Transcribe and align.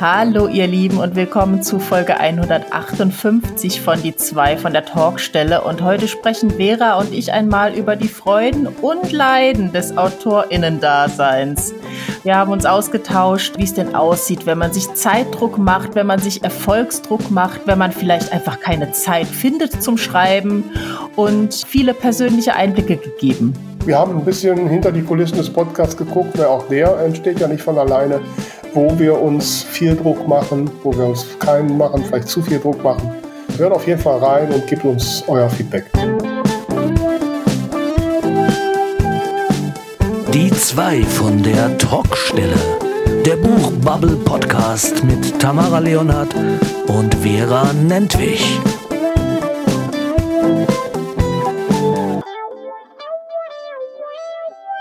Hallo 0.00 0.46
ihr 0.46 0.68
Lieben 0.68 0.98
und 0.98 1.16
willkommen 1.16 1.60
zu 1.60 1.80
Folge 1.80 2.20
158 2.20 3.80
von 3.80 4.00
Die 4.00 4.14
zwei 4.14 4.56
von 4.56 4.72
der 4.72 4.84
Talkstelle 4.84 5.62
und 5.62 5.82
heute 5.82 6.06
sprechen 6.06 6.52
Vera 6.52 7.00
und 7.00 7.12
ich 7.12 7.32
einmal 7.32 7.74
über 7.74 7.96
die 7.96 8.06
Freuden 8.06 8.68
und 8.68 9.10
Leiden 9.10 9.72
des 9.72 9.96
Autorinnendaseins. 9.98 11.74
Wir 12.22 12.36
haben 12.36 12.52
uns 12.52 12.64
ausgetauscht, 12.64 13.58
wie 13.58 13.64
es 13.64 13.74
denn 13.74 13.96
aussieht, 13.96 14.46
wenn 14.46 14.58
man 14.58 14.72
sich 14.72 14.86
Zeitdruck 14.94 15.58
macht, 15.58 15.96
wenn 15.96 16.06
man 16.06 16.20
sich 16.20 16.44
Erfolgsdruck 16.44 17.32
macht, 17.32 17.66
wenn 17.66 17.78
man 17.78 17.90
vielleicht 17.90 18.32
einfach 18.32 18.60
keine 18.60 18.92
Zeit 18.92 19.26
findet 19.26 19.82
zum 19.82 19.98
Schreiben 19.98 20.62
und 21.16 21.52
viele 21.54 21.92
persönliche 21.92 22.54
Einblicke 22.54 22.98
gegeben. 22.98 23.52
Wir 23.84 23.98
haben 23.98 24.18
ein 24.18 24.24
bisschen 24.24 24.68
hinter 24.68 24.92
die 24.92 25.02
Kulissen 25.02 25.38
des 25.38 25.50
Podcasts 25.50 25.96
geguckt, 25.96 26.38
weil 26.38 26.46
auch 26.46 26.68
der 26.68 26.98
entsteht 26.98 27.40
ja 27.40 27.48
nicht 27.48 27.62
von 27.62 27.78
alleine 27.78 28.20
wo 28.74 28.98
wir 28.98 29.20
uns 29.20 29.62
viel 29.62 29.96
Druck 29.96 30.26
machen, 30.26 30.70
wo 30.82 30.96
wir 30.96 31.06
uns 31.06 31.26
keinen 31.38 31.76
machen, 31.76 32.04
vielleicht 32.04 32.28
zu 32.28 32.42
viel 32.42 32.58
Druck 32.58 32.82
machen. 32.82 33.10
Hört 33.56 33.72
auf 33.72 33.86
jeden 33.86 34.00
Fall 34.00 34.18
rein 34.18 34.52
und 34.52 34.66
gebt 34.66 34.84
uns 34.84 35.24
euer 35.26 35.48
Feedback. 35.50 35.86
Die 40.32 40.50
zwei 40.52 41.02
von 41.02 41.42
der 41.42 41.76
Talkstelle. 41.78 42.56
Der 43.24 43.36
Buchbubble 43.36 44.16
Podcast 44.24 45.02
mit 45.02 45.38
Tamara 45.40 45.80
Leonhardt 45.80 46.34
und 46.86 47.14
Vera 47.16 47.72
Nentwich. 47.72 48.58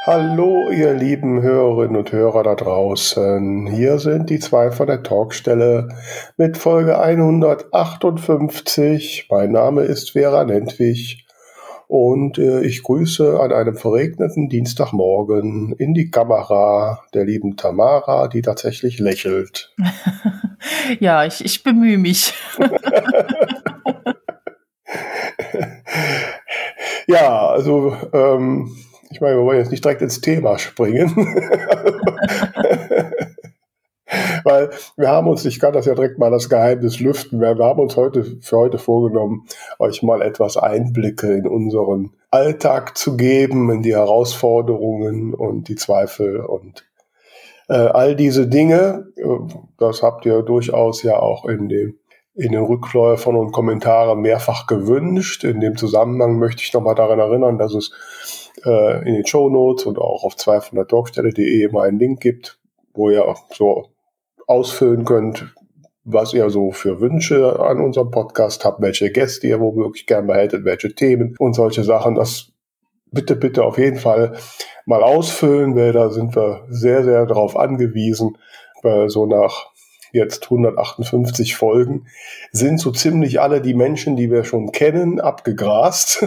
Hallo, 0.07 0.71
ihr 0.71 0.93
lieben 0.93 1.41
Hörerinnen 1.41 1.97
und 1.97 2.13
Hörer 2.13 2.43
da 2.43 2.55
draußen. 2.55 3.67
Hier 3.67 3.99
sind 3.99 4.29
die 4.29 4.39
zwei 4.39 4.71
von 4.71 4.87
der 4.87 5.03
Talkstelle 5.03 5.89
mit 6.37 6.55
Folge 6.55 6.97
158. 6.97 9.27
Mein 9.29 9.51
Name 9.51 9.81
ist 9.81 10.11
Vera 10.11 10.45
Nentwich 10.45 11.27
und 11.89 12.37
äh, 12.37 12.61
ich 12.61 12.83
grüße 12.83 13.37
an 13.37 13.51
einem 13.51 13.75
verregneten 13.75 14.47
Dienstagmorgen 14.47 15.75
in 15.77 15.93
die 15.93 16.09
Kamera 16.09 17.03
der 17.13 17.25
lieben 17.25 17.57
Tamara, 17.57 18.29
die 18.29 18.41
tatsächlich 18.41 18.99
lächelt. 18.99 19.75
ja, 21.01 21.25
ich, 21.25 21.43
ich 21.43 21.63
bemühe 21.63 21.97
mich. 21.97 22.33
ja, 27.07 27.49
also 27.49 27.93
ähm, 28.13 28.71
ich 29.09 29.21
meine, 29.21 29.37
wir 29.37 29.43
wollen 29.43 29.59
jetzt 29.59 29.71
nicht 29.71 29.83
direkt 29.83 30.01
ins 30.01 30.21
Thema 30.21 30.57
springen. 30.57 31.15
Weil 34.43 34.69
wir 34.95 35.09
haben 35.09 35.27
uns, 35.27 35.43
ich 35.45 35.59
kann 35.59 35.73
das 35.73 35.85
ja 35.85 35.93
direkt 35.93 36.17
mal 36.17 36.31
das 36.31 36.47
Geheimnis 36.47 36.99
lüften, 36.99 37.41
wir, 37.41 37.57
wir 37.57 37.65
haben 37.65 37.81
uns 37.81 37.97
heute 37.97 38.23
für 38.41 38.57
heute 38.57 38.77
vorgenommen, 38.77 39.45
euch 39.79 40.01
mal 40.03 40.21
etwas 40.21 40.55
Einblicke 40.55 41.33
in 41.33 41.45
unseren 41.47 42.13
Alltag 42.31 42.97
zu 42.97 43.17
geben, 43.17 43.69
in 43.69 43.81
die 43.81 43.95
Herausforderungen 43.95 45.33
und 45.33 45.67
die 45.67 45.75
Zweifel 45.75 46.39
und 46.39 46.85
äh, 47.67 47.73
all 47.73 48.15
diese 48.15 48.47
Dinge. 48.47 49.07
Das 49.77 50.01
habt 50.01 50.25
ihr 50.25 50.41
durchaus 50.41 51.03
ja 51.03 51.19
auch 51.19 51.45
in 51.45 51.67
dem 51.67 51.99
in 52.37 52.51
den 52.51 52.63
Rückläufern 52.63 53.35
und 53.35 53.51
Kommentaren 53.51 54.21
mehrfach 54.21 54.67
gewünscht. 54.67 55.43
In 55.43 55.59
dem 55.59 55.75
Zusammenhang 55.75 56.37
möchte 56.37 56.61
ich 56.61 56.71
nochmal 56.71 56.93
daran 56.93 57.17
erinnern, 57.17 57.57
dass 57.57 57.73
es 57.73 58.46
äh, 58.65 59.07
in 59.07 59.15
den 59.15 59.25
Show 59.25 59.49
Notes 59.49 59.85
und 59.85 59.97
auch 59.97 60.23
auf 60.23 60.35
200talkstelle.de 60.35 61.63
immer 61.63 61.83
einen 61.83 61.99
Link 61.99 62.21
gibt, 62.21 62.59
wo 62.93 63.09
ihr 63.09 63.35
so 63.53 63.89
ausfüllen 64.47 65.05
könnt, 65.05 65.53
was 66.03 66.33
ihr 66.33 66.49
so 66.49 66.71
für 66.71 67.01
Wünsche 67.01 67.59
an 67.59 67.81
unserem 67.81 68.11
Podcast 68.11 68.63
habt, 68.63 68.81
welche 68.81 69.11
Gäste 69.11 69.47
ihr 69.47 69.59
womöglich 69.59 70.05
gerne 70.05 70.27
behältet, 70.27 70.63
welche 70.63 70.95
Themen 70.95 71.35
und 71.37 71.53
solche 71.53 71.83
Sachen. 71.83 72.15
Das 72.15 72.53
bitte, 73.11 73.35
bitte 73.35 73.63
auf 73.63 73.77
jeden 73.77 73.97
Fall 73.97 74.37
mal 74.85 75.03
ausfüllen, 75.03 75.75
weil 75.75 75.91
da 75.91 76.09
sind 76.09 76.35
wir 76.35 76.65
sehr, 76.69 77.03
sehr 77.03 77.25
darauf 77.25 77.57
angewiesen, 77.57 78.37
weil 78.83 79.09
so 79.09 79.25
nach 79.25 79.71
jetzt 80.17 80.43
158 80.43 81.55
Folgen, 81.55 82.07
sind 82.51 82.79
so 82.79 82.91
ziemlich 82.91 83.39
alle 83.39 83.61
die 83.61 83.73
Menschen, 83.73 84.15
die 84.15 84.29
wir 84.29 84.43
schon 84.43 84.71
kennen, 84.71 85.21
abgegrast. 85.21 86.21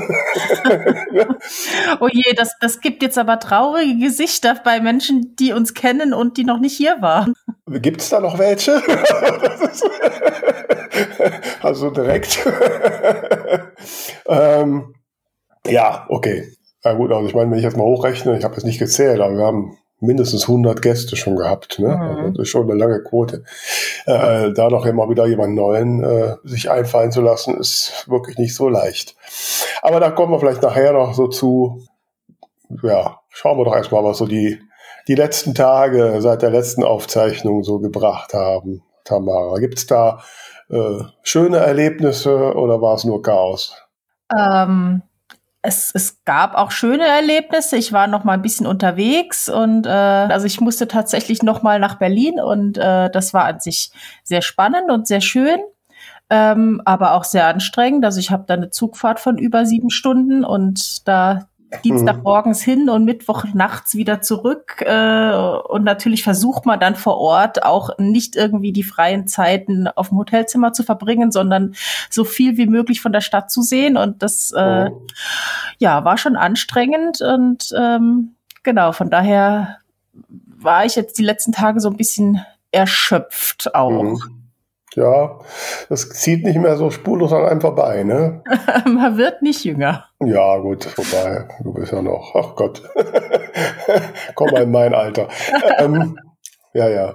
oh 2.00 2.08
je, 2.10 2.32
das, 2.34 2.56
das 2.60 2.80
gibt 2.80 3.02
jetzt 3.02 3.18
aber 3.18 3.38
traurige 3.38 3.98
Gesichter 3.98 4.58
bei 4.64 4.80
Menschen, 4.80 5.36
die 5.36 5.52
uns 5.52 5.74
kennen 5.74 6.14
und 6.14 6.38
die 6.38 6.44
noch 6.44 6.60
nicht 6.60 6.76
hier 6.76 6.96
waren. 7.00 7.34
Gibt 7.66 8.00
es 8.00 8.08
da 8.08 8.20
noch 8.20 8.38
welche? 8.38 8.82
also 11.62 11.90
direkt. 11.90 12.38
ähm, 14.26 14.94
ja, 15.66 16.06
okay. 16.08 16.56
Na 16.82 16.94
gut, 16.94 17.12
also 17.12 17.28
ich 17.28 17.34
meine, 17.34 17.50
wenn 17.50 17.58
ich 17.58 17.64
jetzt 17.64 17.76
mal 17.76 17.84
hochrechne, 17.84 18.38
ich 18.38 18.44
habe 18.44 18.56
es 18.56 18.64
nicht 18.64 18.78
gezählt, 18.78 19.20
aber 19.20 19.36
wir 19.36 19.44
haben 19.44 19.76
mindestens 20.00 20.48
100 20.48 20.82
Gäste 20.82 21.16
schon 21.16 21.36
gehabt. 21.36 21.78
Ne? 21.78 21.88
Mhm. 21.88 22.00
Also 22.00 22.30
das 22.30 22.42
ist 22.42 22.48
schon 22.48 22.70
eine 22.70 22.78
lange 22.78 23.02
Quote. 23.02 23.44
Äh, 24.06 24.52
da 24.52 24.68
noch 24.68 24.86
immer 24.86 25.08
wieder 25.08 25.26
jemand 25.26 25.54
Neuen 25.54 26.02
äh, 26.02 26.36
sich 26.44 26.70
einfallen 26.70 27.12
zu 27.12 27.20
lassen, 27.20 27.56
ist 27.58 28.06
wirklich 28.08 28.38
nicht 28.38 28.54
so 28.54 28.68
leicht. 28.68 29.14
Aber 29.82 30.00
da 30.00 30.10
kommen 30.10 30.32
wir 30.32 30.40
vielleicht 30.40 30.62
nachher 30.62 30.92
noch 30.92 31.14
so 31.14 31.28
zu. 31.28 31.82
Ja, 32.82 33.20
schauen 33.28 33.58
wir 33.58 33.64
doch 33.64 33.74
erstmal, 33.74 34.04
was 34.04 34.18
so 34.18 34.26
die, 34.26 34.60
die 35.08 35.14
letzten 35.14 35.54
Tage 35.54 36.16
seit 36.20 36.42
der 36.42 36.50
letzten 36.50 36.84
Aufzeichnung 36.84 37.62
so 37.62 37.78
gebracht 37.78 38.32
haben. 38.32 38.82
Tamara, 39.04 39.58
gibt's 39.58 39.86
da 39.86 40.22
äh, 40.70 41.02
schöne 41.22 41.58
Erlebnisse 41.58 42.54
oder 42.54 42.80
war 42.80 42.94
es 42.94 43.04
nur 43.04 43.22
Chaos? 43.22 43.74
Ähm, 44.36 45.02
es, 45.62 45.91
es 45.94 46.25
gab 46.25 46.54
auch 46.54 46.71
schöne 46.71 47.06
Erlebnisse. 47.06 47.76
Ich 47.76 47.93
war 47.93 48.06
noch 48.06 48.25
mal 48.25 48.34
ein 48.34 48.43
bisschen 48.43 48.66
unterwegs 48.66 49.48
und 49.48 49.87
äh, 49.87 49.91
also 49.91 50.47
ich 50.47 50.60
musste 50.60 50.88
tatsächlich 50.88 51.43
noch 51.43 51.62
mal 51.62 51.78
nach 51.78 51.97
Berlin 51.97 52.41
und 52.41 52.78
äh, 52.78 53.10
das 53.10 53.34
war 53.34 53.44
an 53.44 53.60
sich 53.60 53.91
sehr 54.25 54.43
spannend 54.43 54.91
und 54.91 55.06
sehr 55.06 55.21
schön, 55.21 55.60
ähm, 56.31 56.81
aber 56.87 57.12
auch 57.15 57.25
sehr 57.25 57.47
anstrengend. 57.47 58.04
Also 58.04 58.21
ich 58.21 58.31
habe 58.31 58.44
da 58.47 58.54
eine 58.54 58.71
Zugfahrt 58.71 59.21
von 59.21 59.37
über 59.37 59.66
sieben 59.66 59.91
Stunden 59.91 60.44
und 60.44 61.06
da 61.06 61.49
Dienstagmorgens 61.84 62.66
mhm. 62.66 62.70
hin 62.70 62.91
und 62.91 63.04
Mittwoch 63.04 63.44
nachts 63.54 63.94
wieder 63.94 64.20
zurück. 64.20 64.82
Äh, 64.82 65.34
und 65.69 65.84
natürlich 65.84 66.22
versucht 66.22 66.66
man 66.66 66.81
dann 66.81 66.97
vor 66.97 67.19
Ort 67.19 67.62
auch 67.62 67.97
nicht 67.98 68.36
irgendwie 68.36 68.72
die 68.72 68.82
freien 68.82 69.26
Zeiten 69.26 69.88
auf 69.88 70.09
dem 70.09 70.19
Hotelzimmer 70.19 70.72
zu 70.72 70.82
verbringen, 70.82 71.30
sondern 71.30 71.75
so 72.10 72.25
viel 72.25 72.56
wie 72.56 72.66
möglich 72.66 73.00
von 73.00 73.12
der 73.12 73.20
Stadt 73.20 73.50
zu 73.50 73.62
sehen. 73.62 73.97
Und 73.97 74.22
das 74.22 74.53
äh, 74.53 74.91
oh. 74.91 75.03
ja 75.78 76.04
war 76.04 76.19
schon 76.19 76.36
anstrengend. 76.36 77.20
Und 77.20 77.72
ähm, 77.76 78.34
genau, 78.62 78.92
von 78.92 79.10
daher 79.10 79.78
war 80.59 80.84
ich 80.84 80.97
jetzt 80.97 81.19
die 81.19 81.25
letzten 81.25 81.53
Tage 81.53 81.80
so 81.80 81.88
ein 81.88 81.97
bisschen 81.97 82.44
erschöpft 82.72 83.75
auch. 83.75 84.03
Mhm. 84.03 84.39
Ja, 84.96 85.38
das 85.88 86.08
zieht 86.10 86.44
nicht 86.44 86.58
mehr 86.58 86.76
so 86.76 86.90
spurlos 86.90 87.32
an 87.32 87.46
einem 87.46 87.60
vorbei, 87.60 88.02
ne? 88.02 88.42
Man 88.86 89.16
wird 89.16 89.40
nicht 89.40 89.64
jünger. 89.64 90.06
Ja, 90.20 90.58
gut, 90.58 90.84
vorbei. 90.84 91.46
Du 91.62 91.72
bist 91.72 91.92
ja 91.92 92.02
noch, 92.02 92.34
ach 92.34 92.56
Gott. 92.56 92.82
Komm 94.34 94.50
mal 94.50 94.62
in 94.64 94.70
mein 94.72 94.92
Alter. 94.92 95.28
ähm, 95.78 96.18
ja, 96.74 96.88
ja. 96.88 97.14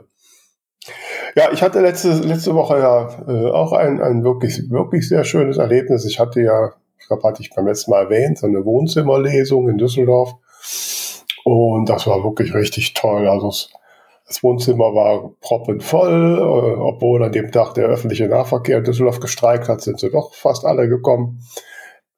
Ja, 1.36 1.52
ich 1.52 1.62
hatte 1.62 1.82
letzte, 1.82 2.14
letzte 2.14 2.56
Woche 2.56 2.80
ja 2.80 3.10
äh, 3.28 3.52
auch 3.52 3.74
ein, 3.74 4.02
ein 4.02 4.24
wirklich, 4.24 4.70
wirklich 4.70 5.10
sehr 5.10 5.26
schönes 5.26 5.58
Erlebnis. 5.58 6.06
Ich 6.06 6.18
hatte 6.18 6.42
ja, 6.42 6.72
ich 6.98 7.08
glaube, 7.08 7.24
hatte 7.28 7.42
ich 7.42 7.54
beim 7.54 7.68
letzten 7.68 7.92
Mal 7.92 8.04
erwähnt, 8.06 8.38
so 8.38 8.48
eine 8.48 8.64
Wohnzimmerlesung 8.64 9.68
in 9.68 9.78
Düsseldorf. 9.78 10.36
Und 11.44 11.90
das 11.90 12.08
war 12.08 12.24
wirklich 12.24 12.54
richtig 12.54 12.94
toll. 12.94 13.28
Also 13.28 13.50
es 13.50 13.70
das 14.28 14.42
Wohnzimmer 14.42 14.96
war 14.96 15.32
proppenvoll, 15.42 16.38
äh, 16.38 16.80
obwohl 16.80 17.24
an 17.24 17.32
dem 17.32 17.52
Tag 17.52 17.76
der 17.76 17.86
öffentliche 17.86 18.28
Nahverkehr 18.28 18.80
in 18.80 18.84
Düsseldorf 18.84 19.20
gestreikt 19.20 19.70
hat, 19.70 19.82
sind 19.82 20.00
sie 20.00 20.10
doch 20.10 20.34
fast 20.34 20.66
alle 20.66 20.88
gekommen. 20.88 21.42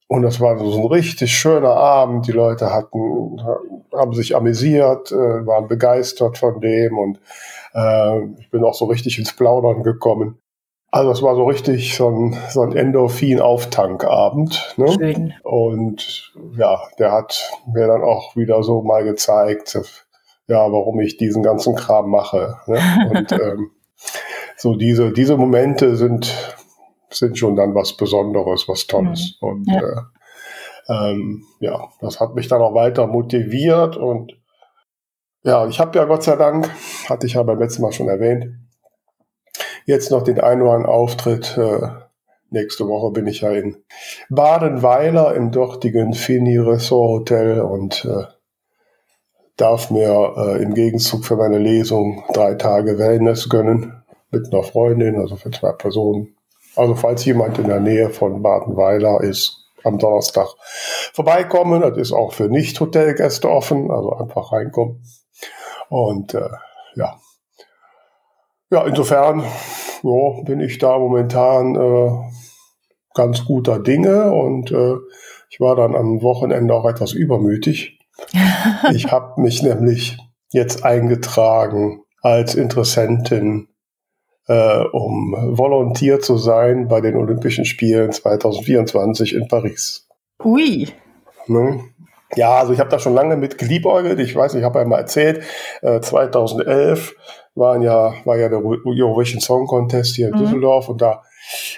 Und 0.08 0.22
das 0.22 0.40
war 0.40 0.58
so 0.58 0.80
ein 0.80 0.88
richtig 0.88 1.38
schöner 1.38 1.76
Abend. 1.76 2.28
Die 2.28 2.32
Leute 2.32 2.72
hatten, 2.72 3.42
haben 3.94 4.14
sich 4.14 4.38
amüsiert, 4.38 5.12
äh, 5.12 5.46
waren 5.46 5.68
begeistert 5.68 6.38
von 6.38 6.62
dem 6.62 6.98
und 6.98 7.20
äh, 7.74 8.24
ich 8.40 8.50
bin 8.50 8.64
auch 8.64 8.74
so 8.74 8.86
richtig 8.86 9.20
ins 9.20 9.36
Plaudern 9.36 9.84
gekommen. 9.84 10.40
Also 10.90 11.12
es 11.12 11.22
war 11.22 11.36
so 11.36 11.44
richtig 11.44 11.98
so 11.98 12.10
ein, 12.10 12.38
so 12.50 12.62
ein 12.62 12.74
Endorphin-Auftankabend. 12.74 14.76
Ne? 14.78 14.94
Schön. 14.94 15.34
Und 15.44 16.34
ja, 16.58 16.80
der 16.98 17.12
hat 17.12 17.52
mir 17.72 17.88
dann 17.88 18.02
auch 18.02 18.38
wieder 18.38 18.64
so 18.64 18.82
mal 18.82 19.04
gezeigt, 19.04 19.78
ja, 20.48 20.72
warum 20.72 21.00
ich 21.02 21.18
diesen 21.18 21.44
ganzen 21.44 21.76
Kram 21.76 22.10
mache. 22.10 22.58
Ne? 22.68 22.80
Und 23.10 23.32
ähm, 23.42 23.72
so 24.56 24.76
diese, 24.76 25.12
diese 25.12 25.38
Momente 25.38 25.96
sind, 25.96 26.56
sind 27.10 27.38
schon 27.38 27.56
dann 27.56 27.76
was 27.76 27.96
Besonderes, 27.96 28.68
was 28.68 28.88
Tolles. 28.88 29.38
Mhm. 29.42 29.48
Und 29.48 29.68
ja. 29.68 29.82
Äh, 29.82 30.02
ähm, 30.90 31.44
ja, 31.60 31.90
das 32.00 32.20
hat 32.20 32.36
mich 32.36 32.48
dann 32.48 32.62
auch 32.62 32.74
weiter 32.74 33.08
motiviert 33.08 33.98
und 33.98 34.34
ja, 35.44 35.68
ich 35.68 35.80
habe 35.80 35.98
ja 35.98 36.06
Gott 36.06 36.24
sei 36.24 36.36
Dank, 36.36 36.70
hatte 37.10 37.28
ich 37.28 37.34
ja 37.34 37.44
beim 37.44 37.60
letzten 37.60 37.82
Mal 37.82 37.92
schon 37.92 38.10
erwähnt, 38.10 38.56
jetzt 39.86 40.12
noch 40.12 40.24
den 40.24 40.40
einen 40.40 40.62
oder 40.62 40.74
anderen 40.74 40.94
Auftritt. 40.94 41.58
Äh, 41.58 41.88
nächste 42.50 42.88
Woche 42.88 43.12
bin 43.12 43.28
ich 43.28 43.42
ja 43.42 43.52
in 43.52 43.78
Badenweiler 44.30 45.36
im 45.36 45.52
dortigen 45.52 46.14
Fini 46.14 46.58
Resort 46.58 47.32
Hotel 47.32 47.62
und 47.62 48.06
äh, 48.06 48.26
darf 49.58 49.92
mir 49.92 50.34
äh, 50.38 50.64
im 50.64 50.74
Gegenzug 50.74 51.26
für 51.26 51.36
meine 51.36 51.58
Lesung 51.58 52.24
drei 52.34 52.54
Tage 52.56 52.98
Wellness 52.98 53.50
gönnen 53.50 54.04
mit 54.32 54.54
einer 54.54 54.64
Freundin, 54.64 55.20
also 55.20 55.36
für 55.36 55.52
zwei 55.52 55.72
Personen. 55.72 56.36
Also 56.76 56.96
falls 56.96 57.26
jemand 57.26 57.58
in 57.58 57.68
der 57.68 57.80
Nähe 57.80 58.12
von 58.12 58.42
Badenweiler 58.42 59.22
ist, 59.22 59.68
am 59.84 59.98
Donnerstag 59.98 60.48
vorbeikommen. 61.14 61.82
Das 61.82 61.98
ist 61.98 62.12
auch 62.12 62.34
für 62.34 62.50
Nicht-Hotelgäste 62.50 63.50
offen, 63.50 63.90
also 63.90 64.14
einfach 64.14 64.52
reinkommen. 64.52 65.04
Und 65.90 66.34
äh, 66.34 66.50
ja, 66.96 67.20
ja, 68.70 68.86
insofern 68.86 69.46
ja, 70.04 70.44
bin 70.44 70.60
ich 70.60 70.78
da 70.78 71.00
momentan 71.00 71.76
äh, 71.76 72.12
ganz 73.14 73.46
guter 73.46 73.80
Dinge 73.80 74.34
und 74.34 74.72
äh, 74.72 74.96
ich 75.50 75.62
war 75.62 75.78
dann 75.78 75.96
am 75.96 76.22
Wochenende 76.22 76.74
auch 76.74 76.86
etwas 76.86 77.14
übermütig. 77.14 77.97
Ich 78.94 79.12
habe 79.12 79.42
mich 79.42 79.64
nämlich 79.64 80.18
jetzt 80.52 80.84
eingetragen 80.84 82.02
als 82.22 82.56
Interessentin, 82.56 83.68
äh, 84.48 84.84
um 84.92 85.36
Volontier 85.58 86.20
zu 86.20 86.38
sein 86.38 86.88
bei 86.88 87.02
den 87.02 87.16
Olympischen 87.16 87.66
Spielen 87.66 88.12
2024 88.12 89.36
in 89.36 89.48
Paris. 89.48 90.08
Ui. 90.44 90.88
Ne? 91.48 91.84
Ja, 92.36 92.58
also 92.58 92.74
ich 92.74 92.80
habe 92.80 92.90
da 92.90 93.00
schon 93.00 93.14
lange 93.14 93.38
mit 93.38 93.58
geliebäugelt. 93.58 94.20
Ich 94.20 94.36
weiß, 94.36 94.56
ich 94.56 94.64
habe 94.64 94.80
ja 94.80 94.86
mal 94.86 95.00
erzählt, 95.00 95.44
äh, 95.82 96.02
2011 96.02 97.16
waren 97.56 97.82
ja, 97.82 98.14
war 98.26 98.38
ja 98.38 98.50
der 98.50 98.64
Eurovision 98.64 99.42
Song 99.42 99.66
Contest 99.66 100.16
hier 100.16 100.28
in 100.28 100.36
mhm. 100.36 100.40
Düsseldorf 100.40 100.90
und 100.90 101.02
da 101.02 101.24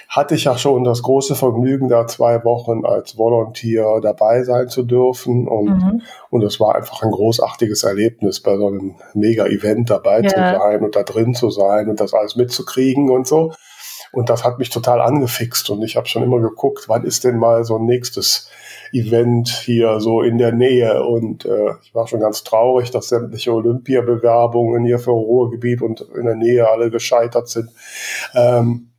hatte 0.08 0.34
ich 0.34 0.44
ja 0.44 0.58
schon 0.58 0.84
das 0.84 1.02
große 1.02 1.34
Vergnügen, 1.34 1.88
da 1.88 2.06
zwei 2.06 2.44
Wochen 2.44 2.84
als 2.84 3.16
Volunteer 3.16 4.00
dabei 4.02 4.42
sein 4.42 4.68
zu 4.68 4.82
dürfen. 4.82 5.46
Und, 5.48 5.68
mhm. 5.68 6.02
und 6.30 6.42
es 6.42 6.58
war 6.60 6.74
einfach 6.74 7.02
ein 7.02 7.10
großartiges 7.10 7.84
Erlebnis, 7.84 8.40
bei 8.40 8.56
so 8.56 8.66
einem 8.66 8.96
Mega-Event 9.14 9.90
dabei 9.90 10.20
ja. 10.20 10.28
zu 10.28 10.36
sein 10.36 10.82
und 10.82 10.96
da 10.96 11.02
drin 11.02 11.34
zu 11.34 11.50
sein 11.50 11.88
und 11.88 12.00
das 12.00 12.14
alles 12.14 12.36
mitzukriegen 12.36 13.10
und 13.10 13.26
so. 13.26 13.52
Und 14.12 14.28
das 14.28 14.44
hat 14.44 14.58
mich 14.58 14.70
total 14.70 15.00
angefixt 15.00 15.70
und 15.70 15.82
ich 15.82 15.96
habe 15.96 16.08
schon 16.08 16.24
immer 16.24 16.40
geguckt, 16.40 16.88
wann 16.88 17.04
ist 17.04 17.22
denn 17.22 17.38
mal 17.38 17.64
so 17.64 17.76
ein 17.76 17.84
nächstes 17.84 18.50
Event 18.92 19.48
hier 19.48 20.00
so 20.00 20.22
in 20.22 20.38
der 20.38 20.52
Nähe. 20.52 21.04
Und 21.04 21.44
äh, 21.44 21.74
ich 21.82 21.94
war 21.94 22.08
schon 22.08 22.18
ganz 22.18 22.42
traurig, 22.42 22.90
dass 22.90 23.08
sämtliche 23.08 23.52
Olympiabewerbungen 23.52 24.84
hier 24.84 24.98
für 24.98 25.12
Ruhrgebiet 25.12 25.80
und 25.80 26.00
in 26.16 26.26
der 26.26 26.34
Nähe 26.34 26.68
alle 26.68 26.90
gescheitert 26.90 27.48
sind. 27.48 27.70
Ähm, 28.34 28.89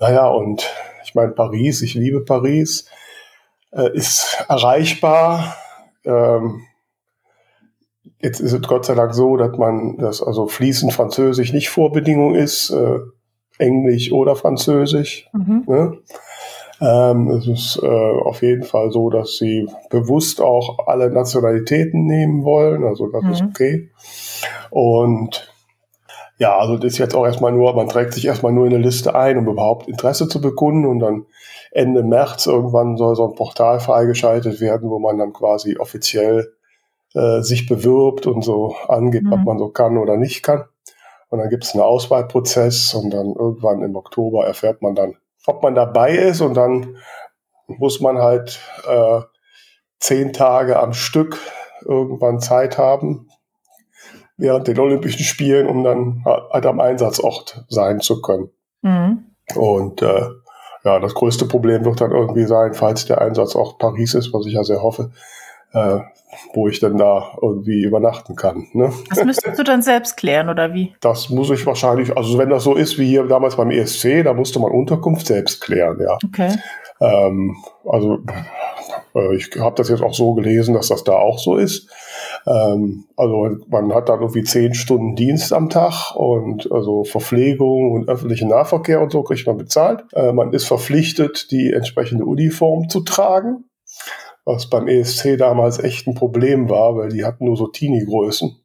naja, 0.00 0.28
und 0.28 0.68
ich 1.04 1.14
meine, 1.14 1.32
Paris, 1.32 1.82
ich 1.82 1.94
liebe 1.94 2.24
Paris, 2.24 2.86
äh, 3.72 3.94
ist 3.94 4.44
erreichbar. 4.48 5.56
Ähm, 6.04 6.62
jetzt 8.20 8.40
ist 8.40 8.52
es 8.52 8.62
Gott 8.62 8.86
sei 8.86 8.94
Dank 8.94 9.14
so, 9.14 9.36
dass 9.36 9.56
man, 9.56 9.98
dass 9.98 10.22
also 10.22 10.46
fließend 10.46 10.92
Französisch 10.92 11.52
nicht 11.52 11.68
Vorbedingung 11.68 12.34
ist, 12.34 12.70
äh, 12.70 12.98
Englisch 13.58 14.10
oder 14.10 14.36
Französisch. 14.36 15.28
Mhm. 15.32 15.64
Ne? 15.66 15.98
Ähm, 16.80 17.28
es 17.32 17.46
ist 17.46 17.80
äh, 17.82 17.86
auf 17.86 18.40
jeden 18.42 18.64
Fall 18.64 18.90
so, 18.90 19.10
dass 19.10 19.36
sie 19.36 19.68
bewusst 19.90 20.40
auch 20.40 20.86
alle 20.86 21.10
Nationalitäten 21.10 22.06
nehmen 22.06 22.42
wollen. 22.42 22.84
Also 22.84 23.08
das 23.08 23.22
mhm. 23.22 23.30
ist 23.32 23.42
okay. 23.42 23.90
Und 24.70 25.49
ja, 26.40 26.58
also 26.58 26.78
das 26.78 26.92
ist 26.94 26.98
jetzt 26.98 27.14
auch 27.14 27.26
erstmal 27.26 27.52
nur, 27.52 27.74
man 27.74 27.90
trägt 27.90 28.14
sich 28.14 28.24
erstmal 28.24 28.50
nur 28.50 28.66
in 28.66 28.74
eine 28.74 28.82
Liste 28.82 29.14
ein, 29.14 29.36
um 29.36 29.46
überhaupt 29.46 29.88
Interesse 29.88 30.26
zu 30.26 30.40
bekunden 30.40 30.86
und 30.86 30.98
dann 30.98 31.26
Ende 31.70 32.02
März 32.02 32.46
irgendwann 32.46 32.96
soll 32.96 33.14
so 33.14 33.28
ein 33.28 33.34
Portal 33.34 33.78
freigeschaltet 33.78 34.58
werden, 34.58 34.88
wo 34.88 34.98
man 34.98 35.18
dann 35.18 35.34
quasi 35.34 35.76
offiziell 35.76 36.54
äh, 37.12 37.42
sich 37.42 37.68
bewirbt 37.68 38.26
und 38.26 38.42
so 38.42 38.74
angibt, 38.88 39.26
mhm. 39.26 39.32
was 39.32 39.40
man 39.44 39.58
so 39.58 39.68
kann 39.68 39.98
oder 39.98 40.16
nicht 40.16 40.42
kann. 40.42 40.64
Und 41.28 41.40
dann 41.40 41.50
gibt 41.50 41.64
es 41.64 41.74
einen 41.74 41.82
Auswahlprozess 41.82 42.94
und 42.94 43.10
dann 43.10 43.34
irgendwann 43.34 43.82
im 43.82 43.94
Oktober 43.94 44.46
erfährt 44.46 44.80
man 44.80 44.94
dann, 44.94 45.16
ob 45.46 45.62
man 45.62 45.74
dabei 45.74 46.12
ist 46.16 46.40
und 46.40 46.54
dann 46.54 46.96
muss 47.66 48.00
man 48.00 48.16
halt 48.16 48.60
äh, 48.88 49.20
zehn 49.98 50.32
Tage 50.32 50.80
am 50.80 50.94
Stück 50.94 51.38
irgendwann 51.84 52.40
Zeit 52.40 52.78
haben 52.78 53.29
während 54.40 54.66
den 54.66 54.78
Olympischen 54.78 55.24
Spielen, 55.24 55.68
um 55.68 55.84
dann 55.84 56.24
halt 56.24 56.66
am 56.66 56.80
Einsatzort 56.80 57.64
sein 57.68 58.00
zu 58.00 58.20
können. 58.20 58.50
Mhm. 58.82 59.24
Und 59.54 60.02
äh, 60.02 60.22
ja, 60.84 60.98
das 60.98 61.14
größte 61.14 61.46
Problem 61.46 61.84
wird 61.84 62.00
dann 62.00 62.12
irgendwie 62.12 62.44
sein, 62.44 62.74
falls 62.74 63.04
der 63.04 63.20
Einsatzort 63.20 63.78
Paris 63.78 64.14
ist, 64.14 64.32
was 64.32 64.46
ich 64.46 64.54
ja 64.54 64.64
sehr 64.64 64.82
hoffe, 64.82 65.10
äh, 65.72 65.98
wo 66.54 66.68
ich 66.68 66.80
dann 66.80 66.96
da 66.96 67.36
irgendwie 67.42 67.82
übernachten 67.82 68.34
kann. 68.36 68.68
Ne? 68.72 68.92
Das 69.10 69.24
müsstest 69.24 69.58
du 69.58 69.62
dann 69.62 69.82
selbst 69.82 70.16
klären, 70.16 70.48
oder 70.48 70.72
wie? 70.72 70.94
Das 71.00 71.28
muss 71.28 71.50
ich 71.50 71.66
wahrscheinlich, 71.66 72.16
also 72.16 72.38
wenn 72.38 72.50
das 72.50 72.64
so 72.64 72.74
ist 72.74 72.98
wie 72.98 73.08
hier 73.08 73.24
damals 73.24 73.56
beim 73.56 73.70
ESC, 73.70 74.24
da 74.24 74.32
musste 74.32 74.58
man 74.58 74.72
Unterkunft 74.72 75.26
selbst 75.26 75.60
klären, 75.60 75.98
ja. 76.00 76.16
Okay. 76.24 76.56
Ähm, 77.00 77.56
also 77.84 78.18
äh, 79.14 79.34
ich 79.36 79.50
habe 79.58 79.76
das 79.76 79.88
jetzt 79.88 80.02
auch 80.02 80.14
so 80.14 80.34
gelesen, 80.34 80.74
dass 80.74 80.88
das 80.88 81.04
da 81.04 81.12
auch 81.12 81.38
so 81.38 81.56
ist. 81.56 81.90
Ähm, 82.46 83.04
also 83.16 83.56
man 83.68 83.94
hat 83.94 84.08
dann 84.08 84.20
irgendwie 84.20 84.42
zehn 84.42 84.74
Stunden 84.74 85.16
Dienst 85.16 85.52
am 85.52 85.68
Tag 85.68 86.14
und 86.16 86.70
also 86.72 87.04
Verpflegung 87.04 87.92
und 87.92 88.08
öffentlichen 88.08 88.48
Nahverkehr 88.48 89.00
und 89.00 89.12
so 89.12 89.22
kriegt 89.22 89.46
man 89.46 89.56
bezahlt. 89.56 90.04
Äh, 90.12 90.32
man 90.32 90.52
ist 90.52 90.66
verpflichtet, 90.66 91.50
die 91.50 91.72
entsprechende 91.72 92.24
Uniform 92.24 92.88
zu 92.88 93.00
tragen 93.00 93.64
was 94.44 94.68
beim 94.68 94.88
ESC 94.88 95.36
damals 95.36 95.78
echt 95.78 96.06
ein 96.06 96.14
Problem 96.14 96.68
war, 96.68 96.96
weil 96.96 97.10
die 97.10 97.24
hatten 97.24 97.44
nur 97.44 97.56
so 97.56 97.66
Teenie-Größen. 97.66 98.56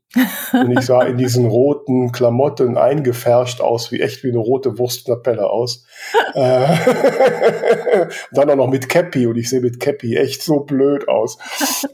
Und 0.53 0.71
ich 0.71 0.85
sah 0.85 1.03
in 1.03 1.17
diesen 1.17 1.45
roten 1.45 2.11
Klamotten 2.11 2.77
eingefärscht 2.77 3.59
aus, 3.59 3.91
wie 3.91 4.01
echt 4.01 4.23
wie 4.23 4.29
eine 4.29 4.37
rote 4.37 4.77
Wurst 4.77 5.07
in 5.07 5.13
der 5.13 5.21
Pelle 5.21 5.49
aus. 5.49 5.85
äh, 6.33 6.75
dann 8.31 8.49
auch 8.49 8.55
noch 8.55 8.69
mit 8.69 8.87
Cappy 8.87 9.27
und 9.27 9.37
ich 9.37 9.49
sehe 9.49 9.59
mit 9.59 9.79
Cappy 9.79 10.15
echt 10.15 10.41
so 10.41 10.61
blöd 10.61 11.09
aus. 11.09 11.37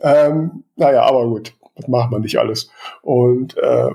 ähm, 0.03 0.63
naja, 0.75 1.01
aber 1.01 1.27
gut, 1.27 1.53
das 1.75 1.87
macht 1.87 2.11
man 2.11 2.21
nicht 2.21 2.37
alles. 2.37 2.69
Und 3.01 3.57
äh, 3.57 3.91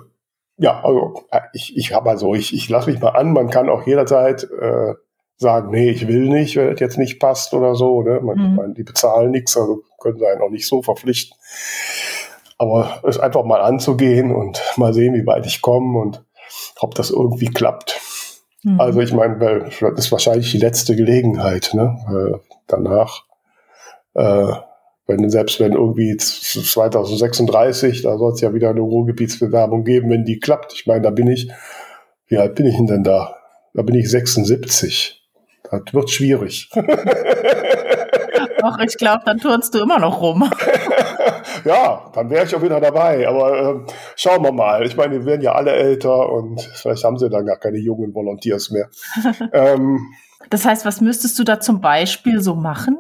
ja, 0.58 0.82
also 0.82 1.24
äh, 1.30 1.40
ich, 1.52 1.76
ich 1.76 1.92
habe 1.92 2.10
also, 2.10 2.34
ich, 2.34 2.54
ich 2.54 2.68
lasse 2.68 2.90
mich 2.90 3.00
mal 3.00 3.10
an, 3.10 3.32
man 3.32 3.50
kann 3.50 3.68
auch 3.68 3.86
jederzeit 3.86 4.44
äh, 4.44 4.94
sagen, 5.36 5.70
nee, 5.70 5.90
ich 5.90 6.08
will 6.08 6.28
nicht, 6.28 6.56
wenn 6.56 6.70
das 6.70 6.80
jetzt 6.80 6.98
nicht 6.98 7.20
passt 7.20 7.52
oder 7.52 7.74
so. 7.74 8.02
Ne? 8.02 8.20
Man, 8.20 8.38
mhm. 8.38 8.56
meine, 8.56 8.74
die 8.74 8.84
bezahlen 8.84 9.30
nichts, 9.30 9.56
also 9.56 9.82
können 10.00 10.18
sie 10.18 10.26
einen 10.26 10.40
auch 10.40 10.50
nicht 10.50 10.66
so 10.66 10.82
verpflichten. 10.82 11.36
Aber 12.58 13.02
es 13.06 13.18
einfach 13.18 13.44
mal 13.44 13.60
anzugehen 13.60 14.34
und 14.34 14.62
mal 14.76 14.94
sehen, 14.94 15.14
wie 15.14 15.26
weit 15.26 15.44
ich 15.44 15.60
komme 15.60 15.98
und 15.98 16.24
ob 16.80 16.94
das 16.94 17.10
irgendwie 17.10 17.50
klappt. 17.50 18.00
Mhm. 18.62 18.80
Also 18.80 19.00
ich 19.00 19.12
meine, 19.12 19.38
das 19.38 19.80
ist 19.80 20.12
wahrscheinlich 20.12 20.50
die 20.52 20.58
letzte 20.58 20.96
Gelegenheit. 20.96 21.72
Ne? 21.74 22.40
danach, 22.66 23.24
äh, 24.14 24.52
wenn 25.06 25.30
selbst 25.30 25.60
wenn 25.60 25.72
irgendwie 25.72 26.16
2036, 26.16 28.02
da 28.02 28.18
soll 28.18 28.32
es 28.32 28.40
ja 28.40 28.52
wieder 28.52 28.70
eine 28.70 28.80
Ruhrgebietsbewerbung 28.80 29.84
geben, 29.84 30.10
wenn 30.10 30.24
die 30.24 30.40
klappt. 30.40 30.72
Ich 30.74 30.86
meine, 30.86 31.02
da 31.02 31.10
bin 31.10 31.28
ich, 31.28 31.50
wie 32.28 32.38
alt 32.38 32.54
bin 32.56 32.66
ich 32.66 32.76
denn 32.76 33.04
da? 33.04 33.36
Da 33.74 33.82
bin 33.82 33.94
ich 33.94 34.10
76. 34.10 35.22
Das 35.70 35.82
wird 35.92 36.10
schwierig. 36.10 36.70
Doch, 38.60 38.78
ich 38.78 38.96
glaube, 38.96 39.22
dann 39.24 39.38
turnst 39.38 39.74
du 39.74 39.80
immer 39.80 39.98
noch 39.98 40.20
rum. 40.20 40.48
ja, 41.64 42.10
dann 42.14 42.30
wäre 42.30 42.44
ich 42.44 42.54
auch 42.54 42.62
wieder 42.62 42.80
dabei. 42.80 43.28
Aber 43.28 43.58
äh, 43.58 43.92
schauen 44.16 44.42
wir 44.42 44.52
mal. 44.52 44.84
Ich 44.86 44.96
meine, 44.96 45.12
wir 45.12 45.24
werden 45.24 45.42
ja 45.42 45.52
alle 45.52 45.72
älter 45.72 46.30
und 46.32 46.60
vielleicht 46.74 47.04
haben 47.04 47.18
sie 47.18 47.28
dann 47.28 47.46
gar 47.46 47.58
keine 47.58 47.78
jungen 47.78 48.14
Volunteers 48.14 48.70
mehr. 48.70 48.88
ähm, 49.52 50.00
das 50.50 50.64
heißt, 50.64 50.84
was 50.84 51.00
müsstest 51.00 51.38
du 51.38 51.44
da 51.44 51.60
zum 51.60 51.80
Beispiel 51.80 52.40
so 52.40 52.54
machen? 52.54 52.96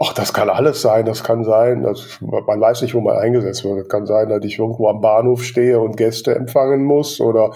Ach, 0.00 0.12
das 0.12 0.32
kann 0.32 0.48
alles 0.48 0.80
sein. 0.80 1.06
Das 1.06 1.24
kann 1.24 1.42
sein, 1.42 1.82
dass 1.82 2.20
man 2.20 2.60
weiß 2.60 2.82
nicht, 2.82 2.94
wo 2.94 3.00
man 3.00 3.16
eingesetzt 3.16 3.64
wird. 3.64 3.80
Das 3.80 3.88
kann 3.88 4.06
sein, 4.06 4.28
dass 4.28 4.44
ich 4.44 4.58
irgendwo 4.58 4.86
am 4.86 5.00
Bahnhof 5.00 5.42
stehe 5.42 5.80
und 5.80 5.96
Gäste 5.96 6.36
empfangen 6.36 6.84
muss 6.84 7.20
oder 7.20 7.52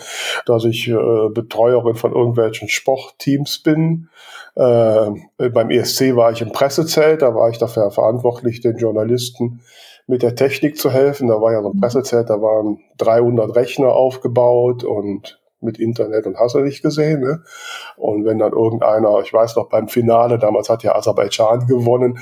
dass 0.47 0.65
ich 0.65 0.89
äh, 0.89 1.29
Betreuerin 1.33 1.95
von 1.95 2.13
irgendwelchen 2.13 2.69
Sportteams 2.69 3.63
bin. 3.63 4.09
Äh, 4.57 5.11
beim 5.51 5.71
ESC 5.71 6.17
war 6.17 6.33
ich 6.33 6.43
im 6.43 6.51
Pressezelt, 6.51 7.23
da 7.23 7.33
war 7.33 7.49
ich 7.49 7.59
dafür 7.59 7.93
verantwortlich, 7.93 8.61
den 8.61 8.77
Journalisten 8.77 9.61
mit 10.09 10.23
der 10.23 10.35
Technik 10.35 10.77
zu 10.79 10.91
helfen. 10.91 11.29
Da 11.29 11.41
war 11.41 11.53
ja 11.53 11.63
so 11.63 11.71
ein 11.71 11.77
mhm. 11.77 11.81
Pressezelt, 11.81 12.29
da 12.29 12.43
waren 12.43 12.81
300 12.99 13.55
Rechner 13.55 13.93
aufgebaut 13.93 14.83
und 14.83 15.41
mit 15.63 15.79
Internet 15.79 16.27
und 16.27 16.39
hast 16.39 16.55
du 16.55 16.61
nicht 16.61 16.83
gesehen. 16.83 17.21
Ne? 17.21 17.43
Und 17.97 18.25
wenn 18.25 18.39
dann 18.39 18.53
irgendeiner, 18.53 19.21
ich 19.21 19.33
weiß 19.33 19.57
noch 19.57 19.69
beim 19.69 19.89
Finale, 19.89 20.39
damals 20.39 20.69
hat 20.69 20.83
ja 20.83 20.95
Aserbaidschan 20.95 21.67
gewonnen, 21.67 22.19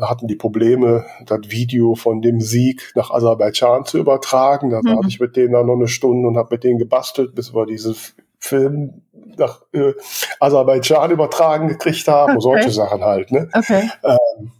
hatten 0.00 0.26
die 0.26 0.36
Probleme, 0.36 1.04
das 1.24 1.40
Video 1.48 1.94
von 1.94 2.22
dem 2.22 2.40
Sieg 2.40 2.92
nach 2.94 3.10
Aserbaidschan 3.10 3.84
zu 3.84 3.98
übertragen. 3.98 4.70
Da 4.70 4.80
mhm. 4.82 4.96
saß 4.96 5.06
ich 5.08 5.20
mit 5.20 5.36
denen 5.36 5.52
dann 5.52 5.66
noch 5.66 5.74
eine 5.74 5.88
Stunde 5.88 6.28
und 6.28 6.36
habe 6.36 6.54
mit 6.54 6.64
denen 6.64 6.78
gebastelt, 6.78 7.34
bis 7.34 7.54
wir 7.54 7.66
diesen 7.66 7.96
Film 8.38 9.02
nach 9.36 9.62
äh, 9.72 9.92
Aserbaidschan 10.40 11.10
übertragen 11.10 11.68
gekriegt 11.68 12.06
haben, 12.08 12.32
okay. 12.32 12.40
solche 12.40 12.70
Sachen 12.70 13.02
halt. 13.02 13.30
Ne? 13.32 13.48
Okay. 13.52 13.88
Ähm, 14.04 14.52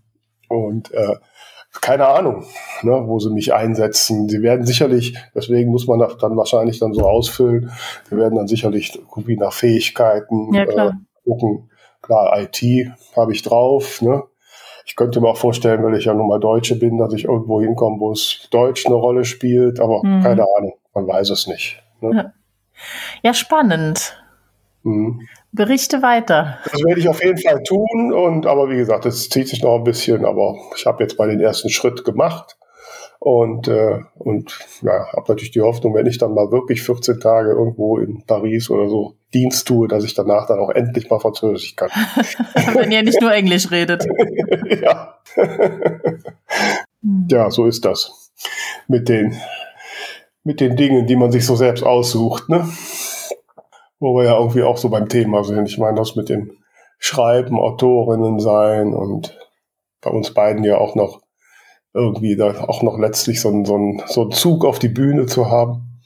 und 0.49 0.92
äh, 0.92 1.16
keine 1.80 2.09
Ahnung, 2.09 2.45
ne, 2.83 3.02
wo 3.06 3.18
sie 3.18 3.30
mich 3.30 3.54
einsetzen. 3.54 4.28
Sie 4.28 4.42
werden 4.42 4.66
sicherlich, 4.66 5.16
deswegen 5.35 5.71
muss 5.71 5.87
man 5.87 5.99
das 5.99 6.16
dann 6.18 6.37
wahrscheinlich 6.37 6.78
dann 6.78 6.92
so 6.92 7.06
ausfüllen, 7.06 7.71
wir 8.09 8.18
werden 8.18 8.37
dann 8.37 8.49
sicherlich 8.49 9.00
gucken 9.09 9.37
nach 9.37 9.52
Fähigkeiten 9.52 10.52
ja, 10.54 10.66
klar. 10.66 10.88
Äh, 10.88 11.28
gucken. 11.28 11.71
Klar, 12.02 12.40
IT 12.40 12.62
habe 13.16 13.33
ich 13.33 13.42
drauf. 13.42 14.00
Ne? 14.00 14.23
Ich 14.85 14.95
könnte 14.95 15.21
mir 15.21 15.28
auch 15.28 15.37
vorstellen, 15.37 15.83
weil 15.83 15.97
ich 15.97 16.04
ja 16.04 16.14
nun 16.14 16.28
mal 16.28 16.38
Deutsche 16.38 16.76
bin, 16.76 16.99
dass 16.99 17.12
ich 17.12 17.25
irgendwo 17.25 17.61
hinkomme, 17.61 17.99
wo 17.99 18.12
es 18.12 18.49
Deutsch 18.52 18.87
eine 18.87 18.95
Rolle 18.95 19.25
spielt, 19.25 19.80
aber 19.80 20.04
mhm. 20.04 20.23
keine 20.23 20.47
Ahnung, 20.56 20.75
man 20.95 21.09
weiß 21.09 21.30
es 21.30 21.49
nicht. 21.49 21.83
Ne? 22.00 22.11
Ja. 22.14 22.33
ja, 23.23 23.35
spannend. 23.35 24.16
Mhm. 24.85 25.21
Berichte 25.57 26.03
weiter. 26.03 26.59
Das 26.71 26.85
werde 26.85 27.01
ich 27.01 27.09
auf 27.09 27.23
jeden 27.23 27.39
Fall 27.39 27.63
tun. 27.65 28.13
Und 28.13 28.47
aber 28.47 28.71
wie 28.71 28.77
gesagt, 28.77 29.07
es 29.07 29.29
zieht 29.29 29.49
sich 29.49 29.63
noch 29.63 29.75
ein 29.77 29.85
bisschen, 29.85 30.25
aber 30.25 30.57
ich 30.77 30.87
habe 30.87 31.03
jetzt 31.03 31.19
mal 31.19 31.29
den 31.29 31.41
ersten 31.41 31.71
Schritt 31.71 32.05
gemacht. 32.05 32.57
Und, 33.19 33.67
äh, 33.67 34.01
und 34.15 34.59
ja, 34.83 35.13
habe 35.13 35.25
natürlich 35.29 35.51
die 35.51 35.63
Hoffnung, 35.63 35.95
wenn 35.95 36.07
ich 36.07 36.19
dann 36.19 36.35
mal 36.35 36.53
wirklich 36.53 36.83
14 36.83 37.19
Tage 37.19 37.51
irgendwo 37.51 37.99
in 37.99 38.23
Paris 38.25 38.71
oder 38.71 38.89
so 38.89 39.15
Dienst 39.35 39.67
tue, 39.67 39.89
dass 39.89 40.05
ich 40.05 40.15
danach 40.15 40.47
dann 40.47 40.61
auch 40.61 40.71
endlich 40.71 41.11
mal 41.11 41.19
Französisch 41.19 41.75
kann. 41.75 41.91
wenn 42.75 42.93
ihr 42.93 43.03
nicht 43.03 43.21
nur 43.21 43.33
Englisch 43.33 43.71
redet. 43.71 44.07
ja. 44.81 45.19
ja, 47.29 47.51
so 47.51 47.67
ist 47.67 47.85
das. 47.85 48.33
Mit 48.87 49.09
den, 49.09 49.35
mit 50.45 50.61
den 50.61 50.77
Dingen, 50.77 51.07
die 51.07 51.17
man 51.17 51.33
sich 51.33 51.45
so 51.45 51.57
selbst 51.57 51.83
aussucht. 51.83 52.49
Ne? 52.49 52.69
Wo 53.99 54.17
wir 54.17 54.25
ja 54.25 54.38
irgendwie 54.38 54.62
auch 54.62 54.76
so 54.76 54.88
beim 54.88 55.09
Thema 55.09 55.45
sind. 55.45 55.69
Ich 55.69 55.79
meine, 55.79 55.97
das 55.97 56.17
mit 56.17 56.29
dem 56.29 56.53
Schreiben, 56.99 57.59
Autorinnen 57.59 58.41
sein 58.41 58.95
und 58.95 59.38
bei 60.00 60.11
uns 60.11 60.33
beiden 60.33 60.65
ja 60.65 60.79
auch 60.79 60.95
noch 60.95 61.21
irgendwie 61.93 62.37
da 62.37 62.65
auch 62.69 62.83
noch 62.83 62.99
letztlich 62.99 63.41
so, 63.41 63.49
ein, 63.49 63.65
so, 63.65 63.76
ein, 63.76 64.03
so 64.07 64.23
einen 64.23 64.33
Zug 64.33 64.65
auf 64.65 64.79
die 64.79 64.88
Bühne 64.88 65.26
zu 65.26 65.50
haben 65.50 66.00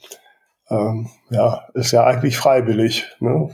ähm, 0.69 1.09
ja, 1.31 1.63
ist 1.73 1.93
ja 1.93 2.03
eigentlich 2.03 2.37
freiwillig. 2.37 3.07
Ne? 3.21 3.49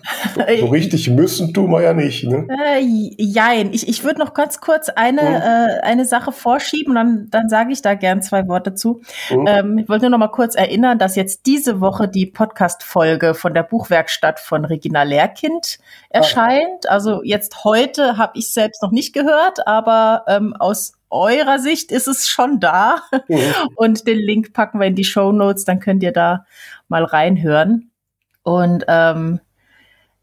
So, 0.59 0.65
richtig 0.71 1.09
müssen 1.11 1.53
tun 1.53 1.71
wir 1.71 1.83
ja 1.83 1.93
nicht. 1.93 2.23
Ne? 2.23 2.47
Äh, 2.49 2.79
jein. 2.81 3.71
Ich, 3.71 3.87
ich 3.87 4.03
würde 4.03 4.19
noch 4.19 4.33
ganz 4.33 4.59
kurz 4.59 4.89
eine, 4.89 5.21
mhm. 5.21 5.27
äh, 5.27 5.79
eine 5.83 6.05
Sache 6.05 6.31
vorschieben, 6.31 6.95
dann, 6.95 7.27
dann 7.29 7.49
sage 7.49 7.71
ich 7.71 7.83
da 7.83 7.93
gern 7.93 8.23
zwei 8.23 8.47
Worte 8.47 8.73
zu. 8.73 9.01
Mhm. 9.29 9.45
Ähm, 9.47 9.77
ich 9.77 9.89
wollte 9.89 10.05
nur 10.05 10.17
noch 10.17 10.17
mal 10.17 10.31
kurz 10.31 10.55
erinnern, 10.55 10.97
dass 10.97 11.15
jetzt 11.15 11.45
diese 11.45 11.79
Woche 11.79 12.07
die 12.07 12.25
Podcast-Folge 12.25 13.35
von 13.35 13.53
der 13.53 13.63
Buchwerkstatt 13.63 14.39
von 14.39 14.65
Regina 14.65 15.03
Lehrkind 15.03 15.77
erscheint. 16.09 16.87
Ah. 16.87 16.93
Also 16.93 17.21
jetzt 17.21 17.63
heute 17.63 18.17
habe 18.17 18.31
ich 18.39 18.51
selbst 18.51 18.81
noch 18.81 18.91
nicht 18.91 19.13
gehört, 19.13 19.67
aber 19.67 20.23
ähm, 20.27 20.55
aus 20.57 20.93
eurer 21.09 21.59
Sicht 21.59 21.91
ist 21.91 22.07
es 22.07 22.27
schon 22.27 22.59
da. 22.59 23.03
Mhm. 23.27 23.53
Und 23.75 24.07
den 24.07 24.19
Link 24.19 24.53
packen 24.53 24.79
wir 24.79 24.87
in 24.87 24.95
die 24.95 25.03
Show 25.03 25.31
Notes, 25.31 25.65
dann 25.65 25.79
könnt 25.79 26.03
ihr 26.03 26.11
da 26.11 26.45
mal 26.89 27.03
reinhören. 27.03 27.66
Und 28.47 28.85
ähm, 28.87 29.41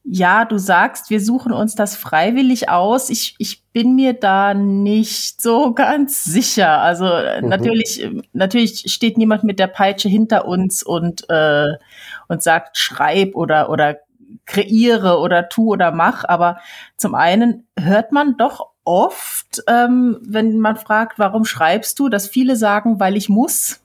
ja, 0.02 0.47
du 0.47 0.57
sagst, 0.57 1.11
wir 1.11 1.21
suchen 1.21 1.52
uns 1.52 1.75
das 1.75 1.95
freiwillig 1.95 2.71
aus. 2.71 3.11
Ich, 3.11 3.35
ich 3.37 3.62
bin 3.75 3.95
mir 3.95 4.14
da 4.14 4.54
nicht 4.54 5.43
so 5.43 5.73
ganz 5.75 6.25
sicher. 6.25 6.81
Also 6.81 7.04
mhm. 7.04 7.50
natürlich, 7.50 8.09
natürlich 8.33 8.90
steht 8.90 9.19
niemand 9.19 9.45
mit 9.45 9.59
der 9.59 9.66
Peitsche 9.66 10.09
hinter 10.09 10.47
uns 10.47 10.83
und, 10.83 11.28
äh, 11.28 11.75
und 12.28 12.43
sagt, 12.43 12.78
schreib 12.78 13.35
oder, 13.35 13.69
oder 13.69 13.99
kreiere 14.47 15.19
oder 15.19 15.50
tu 15.50 15.73
oder 15.73 15.93
mach. 15.93 16.25
Aber 16.25 16.61
zum 16.97 17.14
einen 17.14 17.66
hört 17.78 18.11
man 18.11 18.38
doch 18.38 18.71
oft, 18.85 19.62
ähm, 19.66 20.16
wenn 20.23 20.61
man 20.61 20.76
fragt, 20.76 21.19
warum 21.19 21.45
schreibst 21.45 21.99
du, 21.99 22.09
dass 22.09 22.26
viele 22.26 22.57
sagen, 22.57 23.00
weil 23.00 23.19
ich 23.19 23.28
muss. 23.28 23.83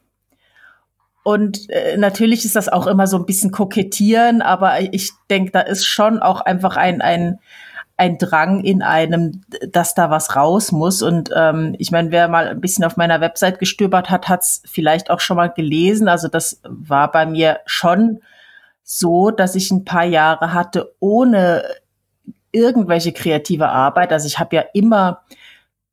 Und 1.29 1.69
äh, 1.69 1.95
natürlich 1.95 2.43
ist 2.43 2.55
das 2.55 2.69
auch 2.69 2.87
immer 2.87 3.05
so 3.05 3.15
ein 3.15 3.27
bisschen 3.27 3.51
kokettieren, 3.51 4.41
aber 4.41 4.81
ich 4.81 5.11
denke, 5.29 5.51
da 5.51 5.59
ist 5.59 5.85
schon 5.85 6.17
auch 6.17 6.41
einfach 6.41 6.75
ein, 6.75 7.01
ein, 7.03 7.37
ein 7.97 8.17
Drang 8.17 8.63
in 8.63 8.81
einem, 8.81 9.41
dass 9.71 9.93
da 9.93 10.09
was 10.09 10.35
raus 10.35 10.71
muss. 10.71 11.03
Und 11.03 11.29
ähm, 11.35 11.75
ich 11.77 11.91
meine, 11.91 12.09
wer 12.09 12.29
mal 12.29 12.47
ein 12.47 12.61
bisschen 12.61 12.83
auf 12.83 12.97
meiner 12.97 13.21
Website 13.21 13.59
gestöbert 13.59 14.09
hat, 14.09 14.27
hat 14.27 14.41
es 14.41 14.63
vielleicht 14.65 15.11
auch 15.11 15.19
schon 15.19 15.37
mal 15.37 15.51
gelesen. 15.51 16.07
Also 16.07 16.29
das 16.29 16.61
war 16.63 17.11
bei 17.11 17.27
mir 17.27 17.59
schon 17.67 18.21
so, 18.81 19.29
dass 19.29 19.53
ich 19.53 19.69
ein 19.69 19.85
paar 19.85 20.05
Jahre 20.05 20.51
hatte 20.51 20.95
ohne 20.99 21.63
irgendwelche 22.51 23.11
kreative 23.11 23.69
Arbeit. 23.69 24.11
Also 24.11 24.25
ich 24.25 24.39
habe 24.39 24.55
ja 24.55 24.63
immer 24.73 25.21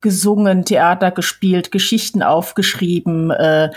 gesungen, 0.00 0.64
Theater 0.64 1.10
gespielt, 1.10 1.72
Geschichten 1.72 2.22
aufgeschrieben. 2.22 3.30
Äh, 3.32 3.68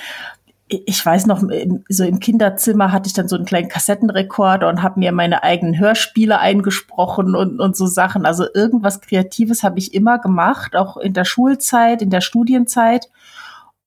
ich 0.70 1.04
weiß 1.04 1.26
noch, 1.26 1.42
so 1.90 2.04
im 2.04 2.20
Kinderzimmer 2.20 2.92
hatte 2.92 3.08
ich 3.08 3.14
dann 3.14 3.28
so 3.28 3.36
einen 3.36 3.46
kleinen 3.46 3.70
Kassettenrekorder 3.70 4.70
und 4.70 4.84
habe 4.84 5.00
mir 5.00 5.12
meine 5.12 5.42
eigenen 5.42 5.80
Hörspiele 5.80 6.40
eingesprochen 6.40 7.36
und, 7.36 7.60
und 7.60 7.76
so 7.76 7.88
Sachen. 7.88 8.28
Also 8.28 8.46
irgendwas 8.54 9.02
Kreatives 9.02 9.64
habe 9.64 9.80
ich 9.80 9.96
immer 9.96 10.20
gemacht, 10.20 10.76
auch 10.76 10.98
in 10.98 11.14
der 11.14 11.26
Schulzeit, 11.26 12.04
in 12.04 12.12
der 12.12 12.22
Studienzeit. 12.22 13.10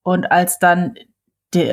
Und 0.01 0.29
als 0.29 0.59
dann, 0.59 0.95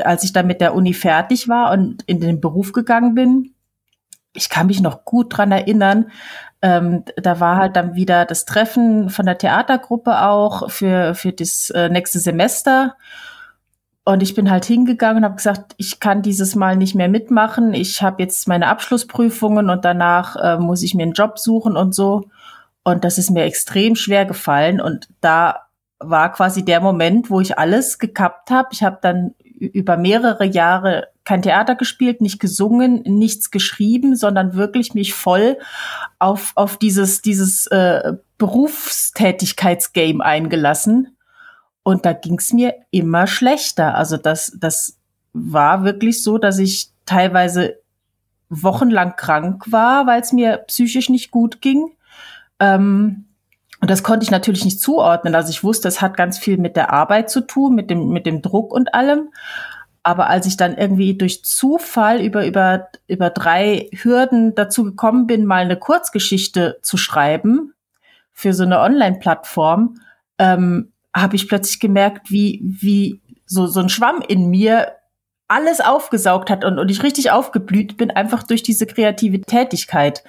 als 0.04 0.22
ich 0.22 0.32
dann 0.32 0.46
mit 0.46 0.60
der 0.60 0.76
Uni 0.76 0.94
fertig 0.94 1.48
war 1.48 1.72
und 1.72 2.02
in 2.06 2.20
den 2.20 2.40
Beruf 2.40 2.72
gegangen 2.72 3.16
bin, 3.16 3.54
ich 4.32 4.48
kann 4.48 4.68
mich 4.68 4.80
noch 4.80 5.04
gut 5.04 5.36
dran 5.36 5.50
erinnern, 5.50 6.12
ähm, 6.62 7.04
da 7.16 7.40
war 7.40 7.56
halt 7.56 7.74
dann 7.74 7.94
wieder 7.96 8.26
das 8.26 8.44
Treffen 8.44 9.10
von 9.10 9.26
der 9.26 9.38
Theatergruppe 9.38 10.22
auch 10.22 10.70
für, 10.70 11.16
für 11.16 11.32
das 11.32 11.70
äh, 11.70 11.88
nächste 11.88 12.20
Semester. 12.20 12.96
Und 14.04 14.22
ich 14.22 14.34
bin 14.34 14.50
halt 14.50 14.64
hingegangen 14.64 15.18
und 15.18 15.24
habe 15.24 15.36
gesagt, 15.36 15.74
ich 15.76 16.00
kann 16.00 16.22
dieses 16.22 16.54
Mal 16.54 16.76
nicht 16.76 16.94
mehr 16.94 17.08
mitmachen. 17.08 17.74
Ich 17.74 18.02
habe 18.02 18.22
jetzt 18.22 18.48
meine 18.48 18.68
Abschlussprüfungen 18.68 19.68
und 19.70 19.84
danach 19.84 20.36
äh, 20.36 20.58
muss 20.58 20.82
ich 20.82 20.94
mir 20.94 21.02
einen 21.02 21.12
Job 21.12 21.38
suchen 21.38 21.76
und 21.76 21.94
so. 21.94 22.24
Und 22.82 23.04
das 23.04 23.18
ist 23.18 23.30
mir 23.30 23.44
extrem 23.44 23.94
schwer 23.96 24.24
gefallen. 24.24 24.80
Und 24.80 25.08
da 25.20 25.66
war 25.98 26.32
quasi 26.32 26.64
der 26.64 26.80
Moment, 26.80 27.30
wo 27.30 27.40
ich 27.40 27.58
alles 27.58 27.98
gekappt 27.98 28.50
habe. 28.50 28.70
Ich 28.72 28.82
habe 28.82 28.98
dann 29.02 29.34
über 29.60 29.98
mehrere 29.98 30.46
Jahre 30.46 31.08
kein 31.24 31.42
Theater 31.42 31.74
gespielt, 31.74 32.22
nicht 32.22 32.40
gesungen, 32.40 33.02
nichts 33.02 33.50
geschrieben, 33.50 34.16
sondern 34.16 34.54
wirklich 34.54 34.94
mich 34.94 35.12
voll 35.12 35.58
auf, 36.18 36.52
auf 36.54 36.78
dieses, 36.78 37.20
dieses 37.20 37.66
äh, 37.66 38.14
Berufstätigkeitsgame 38.38 40.24
eingelassen. 40.24 41.16
Und 41.90 42.06
da 42.06 42.12
ging 42.12 42.38
es 42.38 42.52
mir 42.52 42.74
immer 42.90 43.26
schlechter. 43.26 43.96
Also 43.96 44.16
das, 44.16 44.56
das 44.58 44.96
war 45.32 45.82
wirklich 45.84 46.22
so, 46.22 46.38
dass 46.38 46.58
ich 46.58 46.90
teilweise 47.04 47.80
wochenlang 48.48 49.16
krank 49.16 49.64
war, 49.72 50.06
weil 50.06 50.20
es 50.20 50.32
mir 50.32 50.58
psychisch 50.68 51.08
nicht 51.08 51.32
gut 51.32 51.60
ging. 51.60 51.90
Ähm, 52.60 53.26
und 53.80 53.90
das 53.90 54.04
konnte 54.04 54.22
ich 54.22 54.30
natürlich 54.30 54.64
nicht 54.64 54.80
zuordnen. 54.80 55.34
Also 55.34 55.50
ich 55.50 55.64
wusste, 55.64 55.88
es 55.88 56.00
hat 56.00 56.16
ganz 56.16 56.38
viel 56.38 56.58
mit 56.58 56.76
der 56.76 56.92
Arbeit 56.92 57.28
zu 57.28 57.40
tun, 57.40 57.74
mit 57.74 57.90
dem, 57.90 58.10
mit 58.10 58.24
dem 58.24 58.40
Druck 58.40 58.72
und 58.72 58.94
allem. 58.94 59.30
Aber 60.04 60.28
als 60.28 60.46
ich 60.46 60.56
dann 60.56 60.76
irgendwie 60.76 61.18
durch 61.18 61.44
Zufall 61.44 62.20
über, 62.20 62.46
über, 62.46 62.88
über 63.08 63.30
drei 63.30 63.88
Hürden 63.92 64.54
dazu 64.54 64.84
gekommen 64.84 65.26
bin, 65.26 65.44
mal 65.44 65.62
eine 65.62 65.76
Kurzgeschichte 65.76 66.78
zu 66.82 66.96
schreiben 66.96 67.74
für 68.32 68.54
so 68.54 68.62
eine 68.62 68.78
Online-Plattform, 68.78 69.96
ähm, 70.38 70.92
habe 71.14 71.36
ich 71.36 71.48
plötzlich 71.48 71.80
gemerkt, 71.80 72.30
wie, 72.30 72.60
wie 72.62 73.20
so, 73.46 73.66
so 73.66 73.80
ein 73.80 73.88
Schwamm 73.88 74.22
in 74.26 74.48
mir 74.50 74.92
alles 75.48 75.80
aufgesaugt 75.80 76.50
hat 76.50 76.64
und, 76.64 76.78
und 76.78 76.90
ich 76.90 77.02
richtig 77.02 77.32
aufgeblüht 77.32 77.96
bin, 77.96 78.10
einfach 78.10 78.44
durch 78.44 78.62
diese 78.62 78.86
kreative 78.86 79.40
Tätigkeit. 79.40 80.22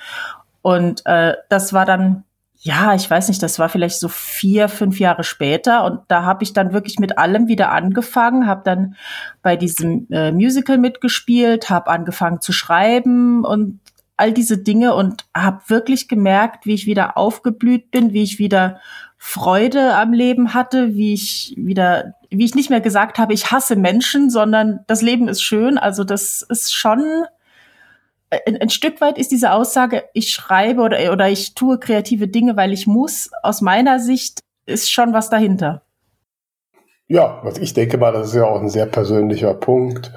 Und 0.64 1.06
äh, 1.06 1.36
das 1.50 1.74
war 1.74 1.86
dann 1.86 2.24
ja, 2.64 2.94
ich 2.94 3.10
weiß 3.10 3.28
nicht, 3.28 3.42
das 3.42 3.58
war 3.58 3.70
vielleicht 3.70 4.00
so 4.00 4.08
vier, 4.08 4.70
fünf 4.70 5.00
Jahre 5.00 5.24
später 5.24 5.84
und 5.84 6.02
da 6.10 6.24
habe 6.24 6.44
ich 6.44 6.54
dann 6.54 6.74
wirklich 6.74 7.00
mit 7.00 7.18
allem 7.18 7.48
wieder 7.48 7.72
angefangen, 7.72 8.46
habe 8.46 8.62
dann 8.64 8.96
bei 9.42 9.56
diesem 9.56 10.06
äh, 10.12 10.32
Musical 10.32 10.78
mitgespielt, 10.78 11.72
habe 11.72 11.90
angefangen 11.90 12.40
zu 12.40 12.52
schreiben 12.52 13.44
und 13.46 13.80
all 14.16 14.32
diese 14.32 14.60
Dinge 14.60 14.94
und 14.94 15.26
habe 15.36 15.62
wirklich 15.70 16.08
gemerkt, 16.08 16.68
wie 16.68 16.76
ich 16.76 16.86
wieder 16.86 17.18
aufgeblüht 17.18 17.90
bin, 17.90 18.14
wie 18.14 18.22
ich 18.22 18.38
wieder 18.38 18.80
Freude 19.24 19.94
am 19.96 20.14
Leben 20.14 20.56
hatte, 20.56 20.96
wie 20.96 21.14
ich 21.14 21.54
wieder, 21.56 22.16
wie 22.32 22.44
ich 22.44 22.56
nicht 22.56 22.72
mehr 22.72 22.82
gesagt 22.82 23.20
habe, 23.20 23.34
ich 23.34 23.52
hasse 23.52 23.76
Menschen, 23.76 24.32
sondern 24.32 24.80
das 24.88 25.04
Leben 25.04 25.28
ist 25.28 25.44
schön. 25.44 25.78
Also 25.78 26.04
das 26.04 26.42
ist 26.42 26.74
schon 26.74 27.26
ein, 28.32 28.58
ein 28.60 28.70
Stück 28.72 29.00
weit 29.00 29.20
ist 29.20 29.32
diese 29.32 29.52
Aussage, 29.52 30.06
ich 30.16 30.32
schreibe 30.32 30.82
oder, 30.82 31.14
oder 31.14 31.30
ich 31.30 31.54
tue 31.54 31.78
kreative 31.78 32.30
Dinge, 32.30 32.58
weil 32.58 32.74
ich 32.74 32.88
muss, 32.88 33.30
aus 33.44 33.62
meiner 33.62 34.00
Sicht 34.00 34.40
ist 34.66 34.92
schon 34.92 35.14
was 35.14 35.30
dahinter. 35.30 35.84
Ja, 37.08 37.44
ich 37.62 37.76
denke 37.76 38.00
mal, 38.00 38.12
das 38.12 38.30
ist 38.30 38.36
ja 38.36 38.46
auch 38.46 38.60
ein 38.60 38.70
sehr 38.70 38.88
persönlicher 38.88 39.54
Punkt. 39.54 40.12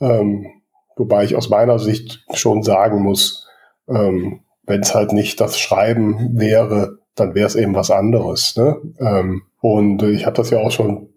Ähm, 0.00 0.48
wobei 0.96 1.22
ich 1.22 1.36
aus 1.36 1.50
meiner 1.50 1.78
Sicht 1.78 2.24
schon 2.34 2.64
sagen 2.64 3.00
muss, 3.00 3.48
ähm, 3.88 4.40
wenn 4.64 4.80
es 4.80 4.92
halt 4.92 5.12
nicht 5.12 5.40
das 5.40 5.56
Schreiben 5.56 6.36
wäre, 6.36 6.99
dann 7.20 7.34
wäre 7.34 7.46
es 7.46 7.54
eben 7.54 7.74
was 7.74 7.90
anderes. 7.90 8.56
Ne? 8.56 8.76
Ähm, 8.98 9.42
und 9.60 10.02
ich 10.02 10.26
habe 10.26 10.36
das 10.36 10.50
ja 10.50 10.58
auch 10.58 10.70
schon 10.70 11.08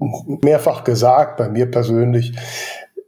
mehrfach 0.43 0.83
gesagt, 0.83 1.38
bei 1.38 1.50
mir 1.50 1.69
persönlich 1.69 2.33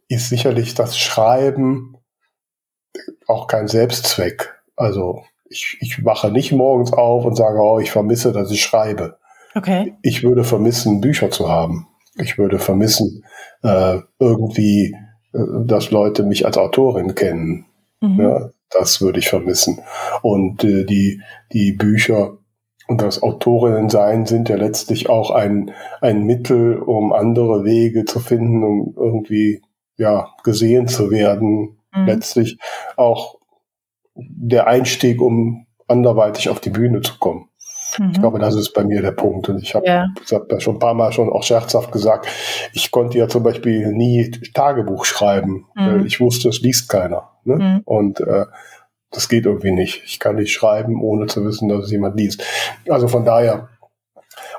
ist 0.07 0.29
sicherlich 0.29 0.75
das 0.75 0.97
Schreiben 0.97 1.97
auch 3.27 3.47
kein 3.47 3.67
Selbstzweck. 3.67 4.53
Also 4.75 5.23
ich, 5.49 5.77
ich 5.81 6.05
wache 6.05 6.31
nicht 6.31 6.51
morgens 6.51 6.93
auf 6.93 7.25
und 7.25 7.35
sage, 7.35 7.59
oh, 7.59 7.79
ich 7.79 7.91
vermisse, 7.91 8.31
dass 8.31 8.51
ich 8.51 8.61
schreibe. 8.61 9.17
Okay. 9.55 9.95
Ich 10.01 10.23
würde 10.23 10.43
vermissen, 10.43 11.01
Bücher 11.01 11.31
zu 11.31 11.49
haben. 11.49 11.87
Ich 12.17 12.37
würde 12.37 12.59
vermissen, 12.59 13.23
äh, 13.63 13.99
irgendwie, 14.19 14.95
äh, 15.33 15.39
dass 15.65 15.91
Leute 15.91 16.23
mich 16.23 16.45
als 16.45 16.57
Autorin 16.57 17.15
kennen. 17.15 17.65
Mhm. 18.01 18.21
Ja, 18.21 18.49
das 18.69 19.01
würde 19.01 19.19
ich 19.19 19.29
vermissen. 19.29 19.79
Und 20.21 20.63
äh, 20.63 20.85
die, 20.85 21.21
die 21.53 21.73
Bücher 21.73 22.37
und 22.88 23.01
das 23.01 23.24
Autorinnen-Sein 23.24 24.25
sind 24.25 24.50
ja 24.50 24.58
letztlich 24.58 25.10
auch 25.10 25.32
ein, 25.32 25.72
ein 26.01 26.24
Mittel, 26.24 26.77
um 26.77 27.13
andere 27.13 27.63
Wege 27.63 28.06
zu 28.06 28.20
finden, 28.20 28.63
um 28.63 28.96
irgendwie 28.98 29.62
ja, 29.98 30.30
gesehen 30.44 30.88
zu 30.88 31.10
werden. 31.10 31.80
Mhm. 31.94 32.06
Letztlich 32.06 32.60
auch 32.96 33.38
der 34.15 34.68
Einstieg, 34.68 35.22
um 35.22 35.65
anderweitig 35.88 36.50
auf 36.50 36.60
die 36.60 36.70
Bühne 36.70 37.01
zu 37.01 37.18
kommen. 37.18 37.50
Mhm. 37.98 38.12
Ich 38.12 38.20
glaube, 38.20 38.39
das 38.39 38.56
ist 38.56 38.74
bei 38.74 38.84
mir 38.84 39.01
der 39.01 39.12
Punkt. 39.12 39.50
Und 39.50 39.62
ich 39.62 39.74
habe 39.74 39.88
ja. 39.88 40.08
hab 40.32 40.51
ja 40.51 40.60
schon 40.60 40.75
ein 40.75 40.80
paar 40.80 40.94
Mal 40.94 41.12
schon 41.12 41.30
auch 41.30 41.44
scherzhaft 41.44 41.92
gesagt, 41.92 42.27
ich 42.74 42.92
konnte 42.92 43.18
ja 43.18 43.27
zum 43.27 43.44
Beispiel 43.44 43.94
nie 43.94 44.30
Tagebuch 44.54 45.06
schreiben. 45.06 45.65
Mhm. 45.75 46.06
Ich 46.06 46.20
wusste, 46.20 46.50
es 46.50 46.62
liest 46.62 46.89
keiner. 46.89 47.32
Ne? 47.44 47.56
Mhm. 47.56 47.82
Und 47.86 48.20
äh, 48.20 48.46
das 49.12 49.29
geht 49.29 49.45
irgendwie 49.45 49.71
nicht. 49.71 50.03
Ich 50.05 50.19
kann 50.19 50.35
nicht 50.35 50.53
schreiben, 50.53 51.01
ohne 51.01 51.27
zu 51.27 51.45
wissen, 51.45 51.69
dass 51.69 51.85
es 51.85 51.91
jemand 51.91 52.17
liest. 52.17 52.43
Also 52.89 53.07
von 53.07 53.25
daher. 53.25 53.69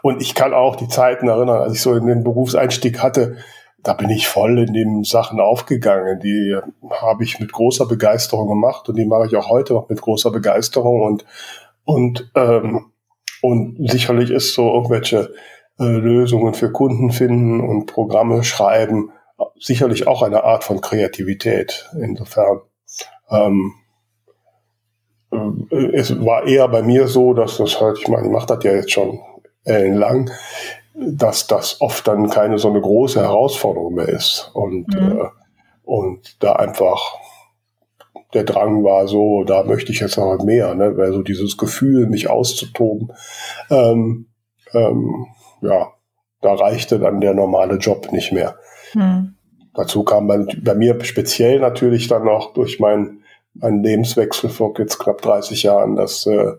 Und 0.02 0.22
ich 0.22 0.34
kann 0.34 0.54
auch 0.54 0.76
die 0.76 0.88
Zeiten 0.88 1.28
erinnern, 1.28 1.58
als 1.58 1.74
ich 1.74 1.82
so 1.82 1.94
in 1.94 2.06
den 2.06 2.24
Berufseinstieg 2.24 3.02
hatte, 3.02 3.36
da 3.82 3.92
bin 3.92 4.10
ich 4.10 4.26
voll 4.26 4.58
in 4.58 4.72
den 4.72 5.04
Sachen 5.04 5.40
aufgegangen. 5.40 6.18
Die 6.20 6.56
habe 6.90 7.24
ich 7.24 7.38
mit 7.38 7.52
großer 7.52 7.86
Begeisterung 7.86 8.48
gemacht 8.48 8.88
und 8.88 8.96
die 8.96 9.06
mache 9.06 9.26
ich 9.26 9.36
auch 9.36 9.48
heute 9.48 9.74
noch 9.74 9.88
mit 9.88 10.00
großer 10.00 10.30
Begeisterung 10.30 11.02
und 11.02 11.24
und 11.84 12.30
ähm, 12.34 12.92
und 13.42 13.76
sicherlich 13.90 14.30
ist 14.30 14.54
so 14.54 14.72
irgendwelche 14.74 15.34
äh, 15.78 15.84
Lösungen 15.84 16.54
für 16.54 16.72
Kunden 16.72 17.12
finden 17.12 17.60
und 17.60 17.86
Programme 17.86 18.42
schreiben 18.42 19.12
sicherlich 19.58 20.06
auch 20.06 20.22
eine 20.22 20.44
Art 20.44 20.64
von 20.64 20.80
Kreativität. 20.80 21.90
Insofern 22.00 22.60
ähm, 23.30 23.74
äh, 23.74 23.85
es 25.71 26.25
war 26.25 26.47
eher 26.47 26.68
bei 26.68 26.83
mir 26.83 27.09
so, 27.09 27.35
dass 27.35 27.59
das 27.59 27.80
halt, 27.80 27.99
ich 27.99 28.09
meine, 28.09 28.26
ich 28.26 28.33
mache 28.33 28.47
das 28.47 28.64
ja 28.64 28.73
jetzt 28.73 28.92
schon 28.92 29.18
ellenlang, 29.64 30.30
dass 30.95 31.47
das 31.47 31.80
oft 31.80 32.06
dann 32.06 32.30
keine 32.30 32.59
so 32.59 32.68
eine 32.68 32.80
große 32.80 33.21
Herausforderung 33.21 33.95
mehr 33.95 34.09
ist. 34.09 34.50
Und, 34.54 34.88
mhm. 34.88 35.21
äh, 35.21 35.28
und 35.85 36.42
da 36.42 36.54
einfach 36.54 37.00
der 38.35 38.45
Drang 38.45 38.85
war 38.85 39.06
so, 39.09 39.45
da 39.45 39.62
möchte 39.62 39.92
ich 39.92 40.00
jetzt 40.00 40.18
noch 40.18 40.42
mehr, 40.45 40.75
ne? 40.75 40.97
weil 40.97 41.12
so 41.12 41.23
dieses 41.23 41.56
Gefühl, 41.56 42.06
mich 42.06 42.28
auszutoben, 42.28 43.12
ähm, 43.71 44.26
ähm, 44.73 45.26
ja, 45.62 45.92
da 46.42 46.54
reichte 46.54 46.99
dann 46.99 47.21
der 47.21 47.35
normale 47.35 47.76
Job 47.76 48.12
nicht 48.12 48.33
mehr. 48.33 48.56
Mhm. 48.95 49.35
Dazu 49.75 50.04
kam 50.04 50.26
bei, 50.26 50.38
bei, 50.62 50.75
mir 50.75 51.02
speziell 51.04 51.61
natürlich 51.61 52.09
dann 52.09 52.25
noch 52.25 52.52
durch 52.52 52.80
meinen 52.80 53.23
mein 53.60 53.82
Lebenswechsel 53.82 54.50
vor 54.50 54.75
jetzt 54.78 54.98
knapp 54.98 55.22
30 55.22 55.62
Jahren, 55.62 55.96
dass 55.96 56.26
äh, 56.26 56.52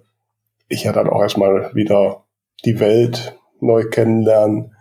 ich 0.67 0.83
ja 0.83 0.91
dann 0.91 1.09
auch 1.09 1.21
erstmal 1.21 1.73
wieder 1.73 2.25
die 2.65 2.79
Welt 2.79 3.37
neu 3.59 3.85
kennenlernen 3.89 4.73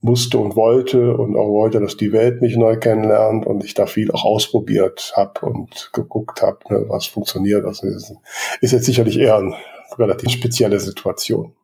musste 0.00 0.38
und 0.38 0.56
wollte 0.56 1.16
und 1.16 1.36
auch 1.36 1.48
wollte, 1.48 1.80
dass 1.80 1.96
die 1.96 2.12
Welt 2.12 2.42
mich 2.42 2.56
neu 2.56 2.76
kennenlernt 2.76 3.46
und 3.46 3.64
ich 3.64 3.74
da 3.74 3.86
viel 3.86 4.10
auch 4.10 4.24
ausprobiert 4.24 5.12
habe 5.16 5.46
und 5.46 5.90
geguckt 5.92 6.42
habe, 6.42 6.58
ne, 6.68 6.84
was 6.88 7.06
funktioniert. 7.06 7.64
Das 7.64 7.82
ist, 7.82 8.12
ist 8.60 8.72
jetzt 8.72 8.84
sicherlich 8.84 9.18
eher 9.18 9.36
eine 9.36 9.54
relativ 9.96 10.32
spezielle 10.32 10.80
Situation. 10.80 11.54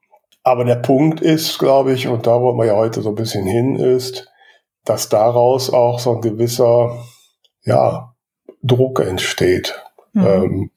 Aber 0.44 0.64
der 0.64 0.76
Punkt 0.76 1.20
ist, 1.20 1.58
glaube 1.58 1.92
ich, 1.92 2.06
und 2.06 2.26
da 2.26 2.40
wo 2.40 2.52
man 2.52 2.66
ja 2.66 2.76
heute 2.76 3.02
so 3.02 3.10
ein 3.10 3.16
bisschen 3.16 3.44
hin 3.44 3.74
ist, 3.76 4.30
dass 4.84 5.08
daraus 5.08 5.70
auch 5.72 5.98
so 5.98 6.14
ein 6.14 6.20
gewisser, 6.20 6.96
ja, 7.64 8.14
Druck 8.62 9.00
entsteht, 9.00 9.82
mhm. 10.18 10.26
ähm, 10.26 10.70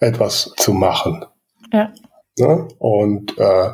etwas 0.00 0.52
zu 0.56 0.72
machen. 0.72 1.24
Ja. 1.72 1.92
Ne? 2.38 2.68
Und 2.78 3.36
äh, 3.38 3.70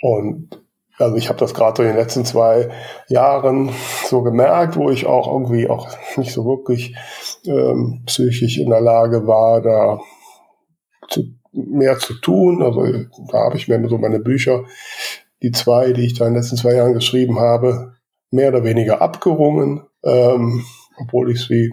und 0.00 0.62
also 0.98 1.16
ich 1.16 1.28
habe 1.28 1.38
das 1.38 1.54
gerade 1.54 1.82
in 1.82 1.88
den 1.88 1.96
letzten 1.96 2.24
zwei 2.24 2.70
Jahren 3.08 3.70
so 4.06 4.22
gemerkt, 4.22 4.76
wo 4.76 4.90
ich 4.90 5.06
auch 5.06 5.32
irgendwie 5.32 5.68
auch 5.68 5.88
nicht 6.16 6.32
so 6.32 6.44
wirklich 6.44 6.96
ähm, 7.46 8.02
psychisch 8.06 8.58
in 8.58 8.70
der 8.70 8.80
Lage 8.80 9.26
war, 9.26 9.60
da 9.60 10.00
zu, 11.08 11.24
mehr 11.52 11.98
zu 11.98 12.14
tun. 12.14 12.62
Also 12.62 12.84
da 13.30 13.38
habe 13.44 13.56
ich 13.56 13.68
mir 13.68 13.88
so 13.88 13.98
meine 13.98 14.18
Bücher, 14.18 14.64
die 15.42 15.52
zwei, 15.52 15.92
die 15.92 16.06
ich 16.06 16.14
da 16.14 16.26
in 16.26 16.32
den 16.32 16.42
letzten 16.42 16.56
zwei 16.56 16.74
Jahren 16.74 16.94
geschrieben 16.94 17.38
habe, 17.38 17.94
mehr 18.30 18.48
oder 18.48 18.64
weniger 18.64 19.00
abgerungen, 19.00 19.82
ähm, 20.04 20.64
obwohl 21.00 21.30
ich 21.30 21.46
sie 21.46 21.72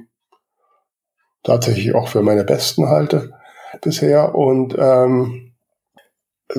tatsächlich 1.45 1.95
auch 1.95 2.09
für 2.09 2.21
meine 2.21 2.43
besten 2.43 2.89
halte 2.89 3.31
bisher. 3.81 4.35
Und 4.35 4.75
ähm, 4.77 5.53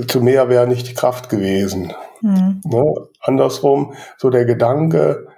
zu 0.07 0.21
mehr 0.21 0.49
wäre 0.49 0.67
nicht 0.67 0.89
die 0.89 0.95
Kraft 0.95 1.29
gewesen. 1.29 1.93
Mhm. 2.23 2.61
Ne? 2.65 2.83
Andersrum, 3.21 3.95
so 4.17 4.31
der 4.31 4.45
Gedanke, 4.45 5.29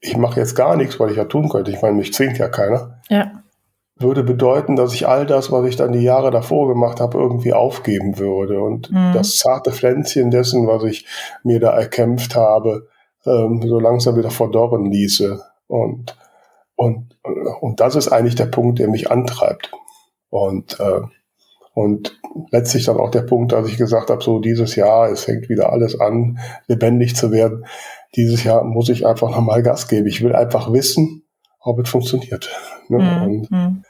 ich 0.00 0.16
mache 0.16 0.40
jetzt 0.40 0.54
gar 0.54 0.76
nichts, 0.76 1.00
weil 1.00 1.10
ich 1.10 1.16
ja 1.16 1.24
tun 1.24 1.48
könnte, 1.48 1.70
ich 1.70 1.82
meine, 1.82 1.96
mich 1.96 2.14
zwingt 2.14 2.38
ja 2.38 2.48
keiner, 2.48 3.00
ja. 3.08 3.42
würde 3.96 4.22
bedeuten, 4.22 4.76
dass 4.76 4.94
ich 4.94 5.08
all 5.08 5.26
das, 5.26 5.50
was 5.50 5.66
ich 5.66 5.76
dann 5.76 5.92
die 5.92 6.02
Jahre 6.02 6.30
davor 6.30 6.68
gemacht 6.68 7.00
habe, 7.00 7.18
irgendwie 7.18 7.52
aufgeben 7.52 8.18
würde. 8.18 8.60
Und 8.60 8.90
mhm. 8.90 9.12
das 9.12 9.36
zarte 9.36 9.72
Pflänzchen 9.72 10.30
dessen, 10.30 10.66
was 10.66 10.84
ich 10.84 11.06
mir 11.42 11.60
da 11.60 11.70
erkämpft 11.70 12.36
habe, 12.36 12.88
ähm, 13.26 13.62
so 13.66 13.80
langsam 13.80 14.16
wieder 14.16 14.30
verdorren 14.30 14.86
ließe. 14.86 15.42
Und, 15.66 16.16
und, 16.78 17.18
und 17.60 17.80
das 17.80 17.96
ist 17.96 18.06
eigentlich 18.06 18.36
der 18.36 18.46
Punkt, 18.46 18.78
der 18.78 18.86
mich 18.86 19.10
antreibt. 19.10 19.72
Und 20.30 20.78
äh, 20.78 21.00
und 21.74 22.20
letztlich 22.50 22.86
dann 22.86 22.98
auch 22.98 23.10
der 23.10 23.22
Punkt, 23.22 23.52
als 23.52 23.68
ich 23.68 23.76
gesagt 23.76 24.10
habe, 24.10 24.22
so 24.22 24.38
dieses 24.38 24.74
Jahr, 24.74 25.10
es 25.10 25.24
fängt 25.24 25.48
wieder 25.48 25.72
alles 25.72 26.00
an, 26.00 26.38
lebendig 26.66 27.14
zu 27.14 27.30
werden. 27.30 27.66
Dieses 28.16 28.42
Jahr 28.42 28.64
muss 28.64 28.88
ich 28.88 29.06
einfach 29.06 29.30
nochmal 29.30 29.62
Gas 29.62 29.86
geben. 29.86 30.06
Ich 30.06 30.22
will 30.22 30.34
einfach 30.34 30.72
wissen, 30.72 31.22
ob 31.60 31.78
es 31.78 31.88
funktioniert. 31.88 32.50
Ne? 32.88 32.98
Mhm. 32.98 33.22
Und 33.22 33.50
mhm. 33.50 33.84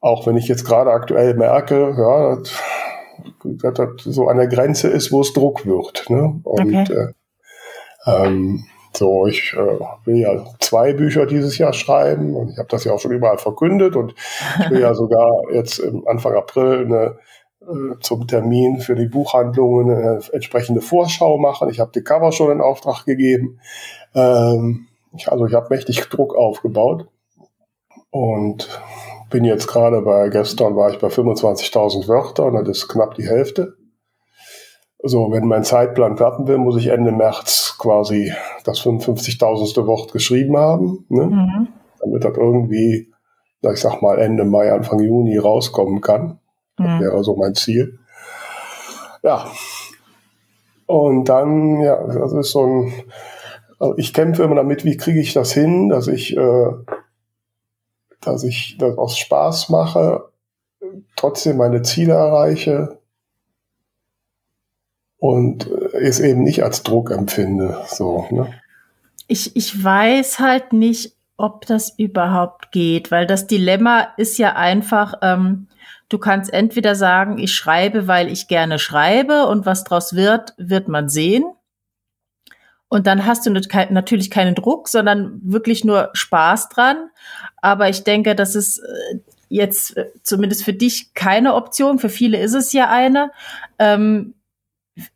auch 0.00 0.26
wenn 0.26 0.36
ich 0.36 0.48
jetzt 0.48 0.64
gerade 0.64 0.90
aktuell 0.90 1.34
merke, 1.34 1.94
ja, 1.96 2.36
dass, 3.70 3.74
das 3.74 4.04
so 4.04 4.28
an 4.28 4.36
der 4.36 4.48
Grenze 4.48 4.88
ist, 4.88 5.12
wo 5.12 5.20
es 5.20 5.32
Druck 5.32 5.66
wird. 5.66 6.10
Ne? 6.10 6.40
Und 6.42 6.74
okay. 6.74 7.12
äh, 8.04 8.26
ähm, 8.26 8.64
so, 8.98 9.26
ich 9.26 9.54
äh, 9.54 9.78
will 10.04 10.18
ja 10.18 10.44
zwei 10.60 10.92
Bücher 10.92 11.26
dieses 11.26 11.58
Jahr 11.58 11.72
schreiben 11.72 12.34
und 12.34 12.50
ich 12.50 12.58
habe 12.58 12.68
das 12.68 12.84
ja 12.84 12.92
auch 12.92 13.00
schon 13.00 13.12
überall 13.12 13.38
verkündet 13.38 13.96
und 13.96 14.14
ich 14.60 14.70
will 14.70 14.80
ja 14.80 14.94
sogar 14.94 15.28
jetzt 15.52 15.78
im 15.78 16.06
Anfang 16.06 16.34
April 16.34 16.84
eine, 16.84 17.18
äh, 17.62 17.98
zum 18.00 18.26
Termin 18.26 18.80
für 18.80 18.94
die 18.94 19.06
Buchhandlungen 19.06 19.90
eine 19.90 20.20
entsprechende 20.32 20.80
Vorschau 20.80 21.38
machen. 21.38 21.70
Ich 21.70 21.80
habe 21.80 21.92
die 21.94 22.02
Cover 22.02 22.32
schon 22.32 22.52
in 22.52 22.60
Auftrag 22.60 23.04
gegeben. 23.04 23.60
Ähm, 24.14 24.86
ich, 25.16 25.30
also 25.30 25.46
ich 25.46 25.54
habe 25.54 25.68
mächtig 25.70 26.00
Druck 26.08 26.36
aufgebaut 26.36 27.06
und 28.10 28.68
bin 29.30 29.44
jetzt 29.44 29.66
gerade 29.66 30.00
bei, 30.02 30.28
gestern 30.28 30.76
war 30.76 30.90
ich 30.90 30.98
bei 30.98 31.08
25.000 31.08 32.08
Wörtern, 32.08 32.64
das 32.64 32.78
ist 32.78 32.88
knapp 32.88 33.14
die 33.14 33.28
Hälfte. 33.28 33.76
So, 35.02 35.30
wenn 35.30 35.46
mein 35.46 35.62
Zeitplan 35.62 36.16
klappen 36.16 36.48
will, 36.48 36.58
muss 36.58 36.76
ich 36.76 36.88
Ende 36.88 37.12
März 37.12 37.76
quasi 37.78 38.32
das 38.64 38.80
55.000. 38.80 39.86
Wort 39.86 40.12
geschrieben 40.12 40.56
haben, 40.56 41.04
ne? 41.08 41.26
Mhm. 41.26 41.68
damit 42.00 42.24
das 42.24 42.36
irgendwie, 42.36 43.12
ich 43.62 43.80
sag 43.80 44.02
mal, 44.02 44.18
Ende 44.18 44.44
Mai, 44.44 44.72
Anfang 44.72 45.00
Juni 45.00 45.38
rauskommen 45.38 46.00
kann. 46.00 46.40
Das 46.76 46.86
mhm. 46.86 47.00
wäre 47.00 47.24
so 47.24 47.36
mein 47.36 47.54
Ziel. 47.54 47.98
Ja. 49.22 49.46
Und 50.86 51.28
dann, 51.28 51.80
ja, 51.80 52.02
das 52.06 52.32
ist 52.32 52.50
so 52.50 52.64
ein, 52.64 52.92
also 53.78 53.96
ich 53.98 54.12
kämpfe 54.12 54.42
immer 54.42 54.56
damit, 54.56 54.84
wie 54.84 54.96
kriege 54.96 55.20
ich 55.20 55.32
das 55.32 55.52
hin, 55.52 55.90
dass 55.90 56.08
ich, 56.08 56.36
äh, 56.36 56.70
dass 58.20 58.42
ich 58.42 58.76
das 58.78 58.98
aus 58.98 59.16
Spaß 59.16 59.68
mache, 59.68 60.24
trotzdem 61.14 61.58
meine 61.58 61.82
Ziele 61.82 62.14
erreiche, 62.14 62.97
und 65.18 65.70
es 65.92 66.20
eben 66.20 66.42
nicht 66.42 66.62
als 66.62 66.82
Druck 66.82 67.10
empfinde. 67.10 67.78
So, 67.88 68.26
ne? 68.30 68.52
ich, 69.28 69.54
ich 69.54 69.84
weiß 69.84 70.40
halt 70.40 70.72
nicht, 70.72 71.14
ob 71.36 71.66
das 71.66 71.96
überhaupt 71.96 72.72
geht, 72.72 73.12
weil 73.12 73.26
das 73.26 73.46
Dilemma 73.46 74.08
ist 74.16 74.38
ja 74.38 74.56
einfach, 74.56 75.14
ähm, 75.22 75.68
du 76.08 76.18
kannst 76.18 76.52
entweder 76.52 76.96
sagen, 76.96 77.38
ich 77.38 77.54
schreibe, 77.54 78.08
weil 78.08 78.32
ich 78.32 78.48
gerne 78.48 78.78
schreibe 78.80 79.46
und 79.46 79.64
was 79.64 79.84
draus 79.84 80.14
wird, 80.14 80.54
wird 80.56 80.88
man 80.88 81.08
sehen. 81.08 81.44
Und 82.88 83.06
dann 83.06 83.26
hast 83.26 83.44
du 83.44 83.50
natürlich 83.50 84.30
keinen 84.30 84.54
Druck, 84.54 84.88
sondern 84.88 85.40
wirklich 85.44 85.84
nur 85.84 86.08
Spaß 86.14 86.70
dran. 86.70 87.10
Aber 87.58 87.90
ich 87.90 88.02
denke, 88.02 88.34
das 88.34 88.54
ist 88.54 88.78
äh, 88.78 89.18
jetzt 89.50 89.94
äh, 89.98 90.06
zumindest 90.22 90.64
für 90.64 90.72
dich 90.72 91.12
keine 91.12 91.54
Option. 91.54 91.98
Für 91.98 92.08
viele 92.08 92.40
ist 92.40 92.54
es 92.54 92.72
ja 92.72 92.88
eine. 92.88 93.30
Ähm, 93.78 94.32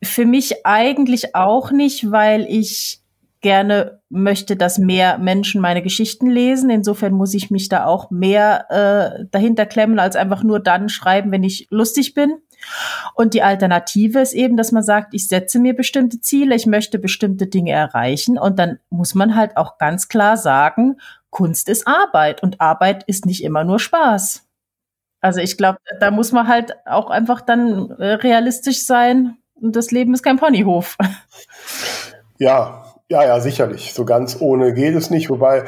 für 0.03 0.27
mich 0.27 0.66
eigentlich 0.66 1.35
auch 1.35 1.71
nicht, 1.71 2.11
weil 2.11 2.47
ich 2.49 3.03
gerne 3.42 4.01
möchte, 4.09 4.57
dass 4.57 4.79
mehr 4.79 5.18
Menschen 5.18 5.61
meine 5.61 5.83
Geschichten 5.83 6.31
lesen. 6.31 6.71
Insofern 6.71 7.12
muss 7.12 7.35
ich 7.35 7.51
mich 7.51 7.68
da 7.68 7.85
auch 7.85 8.11
mehr 8.11 8.71
äh, 8.71 9.25
dahinter 9.31 9.66
klemmen, 9.66 9.99
als 9.99 10.16
einfach 10.16 10.45
nur 10.45 10.61
dann 10.61 10.88
schreiben, 10.88 11.33
wenn 11.33 11.42
ich 11.42 11.66
lustig 11.71 12.14
bin. 12.14 12.37
Und 13.14 13.35
die 13.35 13.42
Alternative 13.42 14.21
ist 14.21 14.33
eben, 14.33 14.57
dass 14.57 14.71
man 14.71 14.85
sagt, 14.85 15.12
ich 15.12 15.27
setze 15.27 15.59
mir 15.59 15.75
bestimmte 15.75 16.21
Ziele, 16.21 16.55
ich 16.55 16.66
möchte 16.66 17.01
bestimmte 17.01 17.49
Dinge 17.49 17.73
erreichen 17.73 18.38
und 18.38 18.61
dann 18.61 18.79
muss 18.88 19.16
man 19.16 19.35
halt 19.35 19.57
auch 19.57 19.79
ganz 19.79 20.09
klar 20.09 20.37
sagen, 20.37 20.99
Kunst 21.31 21.68
ist 21.68 21.88
Arbeit 21.88 22.42
und 22.45 22.61
Arbeit 22.61 23.03
ist 23.09 23.27
nicht 23.27 23.42
immer 23.42 23.64
nur 23.64 23.81
Spaß. 23.81 24.47
Also 25.21 25.40
ich 25.40 25.57
glaube, 25.57 25.79
da 25.99 26.12
muss 26.12 26.31
man 26.31 26.47
halt 26.47 26.77
auch 26.87 27.11
einfach 27.11 27.40
dann 27.40 27.90
äh, 27.90 28.14
realistisch 28.14 28.85
sein 28.85 29.38
und 29.62 29.77
das 29.77 29.90
Leben 29.90 30.12
ist 30.12 30.22
kein 30.22 30.38
Ponyhof. 30.38 30.96
Ja, 32.38 32.96
ja, 33.09 33.22
ja, 33.25 33.40
sicherlich. 33.40 33.94
So 33.94 34.05
ganz 34.05 34.40
ohne 34.40 34.75
geht 34.75 34.96
es 34.96 35.11
nicht. 35.11 35.31
Wobei, 35.31 35.64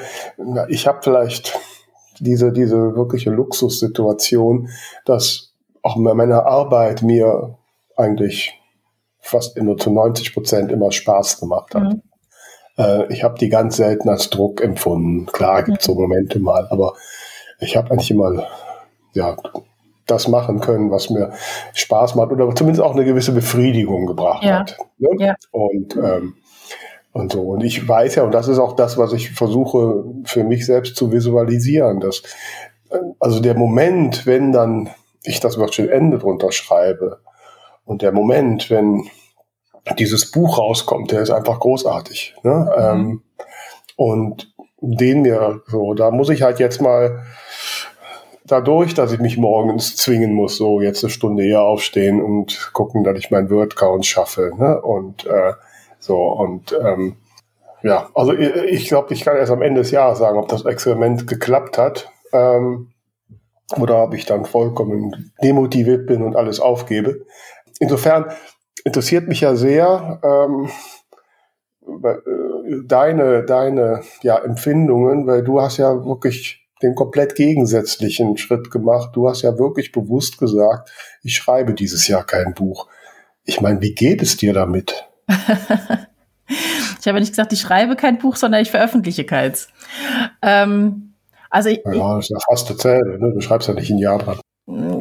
ich 0.67 0.89
habe 0.89 1.03
vielleicht 1.05 1.57
diese, 2.19 2.51
diese 2.51 2.97
wirkliche 2.97 3.31
Luxussituation, 3.31 4.71
dass 5.05 5.55
auch 5.83 5.95
meine 5.95 6.47
Arbeit 6.47 7.03
mir 7.03 7.57
eigentlich 7.97 8.61
fast 9.21 9.57
nur 9.57 9.77
zu 9.77 9.91
90 9.91 10.35
Prozent 10.35 10.73
immer 10.73 10.91
Spaß 10.91 11.39
gemacht 11.39 11.77
hat. 11.77 11.83
Mhm. 11.85 12.03
Äh, 12.77 13.13
ich 13.13 13.23
habe 13.23 13.39
die 13.39 13.51
ganz 13.51 13.77
selten 13.77 14.09
als 14.09 14.31
Druck 14.31 14.61
empfunden. 14.61 15.27
Klar 15.27 15.63
gibt 15.63 15.81
es 15.81 15.87
mhm. 15.87 15.93
so 15.93 16.01
Momente 16.01 16.41
mal, 16.41 16.67
aber 16.71 16.95
ich 17.61 17.77
habe 17.77 17.93
eigentlich 17.93 18.11
immer 18.11 18.49
ja, 19.13 19.37
das 20.07 20.29
machen 20.29 20.61
können, 20.61 20.91
was 20.91 21.11
mir 21.11 21.33
Spaß 21.73 22.15
macht 22.15 22.31
oder 22.33 22.55
zumindest 22.55 22.83
auch 22.83 22.95
eine 22.95 23.05
gewisse 23.05 23.33
Befriedigung 23.33 24.07
gebracht 24.07 24.45
ja. 24.45 24.61
hat. 24.61 24.77
Ne? 24.99 25.09
Ja. 25.19 25.35
Und, 25.51 25.97
ähm, 25.97 26.35
und 27.13 27.33
so. 27.33 27.43
Und 27.43 27.65
ich 27.65 27.87
weiß 27.89 28.17
ja, 28.17 28.25
und 28.25 28.33
das 28.33 28.49
ist 28.49 28.59
auch 28.59 28.77
das, 28.77 28.99
was 28.99 29.13
ich 29.13 29.33
versuche 29.33 30.05
für 30.25 30.45
mich 30.45 30.67
selbst 30.67 30.97
zu 30.97 31.13
visualisieren, 31.13 32.01
dass 32.01 32.23
äh, 32.91 32.99
also 33.21 33.41
der 33.41 33.55
Moment, 33.55 34.27
wenn 34.27 34.53
dann 34.53 34.91
ich 35.25 35.41
das 35.41 35.59
Wörtchen 35.59 35.89
Ende 35.89 36.19
drunter 36.19 36.53
schreibe. 36.53 37.21
Und 37.85 38.03
der 38.03 38.13
Moment, 38.13 38.71
wenn 38.71 39.09
dieses 39.99 40.31
Buch 40.31 40.59
rauskommt, 40.59 41.13
der 41.13 41.21
ist 41.21 41.31
einfach 41.31 41.61
großartig. 41.61 42.35
Ne? 42.43 42.71
Mhm. 42.77 42.83
Ähm, 42.83 43.23
und 43.97 44.55
den 44.81 45.23
mir 45.23 45.63
so, 45.67 45.95
da 45.95 46.11
muss 46.11 46.29
ich 46.29 46.43
halt 46.43 46.59
jetzt 46.59 46.81
mal 46.81 47.23
dadurch, 48.45 48.95
dass 48.95 49.13
ich 49.13 49.21
mich 49.21 49.37
morgens 49.37 49.97
zwingen 49.97 50.33
muss, 50.33 50.57
so 50.57 50.81
jetzt 50.81 51.03
eine 51.03 51.11
Stunde 51.11 51.45
eher 51.45 51.63
aufstehen 51.63 52.23
und 52.23 52.71
gucken, 52.73 53.05
dass 53.05 53.19
ich 53.19 53.31
meinen 53.31 53.51
Word-Count 53.51 54.07
schaffe. 54.07 54.53
Ne? 54.57 54.81
Und 54.81 55.27
äh, 55.27 55.53
so 55.99 56.17
und 56.17 56.79
ähm, 56.81 57.17
ja, 57.83 58.09
also 58.15 58.33
ich, 58.33 58.55
ich 58.55 58.89
glaube, 58.89 59.13
ich 59.13 59.23
kann 59.25 59.37
erst 59.37 59.53
am 59.53 59.63
Ende 59.63 59.83
des 59.83 59.91
Jahres 59.91 60.19
sagen, 60.19 60.39
ob 60.39 60.49
das 60.49 60.65
Experiment 60.65 61.27
geklappt 61.27 61.79
hat. 61.79 62.11
Ähm, 62.33 62.91
oder 63.79 64.03
ob 64.05 64.15
ich 64.15 64.27
dann 64.27 64.45
vollkommen 64.45 65.33
demotiviert 65.43 66.07
bin 66.07 66.23
und 66.23 66.37
alles 66.37 66.61
aufgebe. 66.61 67.25
Insofern 67.81 68.27
interessiert 68.85 69.27
mich 69.29 69.41
ja 69.41 69.57
sehr 69.57 70.21
ähm, 70.23 70.69
äh, 72.03 72.15
deine, 72.85 73.45
deine 73.45 74.03
ja, 74.23 74.39
Empfindungen, 74.39 75.27
weil 75.27 75.43
du 75.43 75.61
hast 75.61 75.79
ja 75.79 76.05
wirklich 76.05 76.64
den 76.83 76.95
komplett 76.95 77.35
gegensätzlichen 77.35 78.37
Schritt 78.37 78.71
gemacht. 78.71 79.11
Du 79.15 79.29
hast 79.29 79.43
ja 79.43 79.59
wirklich 79.59 79.93
bewusst 79.93 80.39
gesagt, 80.39 80.91
ich 81.23 81.37
schreibe 81.37 81.75
dieses 81.75 82.09
Jahr 82.09 82.25
kein 82.25 82.55
Buch. 82.55 82.89
Ich 83.45 83.61
meine, 83.61 83.81
wie 83.81 83.95
geht 83.95 84.23
es 84.23 84.37
dir 84.37 84.53
damit? 84.53 85.07
ich 85.29 87.07
habe 87.07 87.21
nicht 87.21 87.31
gesagt, 87.31 87.53
ich 87.53 87.61
schreibe 87.61 87.97
kein 87.97 88.19
Buch, 88.19 88.37
sondern 88.37 88.63
ich 88.63 88.71
veröffentliche 88.71 89.25
keins. 89.25 89.69
Ähm, 90.43 91.15
also 91.51 91.69
ich, 91.69 91.83
ja, 91.85 92.17
das 92.17 92.25
ist 92.25 92.31
ja 92.31 92.39
fast 92.49 92.71
dasselbe. 92.71 93.19
Ne? 93.19 93.33
Du 93.33 93.41
schreibst 93.41 93.69
ja 93.69 93.75
nicht 93.75 93.91
ein 93.91 93.99
Jahr 93.99 94.19
dran. 94.19 94.41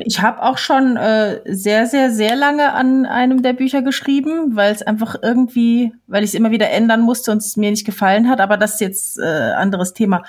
Ich 0.05 0.21
habe 0.21 0.43
auch 0.43 0.57
schon 0.57 0.97
äh, 0.97 1.39
sehr, 1.45 1.85
sehr, 1.87 2.11
sehr 2.11 2.35
lange 2.35 2.73
an 2.73 3.05
einem 3.05 3.41
der 3.41 3.53
Bücher 3.53 3.81
geschrieben, 3.81 4.57
weil 4.57 4.73
es 4.73 4.81
einfach 4.81 5.15
irgendwie, 5.21 5.93
weil 6.05 6.23
ich 6.23 6.31
es 6.31 6.33
immer 6.33 6.51
wieder 6.51 6.69
ändern 6.69 7.01
musste 7.01 7.31
und 7.31 7.37
es 7.37 7.55
mir 7.55 7.71
nicht 7.71 7.85
gefallen 7.85 8.27
hat. 8.29 8.41
Aber 8.41 8.57
das 8.57 8.73
ist 8.73 8.81
jetzt 8.81 9.19
äh, 9.19 9.23
anderes 9.23 9.93
Thema. 9.93 10.23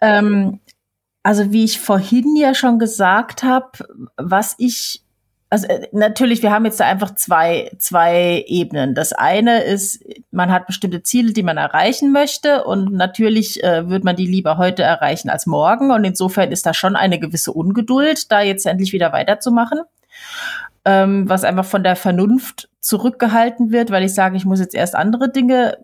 Ähm, 0.00 0.60
also 1.24 1.50
wie 1.52 1.64
ich 1.64 1.80
vorhin 1.80 2.36
ja 2.36 2.54
schon 2.54 2.78
gesagt 2.78 3.42
habe, 3.42 3.70
was 4.16 4.54
ich 4.58 5.00
also 5.50 5.68
äh, 5.68 5.88
natürlich, 5.92 6.42
wir 6.42 6.50
haben 6.50 6.64
jetzt 6.64 6.80
da 6.80 6.86
einfach 6.86 7.14
zwei, 7.14 7.70
zwei 7.78 8.44
Ebenen. 8.48 8.94
Das 8.94 9.12
eine 9.12 9.62
ist, 9.62 10.04
man 10.32 10.50
hat 10.50 10.66
bestimmte 10.66 11.02
Ziele, 11.02 11.32
die 11.32 11.44
man 11.44 11.58
erreichen 11.58 12.10
möchte 12.12 12.64
und 12.64 12.92
natürlich 12.92 13.62
äh, 13.62 13.88
wird 13.88 14.02
man 14.02 14.16
die 14.16 14.26
lieber 14.26 14.58
heute 14.58 14.82
erreichen 14.82 15.30
als 15.30 15.46
morgen 15.46 15.92
und 15.92 16.04
insofern 16.04 16.50
ist 16.50 16.66
da 16.66 16.74
schon 16.74 16.96
eine 16.96 17.20
gewisse 17.20 17.52
Ungeduld, 17.52 18.32
da 18.32 18.40
jetzt 18.40 18.66
endlich 18.66 18.92
wieder 18.92 19.12
weiterzumachen, 19.12 19.80
ähm, 20.84 21.28
was 21.28 21.44
einfach 21.44 21.64
von 21.64 21.84
der 21.84 21.94
Vernunft 21.96 22.68
zurückgehalten 22.80 23.70
wird, 23.70 23.90
weil 23.92 24.02
ich 24.02 24.12
sage, 24.12 24.36
ich 24.36 24.44
muss 24.44 24.60
jetzt 24.60 24.74
erst 24.74 24.96
andere 24.96 25.30
Dinge 25.30 25.78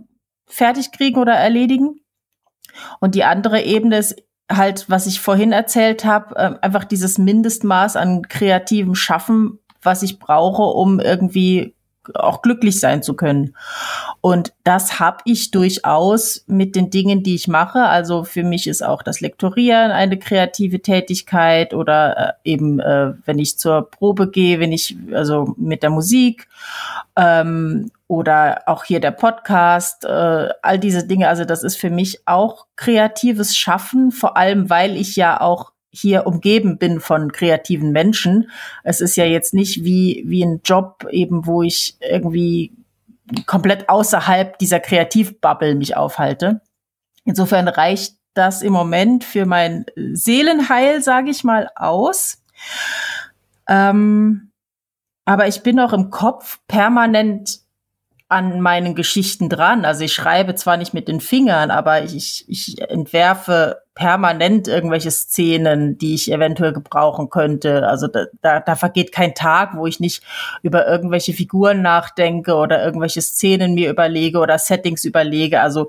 fertig 0.47 0.91
kriegen 0.91 1.19
oder 1.19 1.35
erledigen. 1.35 2.01
Und 2.99 3.15
die 3.15 3.25
andere 3.25 3.63
Ebene 3.63 3.99
ist 3.99 4.17
halt, 4.51 4.87
was 4.89 5.07
ich 5.07 5.21
vorhin 5.21 5.53
erzählt 5.53 6.05
habe, 6.05 6.37
äh, 6.37 6.55
einfach 6.61 6.85
dieses 6.85 7.19
Mindestmaß 7.19 7.97
an 7.97 8.23
kreativem 8.29 8.95
Schaffen, 8.95 9.59
was 9.83 10.03
ich 10.03 10.19
brauche, 10.19 10.63
um 10.63 11.01
irgendwie 11.01 11.75
auch 12.15 12.43
glücklich 12.43 12.81
sein 12.81 13.03
zu 13.03 13.15
können. 13.15 13.55
Und 14.21 14.53
das 14.65 14.99
habe 15.01 15.19
ich 15.25 15.51
durchaus 15.51 16.45
mit 16.47 16.75
den 16.75 16.91
Dingen, 16.91 17.23
die 17.23 17.35
ich 17.35 17.47
mache. 17.47 17.83
Also 17.85 18.25
für 18.25 18.43
mich 18.43 18.67
ist 18.67 18.83
auch 18.83 19.03
das 19.03 19.21
Lektorieren 19.21 19.91
eine 19.91 20.19
kreative 20.19 20.81
Tätigkeit 20.81 21.75
oder 21.75 22.17
äh, 22.45 22.51
eben, 22.51 22.81
äh, 22.81 23.13
wenn 23.25 23.39
ich 23.39 23.59
zur 23.59 23.91
Probe 23.91 24.31
gehe, 24.31 24.61
wenn 24.61 24.73
ich 24.73 24.97
also 25.13 25.55
mit 25.57 25.83
der 25.83 25.91
Musik 25.91 26.49
ähm, 27.17 27.91
oder 28.11 28.65
auch 28.67 28.83
hier 28.83 28.99
der 28.99 29.13
Podcast, 29.13 30.05
äh, 30.05 30.49
all 30.63 30.81
diese 30.81 31.07
Dinge. 31.07 31.29
Also 31.29 31.45
das 31.45 31.63
ist 31.63 31.77
für 31.77 31.91
mich 31.91 32.27
auch 32.27 32.67
kreatives 32.75 33.57
Schaffen, 33.57 34.11
vor 34.11 34.37
allem 34.37 34.69
weil 34.69 34.97
ich 34.97 35.15
ja 35.15 35.41
auch 35.41 35.71
hier 35.91 36.27
umgeben 36.27 36.77
bin 36.77 36.99
von 36.99 37.31
kreativen 37.31 37.93
Menschen. 37.93 38.51
Es 38.83 39.01
ist 39.01 39.15
ja 39.15 39.27
jetzt 39.27 39.55
nicht 39.55 39.85
wie, 39.85 40.25
wie 40.27 40.45
ein 40.45 40.61
Job 40.65 41.07
eben, 41.09 41.47
wo 41.47 41.63
ich 41.63 41.99
irgendwie 42.01 42.73
komplett 43.47 43.89
außerhalb 43.89 44.59
dieser 44.59 44.81
Kreativbubble 44.81 45.77
mich 45.77 45.97
aufhalte. 45.97 46.63
Insofern 47.25 47.69
reicht 47.69 48.17
das 48.35 48.63
im 48.63 48.73
Moment 48.73 49.23
für 49.23 49.47
mein 49.47 49.87
Seelenheil, 49.95 51.01
sage 51.01 51.31
ich 51.31 51.45
mal, 51.45 51.69
aus. 51.77 52.43
Ähm, 53.69 54.51
aber 55.27 55.47
ich 55.47 55.63
bin 55.63 55.79
auch 55.79 55.93
im 55.93 56.11
Kopf 56.11 56.59
permanent 56.67 57.60
an 58.31 58.61
meinen 58.61 58.95
Geschichten 58.95 59.49
dran. 59.49 59.85
Also 59.85 60.05
ich 60.05 60.13
schreibe 60.13 60.55
zwar 60.55 60.77
nicht 60.77 60.95
mit 60.95 61.09
den 61.09 61.21
Fingern, 61.21 61.73
aber 61.73 62.05
ich, 62.05 62.45
ich 62.49 62.81
entwerfe 62.81 63.83
permanent 63.97 64.69
irgendwelche 64.69 65.11
Szenen, 65.11 65.99
die 65.99 66.15
ich 66.15 66.31
eventuell 66.31 66.73
gebrauchen 66.73 67.29
könnte. 67.29 67.89
Also 67.89 68.07
da, 68.07 68.27
da, 68.41 68.61
da 68.61 68.77
vergeht 68.77 69.11
kein 69.11 69.35
Tag, 69.35 69.77
wo 69.77 69.85
ich 69.89 69.99
nicht 69.99 70.23
über 70.63 70.87
irgendwelche 70.87 71.33
Figuren 71.33 71.83
nachdenke 71.83 72.55
oder 72.55 72.85
irgendwelche 72.85 73.21
Szenen 73.21 73.75
mir 73.75 73.91
überlege 73.91 74.39
oder 74.39 74.59
Settings 74.59 75.05
überlege. 75.05 75.61
Also 75.61 75.89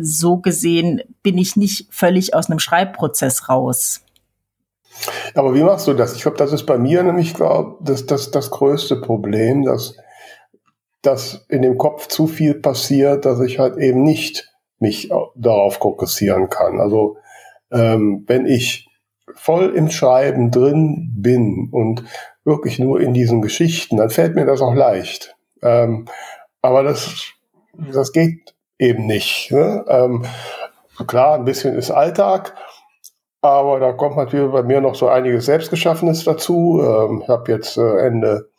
so 0.00 0.38
gesehen 0.38 1.02
bin 1.22 1.36
ich 1.36 1.54
nicht 1.54 1.92
völlig 1.92 2.32
aus 2.32 2.48
einem 2.48 2.60
Schreibprozess 2.60 3.50
raus. 3.50 4.00
Aber 5.34 5.54
wie 5.54 5.62
machst 5.62 5.86
du 5.86 5.92
das? 5.92 6.16
Ich 6.16 6.22
glaube, 6.22 6.38
das 6.38 6.52
ist 6.52 6.64
bei 6.64 6.78
mir 6.78 7.02
nämlich 7.02 7.34
glaub, 7.34 7.84
das, 7.84 8.06
das, 8.06 8.30
das 8.30 8.50
größte 8.50 8.96
Problem, 8.96 9.64
dass 9.64 9.96
dass 11.02 11.46
in 11.48 11.62
dem 11.62 11.78
Kopf 11.78 12.08
zu 12.08 12.26
viel 12.26 12.54
passiert, 12.54 13.24
dass 13.24 13.40
ich 13.40 13.58
halt 13.58 13.76
eben 13.76 14.02
nicht 14.02 14.52
mich 14.78 15.10
darauf 15.36 15.74
fokussieren 15.74 16.48
kann. 16.48 16.80
Also 16.80 17.16
ähm, 17.70 18.24
wenn 18.26 18.46
ich 18.46 18.88
voll 19.34 19.74
im 19.74 19.90
Schreiben 19.90 20.50
drin 20.50 21.12
bin 21.16 21.68
und 21.70 22.04
wirklich 22.44 22.78
nur 22.78 23.00
in 23.00 23.14
diesen 23.14 23.42
Geschichten, 23.42 23.96
dann 23.96 24.10
fällt 24.10 24.34
mir 24.34 24.46
das 24.46 24.60
auch 24.60 24.74
leicht. 24.74 25.36
Ähm, 25.62 26.06
aber 26.62 26.82
das, 26.82 27.32
das 27.92 28.12
geht 28.12 28.54
eben 28.78 29.06
nicht. 29.06 29.50
Ne? 29.50 29.84
Ähm, 29.88 30.24
klar, 31.06 31.34
ein 31.34 31.44
bisschen 31.44 31.76
ist 31.76 31.90
Alltag, 31.90 32.54
aber 33.40 33.78
da 33.80 33.92
kommt 33.92 34.16
natürlich 34.16 34.50
bei 34.50 34.62
mir 34.62 34.80
noch 34.80 34.94
so 34.94 35.08
einiges 35.08 35.46
Selbstgeschaffenes 35.46 36.24
dazu. 36.24 36.80
Ähm, 36.82 37.20
ich 37.22 37.28
habe 37.28 37.52
jetzt 37.52 37.76
äh, 37.76 38.06
Ende 38.06 38.50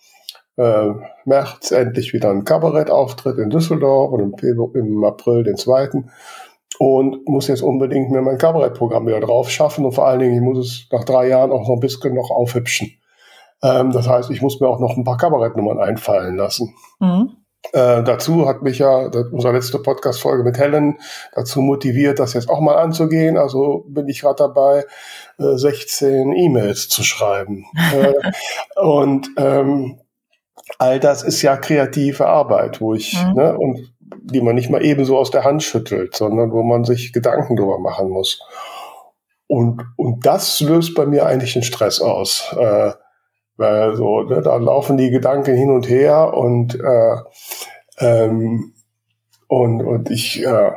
äh, 0.59 0.93
März 1.25 1.71
endlich 1.71 2.13
wieder 2.13 2.29
einen 2.29 2.43
Kabarettauftritt 2.43 3.37
in 3.37 3.49
Düsseldorf 3.49 4.11
und 4.11 4.19
im, 4.19 4.37
Februar, 4.37 4.75
im 4.75 5.03
April 5.03 5.43
den 5.43 5.55
zweiten 5.55 6.11
und 6.79 7.27
muss 7.27 7.47
jetzt 7.47 7.61
unbedingt 7.61 8.11
mir 8.11 8.21
mein 8.21 8.37
Kabarettprogramm 8.37 9.07
wieder 9.07 9.21
drauf 9.21 9.49
schaffen 9.49 9.85
und 9.85 9.93
vor 9.93 10.07
allen 10.07 10.19
Dingen, 10.19 10.35
ich 10.35 10.41
muss 10.41 10.57
es 10.57 10.87
nach 10.91 11.05
drei 11.05 11.27
Jahren 11.27 11.51
auch 11.51 11.61
noch 11.61 11.75
ein 11.75 11.79
bisschen 11.79 12.13
noch 12.13 12.29
aufhübschen. 12.29 12.91
Ähm, 13.63 13.91
das 13.91 14.07
heißt, 14.07 14.29
ich 14.31 14.41
muss 14.41 14.59
mir 14.59 14.67
auch 14.67 14.79
noch 14.79 14.97
ein 14.97 15.03
paar 15.03 15.17
Kabarettnummern 15.17 15.79
einfallen 15.79 16.35
lassen. 16.35 16.73
Mhm. 16.99 17.37
Äh, 17.73 18.03
dazu 18.03 18.47
hat 18.47 18.61
mich 18.61 18.79
ja 18.79 19.09
unsere 19.31 19.53
letzte 19.53 19.79
Podcast-Folge 19.79 20.43
mit 20.43 20.57
Helen 20.57 20.97
dazu 21.33 21.61
motiviert, 21.61 22.19
das 22.19 22.33
jetzt 22.33 22.49
auch 22.49 22.61
mal 22.61 22.75
anzugehen. 22.75 23.37
Also 23.37 23.85
bin 23.87 24.07
ich 24.07 24.21
gerade 24.21 24.37
dabei, 24.37 24.85
äh, 25.37 25.57
16 25.57 26.33
E-Mails 26.33 26.87
zu 26.87 27.03
schreiben. 27.03 27.65
äh, 27.93 28.13
und 28.81 29.29
ähm, 29.37 29.99
all 30.77 30.99
das 30.99 31.23
ist 31.23 31.41
ja 31.41 31.57
kreative 31.57 32.27
Arbeit, 32.27 32.81
wo 32.81 32.93
ich, 32.93 33.17
mhm. 33.21 33.33
ne, 33.33 33.57
und 33.57 33.93
die 34.21 34.41
man 34.41 34.55
nicht 34.55 34.69
mal 34.69 34.83
ebenso 34.83 35.17
aus 35.17 35.31
der 35.31 35.43
Hand 35.43 35.63
schüttelt, 35.63 36.15
sondern 36.15 36.51
wo 36.51 36.63
man 36.63 36.83
sich 36.83 37.13
Gedanken 37.13 37.55
drüber 37.55 37.79
machen 37.79 38.09
muss. 38.09 38.41
Und, 39.47 39.81
und 39.97 40.25
das 40.25 40.59
löst 40.59 40.93
bei 40.93 41.05
mir 41.05 41.25
eigentlich 41.25 41.53
den 41.53 41.63
Stress 41.63 42.01
aus. 42.01 42.55
Äh, 42.57 42.91
weil 43.57 43.95
so, 43.95 44.21
ne, 44.21 44.41
da 44.41 44.55
laufen 44.55 44.97
die 44.97 45.09
Gedanken 45.09 45.55
hin 45.55 45.69
und 45.69 45.89
her 45.89 46.33
und, 46.33 46.79
äh, 46.79 47.15
ähm, 47.99 48.73
und, 49.47 49.81
und 49.81 50.09
ich 50.09 50.45
äh, 50.45 50.71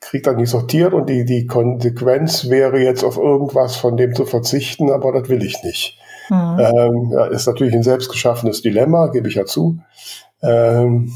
kriege 0.00 0.22
dann 0.22 0.36
nicht 0.36 0.50
sortiert 0.50 0.92
und 0.92 1.08
die, 1.08 1.24
die 1.24 1.46
Konsequenz 1.46 2.50
wäre 2.50 2.78
jetzt 2.80 3.04
auf 3.04 3.16
irgendwas 3.16 3.76
von 3.76 3.96
dem 3.96 4.14
zu 4.14 4.26
verzichten, 4.26 4.90
aber 4.90 5.12
das 5.12 5.28
will 5.28 5.42
ich 5.42 5.62
nicht. 5.62 5.99
Mhm. 6.30 6.58
Ähm, 6.58 7.10
ja, 7.12 7.26
ist 7.26 7.46
natürlich 7.46 7.74
ein 7.74 7.82
selbstgeschaffenes 7.82 8.62
Dilemma, 8.62 9.08
gebe 9.08 9.28
ich 9.28 9.34
ja 9.34 9.44
zu. 9.44 9.78
Ähm, 10.42 11.12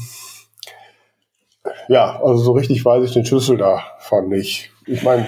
ja, 1.87 2.21
also 2.21 2.37
so 2.37 2.51
richtig 2.51 2.83
weiß 2.83 3.03
ich 3.05 3.13
den 3.13 3.25
Schlüssel 3.25 3.57
davon 3.57 4.29
nicht. 4.29 4.71
Ich 4.85 5.03
meine, 5.03 5.27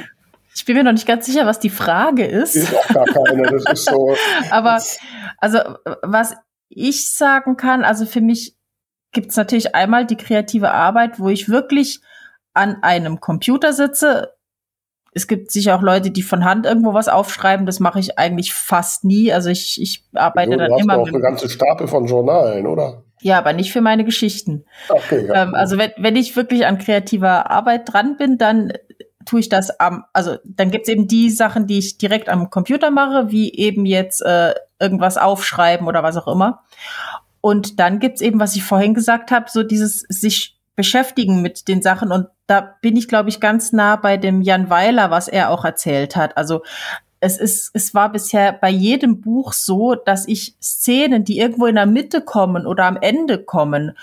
ich 0.57 0.65
bin 0.65 0.75
mir 0.75 0.83
noch 0.83 0.91
nicht 0.91 1.07
ganz 1.07 1.25
sicher, 1.25 1.45
was 1.45 1.59
die 1.59 1.69
Frage 1.69 2.25
ist. 2.25 2.55
Ist 2.55 2.75
auch 2.75 2.87
gar 2.87 3.05
keine. 3.05 3.43
Das 3.43 3.63
ist 3.71 3.85
so. 3.85 4.15
Aber 4.49 4.81
also 5.37 5.59
was 6.01 6.33
ich 6.69 7.13
sagen 7.13 7.57
kann, 7.57 7.83
also 7.83 8.05
für 8.05 8.21
mich 8.21 8.55
gibt 9.11 9.29
es 9.29 9.37
natürlich 9.37 9.75
einmal 9.75 10.05
die 10.05 10.17
kreative 10.17 10.71
Arbeit, 10.71 11.19
wo 11.19 11.29
ich 11.29 11.47
wirklich 11.47 12.01
an 12.53 12.81
einem 12.81 13.19
Computer 13.19 13.71
sitze. 13.71 14.33
Es 15.13 15.27
gibt 15.27 15.51
sicher 15.51 15.75
auch 15.75 15.81
Leute, 15.81 16.11
die 16.11 16.21
von 16.21 16.45
Hand 16.45 16.65
irgendwo 16.65 16.93
was 16.93 17.07
aufschreiben. 17.07 17.65
Das 17.65 17.79
mache 17.79 17.99
ich 17.99 18.19
eigentlich 18.19 18.53
fast 18.53 19.03
nie. 19.03 19.33
Also 19.33 19.49
ich, 19.49 19.81
ich 19.81 20.03
arbeite 20.13 20.51
so, 20.51 20.57
dann 20.57 20.67
du 20.69 20.73
hast 20.75 20.81
immer. 20.83 20.97
Auch 20.97 21.07
eine 21.07 21.19
ganze 21.19 21.49
Stapel 21.49 21.87
von 21.87 22.05
Journalen, 22.05 22.67
oder? 22.67 23.03
Ja, 23.21 23.39
aber 23.39 23.53
nicht 23.53 23.71
für 23.71 23.81
meine 23.81 24.05
Geschichten. 24.05 24.65
Okay, 24.89 25.25
ja. 25.27 25.43
ähm, 25.43 25.55
also 25.55 25.77
wenn, 25.77 25.91
wenn 25.97 26.15
ich 26.15 26.35
wirklich 26.35 26.65
an 26.65 26.77
kreativer 26.77 27.49
Arbeit 27.49 27.91
dran 27.91 28.17
bin, 28.17 28.37
dann 28.37 28.73
tue 29.25 29.39
ich 29.39 29.49
das 29.49 29.79
am, 29.79 30.05
also 30.13 30.37
dann 30.45 30.71
gibt's 30.71 30.89
eben 30.89 31.07
die 31.07 31.29
Sachen, 31.29 31.67
die 31.67 31.79
ich 31.79 31.97
direkt 31.97 32.29
am 32.29 32.49
Computer 32.49 32.91
mache, 32.91 33.31
wie 33.31 33.53
eben 33.53 33.85
jetzt 33.85 34.21
äh, 34.21 34.53
irgendwas 34.79 35.17
aufschreiben 35.17 35.87
oder 35.87 36.03
was 36.03 36.17
auch 36.17 36.27
immer. 36.27 36.63
Und 37.41 37.79
dann 37.79 37.99
gibt's 37.99 38.21
eben, 38.21 38.39
was 38.39 38.55
ich 38.55 38.63
vorhin 38.63 38.93
gesagt 38.93 39.31
habe, 39.31 39.45
so 39.49 39.63
dieses 39.63 40.01
sich 40.09 40.57
beschäftigen 40.75 41.41
mit 41.41 41.67
den 41.67 41.81
Sachen. 41.81 42.11
Und 42.11 42.27
da 42.47 42.77
bin 42.81 42.95
ich, 42.95 43.07
glaube 43.07 43.29
ich, 43.29 43.39
ganz 43.39 43.73
nah 43.73 43.97
bei 43.97 44.17
dem 44.17 44.41
Jan 44.41 44.69
Weiler, 44.69 45.11
was 45.11 45.27
er 45.27 45.51
auch 45.51 45.65
erzählt 45.65 46.15
hat. 46.15 46.37
Also 46.37 46.63
es 47.19 47.37
ist, 47.37 47.71
es 47.73 47.93
war 47.93 48.11
bisher 48.11 48.53
bei 48.53 48.69
jedem 48.69 49.21
Buch 49.21 49.53
so, 49.53 49.95
dass 49.95 50.27
ich 50.27 50.55
Szenen, 50.61 51.23
die 51.23 51.39
irgendwo 51.39 51.65
in 51.65 51.75
der 51.75 51.85
Mitte 51.85 52.21
kommen 52.21 52.65
oder 52.65 52.85
am 52.85 52.97
Ende 52.97 53.43
kommen, 53.43 53.97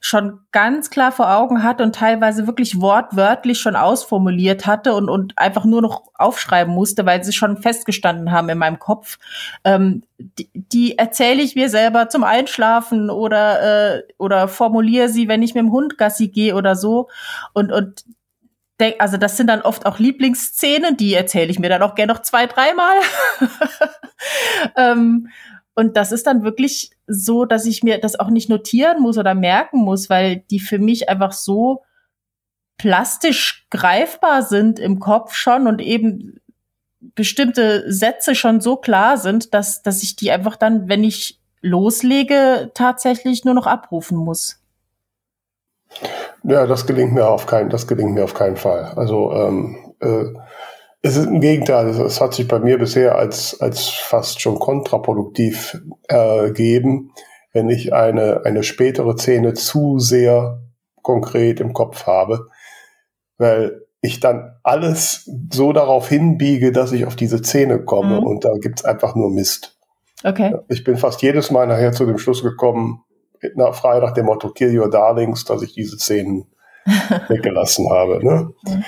schon 0.00 0.40
ganz 0.50 0.88
klar 0.88 1.12
vor 1.12 1.30
Augen 1.30 1.62
hatte 1.62 1.82
und 1.82 1.94
teilweise 1.94 2.46
wirklich 2.46 2.80
wortwörtlich 2.80 3.60
schon 3.60 3.76
ausformuliert 3.76 4.66
hatte 4.66 4.94
und, 4.94 5.10
und 5.10 5.36
einfach 5.36 5.66
nur 5.66 5.82
noch 5.82 6.04
aufschreiben 6.14 6.74
musste, 6.74 7.04
weil 7.04 7.22
sie 7.22 7.34
schon 7.34 7.58
festgestanden 7.58 8.32
haben 8.32 8.48
in 8.48 8.56
meinem 8.56 8.78
Kopf. 8.78 9.18
Ähm, 9.62 10.02
die, 10.18 10.48
die 10.54 10.98
erzähle 10.98 11.42
ich 11.42 11.54
mir 11.54 11.68
selber 11.68 12.08
zum 12.08 12.24
Einschlafen 12.24 13.10
oder, 13.10 13.98
äh, 13.98 14.02
oder 14.16 14.48
formuliere 14.48 15.10
sie, 15.10 15.28
wenn 15.28 15.42
ich 15.42 15.54
mit 15.54 15.64
dem 15.64 15.72
Hund 15.72 15.98
Gassi 15.98 16.28
gehe 16.28 16.54
oder 16.54 16.76
so. 16.76 17.08
Und, 17.52 17.70
und 17.70 18.04
also 18.98 19.18
das 19.18 19.36
sind 19.36 19.48
dann 19.48 19.60
oft 19.60 19.84
auch 19.84 19.98
Lieblingsszenen, 19.98 20.96
die 20.96 21.12
erzähle 21.12 21.50
ich 21.50 21.58
mir 21.58 21.68
dann 21.68 21.82
auch 21.82 21.94
gerne 21.94 22.14
noch 22.14 22.22
zwei, 22.22 22.46
dreimal. 22.46 22.96
ähm, 24.76 25.28
und 25.74 25.96
das 25.98 26.12
ist 26.12 26.26
dann 26.26 26.42
wirklich 26.42 26.90
so, 27.10 27.44
dass 27.44 27.66
ich 27.66 27.82
mir 27.82 27.98
das 27.98 28.18
auch 28.18 28.30
nicht 28.30 28.48
notieren 28.48 29.00
muss 29.00 29.18
oder 29.18 29.34
merken 29.34 29.80
muss, 29.80 30.08
weil 30.08 30.44
die 30.50 30.60
für 30.60 30.78
mich 30.78 31.08
einfach 31.08 31.32
so 31.32 31.82
plastisch 32.78 33.66
greifbar 33.70 34.42
sind 34.42 34.78
im 34.78 35.00
Kopf 35.00 35.34
schon 35.34 35.66
und 35.66 35.80
eben 35.80 36.40
bestimmte 37.00 37.90
Sätze 37.92 38.34
schon 38.34 38.60
so 38.60 38.76
klar 38.76 39.18
sind, 39.18 39.54
dass, 39.54 39.82
dass 39.82 40.02
ich 40.02 40.16
die 40.16 40.30
einfach 40.30 40.56
dann, 40.56 40.88
wenn 40.88 41.04
ich 41.04 41.40
loslege, 41.60 42.70
tatsächlich 42.74 43.44
nur 43.44 43.54
noch 43.54 43.66
abrufen 43.66 44.16
muss. 44.16 44.62
Ja, 46.42 46.66
das 46.66 46.86
gelingt 46.86 47.12
mir 47.12 47.26
auf 47.26 47.46
keinen, 47.46 47.68
das 47.68 47.86
gelingt 47.86 48.12
mir 48.12 48.24
auf 48.24 48.34
keinen 48.34 48.56
Fall. 48.56 48.92
Also 48.96 49.32
ähm, 49.32 49.94
äh, 50.00 50.24
es 51.02 51.16
ist 51.16 51.26
im 51.26 51.40
Gegenteil, 51.40 51.88
es 51.88 52.20
hat 52.20 52.34
sich 52.34 52.46
bei 52.46 52.58
mir 52.58 52.78
bisher 52.78 53.16
als, 53.16 53.58
als 53.60 53.88
fast 53.88 54.40
schon 54.40 54.58
kontraproduktiv 54.58 55.80
ergeben, 56.08 57.12
äh, 57.16 57.20
wenn 57.52 57.70
ich 57.70 57.92
eine, 57.92 58.42
eine 58.44 58.62
spätere 58.62 59.16
Szene 59.16 59.54
zu 59.54 59.98
sehr 59.98 60.60
konkret 61.02 61.60
im 61.60 61.72
Kopf 61.72 62.06
habe, 62.06 62.46
weil 63.38 63.80
ich 64.02 64.20
dann 64.20 64.54
alles 64.62 65.28
so 65.52 65.72
darauf 65.72 66.08
hinbiege, 66.08 66.70
dass 66.70 66.92
ich 66.92 67.06
auf 67.06 67.16
diese 67.16 67.38
Szene 67.38 67.82
komme 67.82 68.20
mhm. 68.20 68.26
und 68.26 68.44
da 68.44 68.52
gibt's 68.60 68.84
einfach 68.84 69.14
nur 69.14 69.30
Mist. 69.30 69.78
Okay. 70.22 70.54
Ich 70.68 70.84
bin 70.84 70.98
fast 70.98 71.22
jedes 71.22 71.50
Mal 71.50 71.66
nachher 71.66 71.92
zu 71.92 72.04
dem 72.04 72.18
Schluss 72.18 72.42
gekommen, 72.42 73.02
nach, 73.54 73.74
frei 73.74 74.00
nach 74.00 74.12
dem 74.12 74.26
Motto 74.26 74.50
Kill 74.50 74.78
Your 74.78 74.90
Darlings, 74.90 75.46
dass 75.46 75.62
ich 75.62 75.72
diese 75.72 75.98
Szenen 75.98 76.44
weggelassen 77.28 77.88
habe. 77.90 78.22
Ne? 78.22 78.52
Mhm 78.66 78.84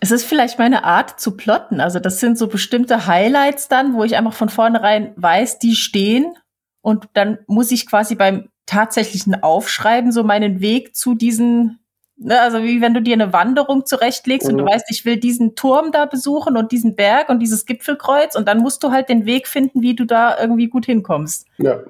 es 0.00 0.10
ist 0.10 0.24
vielleicht 0.24 0.58
meine 0.58 0.84
Art 0.84 1.20
zu 1.20 1.36
plotten. 1.36 1.80
Also 1.80 1.98
das 1.98 2.20
sind 2.20 2.38
so 2.38 2.46
bestimmte 2.46 3.06
Highlights 3.06 3.68
dann, 3.68 3.94
wo 3.94 4.04
ich 4.04 4.16
einfach 4.16 4.32
von 4.32 4.48
vornherein 4.48 5.12
weiß, 5.16 5.58
die 5.58 5.74
stehen. 5.74 6.34
Und 6.80 7.08
dann 7.14 7.38
muss 7.46 7.70
ich 7.70 7.88
quasi 7.88 8.14
beim 8.14 8.48
tatsächlichen 8.66 9.42
Aufschreiben 9.42 10.12
so 10.12 10.22
meinen 10.22 10.60
Weg 10.60 10.94
zu 10.94 11.14
diesen, 11.14 11.80
ne, 12.16 12.40
also 12.40 12.62
wie 12.62 12.80
wenn 12.80 12.94
du 12.94 13.02
dir 13.02 13.14
eine 13.14 13.32
Wanderung 13.32 13.86
zurechtlegst 13.86 14.46
mhm. 14.46 14.52
und 14.52 14.58
du 14.58 14.64
mhm. 14.64 14.68
weißt, 14.68 14.86
ich 14.90 15.04
will 15.04 15.16
diesen 15.16 15.56
Turm 15.56 15.90
da 15.90 16.06
besuchen 16.06 16.56
und 16.56 16.70
diesen 16.70 16.94
Berg 16.94 17.30
und 17.30 17.40
dieses 17.40 17.66
Gipfelkreuz 17.66 18.36
und 18.36 18.46
dann 18.46 18.58
musst 18.58 18.82
du 18.84 18.90
halt 18.90 19.08
den 19.08 19.26
Weg 19.26 19.48
finden, 19.48 19.82
wie 19.82 19.96
du 19.96 20.04
da 20.04 20.38
irgendwie 20.38 20.68
gut 20.68 20.86
hinkommst. 20.86 21.46
Ja. 21.58 21.80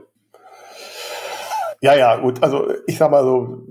Ja, 1.81 1.95
ja, 1.95 2.17
gut. 2.17 2.43
Also 2.43 2.73
ich 2.87 2.99
sag 2.99 3.11
mal 3.11 3.23
so, 3.23 3.65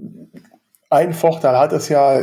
ein 0.89 1.13
Vorteil 1.13 1.57
hat 1.57 1.73
es 1.73 1.89
ja, 1.89 2.21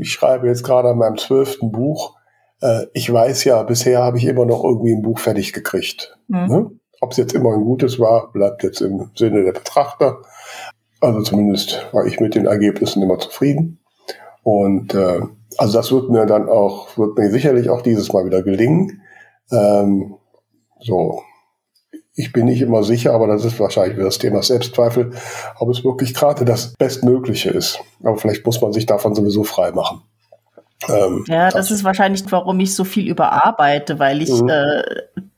ich 0.00 0.12
schreibe 0.12 0.46
jetzt 0.46 0.64
gerade 0.64 0.88
an 0.90 0.98
meinem 0.98 1.16
zwölften 1.16 1.72
Buch. 1.72 2.16
Äh, 2.60 2.86
ich 2.92 3.12
weiß 3.12 3.44
ja, 3.44 3.62
bisher 3.62 4.02
habe 4.02 4.18
ich 4.18 4.24
immer 4.26 4.46
noch 4.46 4.64
irgendwie 4.64 4.94
ein 4.94 5.02
Buch 5.02 5.18
fertig 5.18 5.52
gekriegt. 5.52 6.16
Mhm. 6.28 6.46
Ne? 6.46 6.70
Ob 7.00 7.12
es 7.12 7.16
jetzt 7.18 7.34
immer 7.34 7.52
ein 7.52 7.64
gutes 7.64 7.98
war, 7.98 8.32
bleibt 8.32 8.62
jetzt 8.62 8.80
im 8.80 9.10
Sinne 9.14 9.44
der 9.44 9.52
Betrachter. 9.52 10.22
Also 11.00 11.22
zumindest 11.22 11.86
war 11.92 12.06
ich 12.06 12.20
mit 12.20 12.34
den 12.34 12.46
Ergebnissen 12.46 13.02
immer 13.02 13.18
zufrieden. 13.18 13.80
Und 14.42 14.94
äh, 14.94 15.20
also 15.58 15.78
das 15.78 15.92
wird 15.92 16.10
mir 16.10 16.26
dann 16.26 16.48
auch, 16.48 16.96
wird 16.96 17.18
mir 17.18 17.30
sicherlich 17.30 17.68
auch 17.68 17.82
dieses 17.82 18.12
Mal 18.12 18.24
wieder 18.24 18.42
gelingen. 18.42 19.02
Ähm, 19.52 20.16
so, 20.80 21.22
ich 22.16 22.32
bin 22.32 22.46
nicht 22.46 22.60
immer 22.60 22.84
sicher, 22.84 23.12
aber 23.12 23.26
das 23.26 23.44
ist 23.44 23.58
wahrscheinlich 23.58 23.96
wieder 23.96 24.06
das 24.06 24.18
Thema 24.18 24.42
Selbstzweifel, 24.42 25.12
ob 25.58 25.68
es 25.68 25.84
wirklich 25.84 26.14
gerade 26.14 26.44
das 26.44 26.74
Bestmögliche 26.74 27.50
ist. 27.50 27.80
Aber 28.02 28.16
vielleicht 28.16 28.46
muss 28.46 28.60
man 28.60 28.72
sich 28.72 28.86
davon 28.86 29.14
sowieso 29.14 29.42
frei 29.42 29.72
machen. 29.72 30.02
Ähm, 30.88 31.24
ja, 31.26 31.46
das, 31.46 31.54
das, 31.54 31.70
ist 31.70 31.84
wahrscheinlich, 31.84 32.22
warum 32.30 32.60
ich 32.60 32.74
so 32.74 32.84
viel 32.84 33.08
überarbeite, 33.08 33.98
weil 33.98 34.22
ich 34.22 34.30
mhm. 34.30 34.48
äh, 34.48 34.82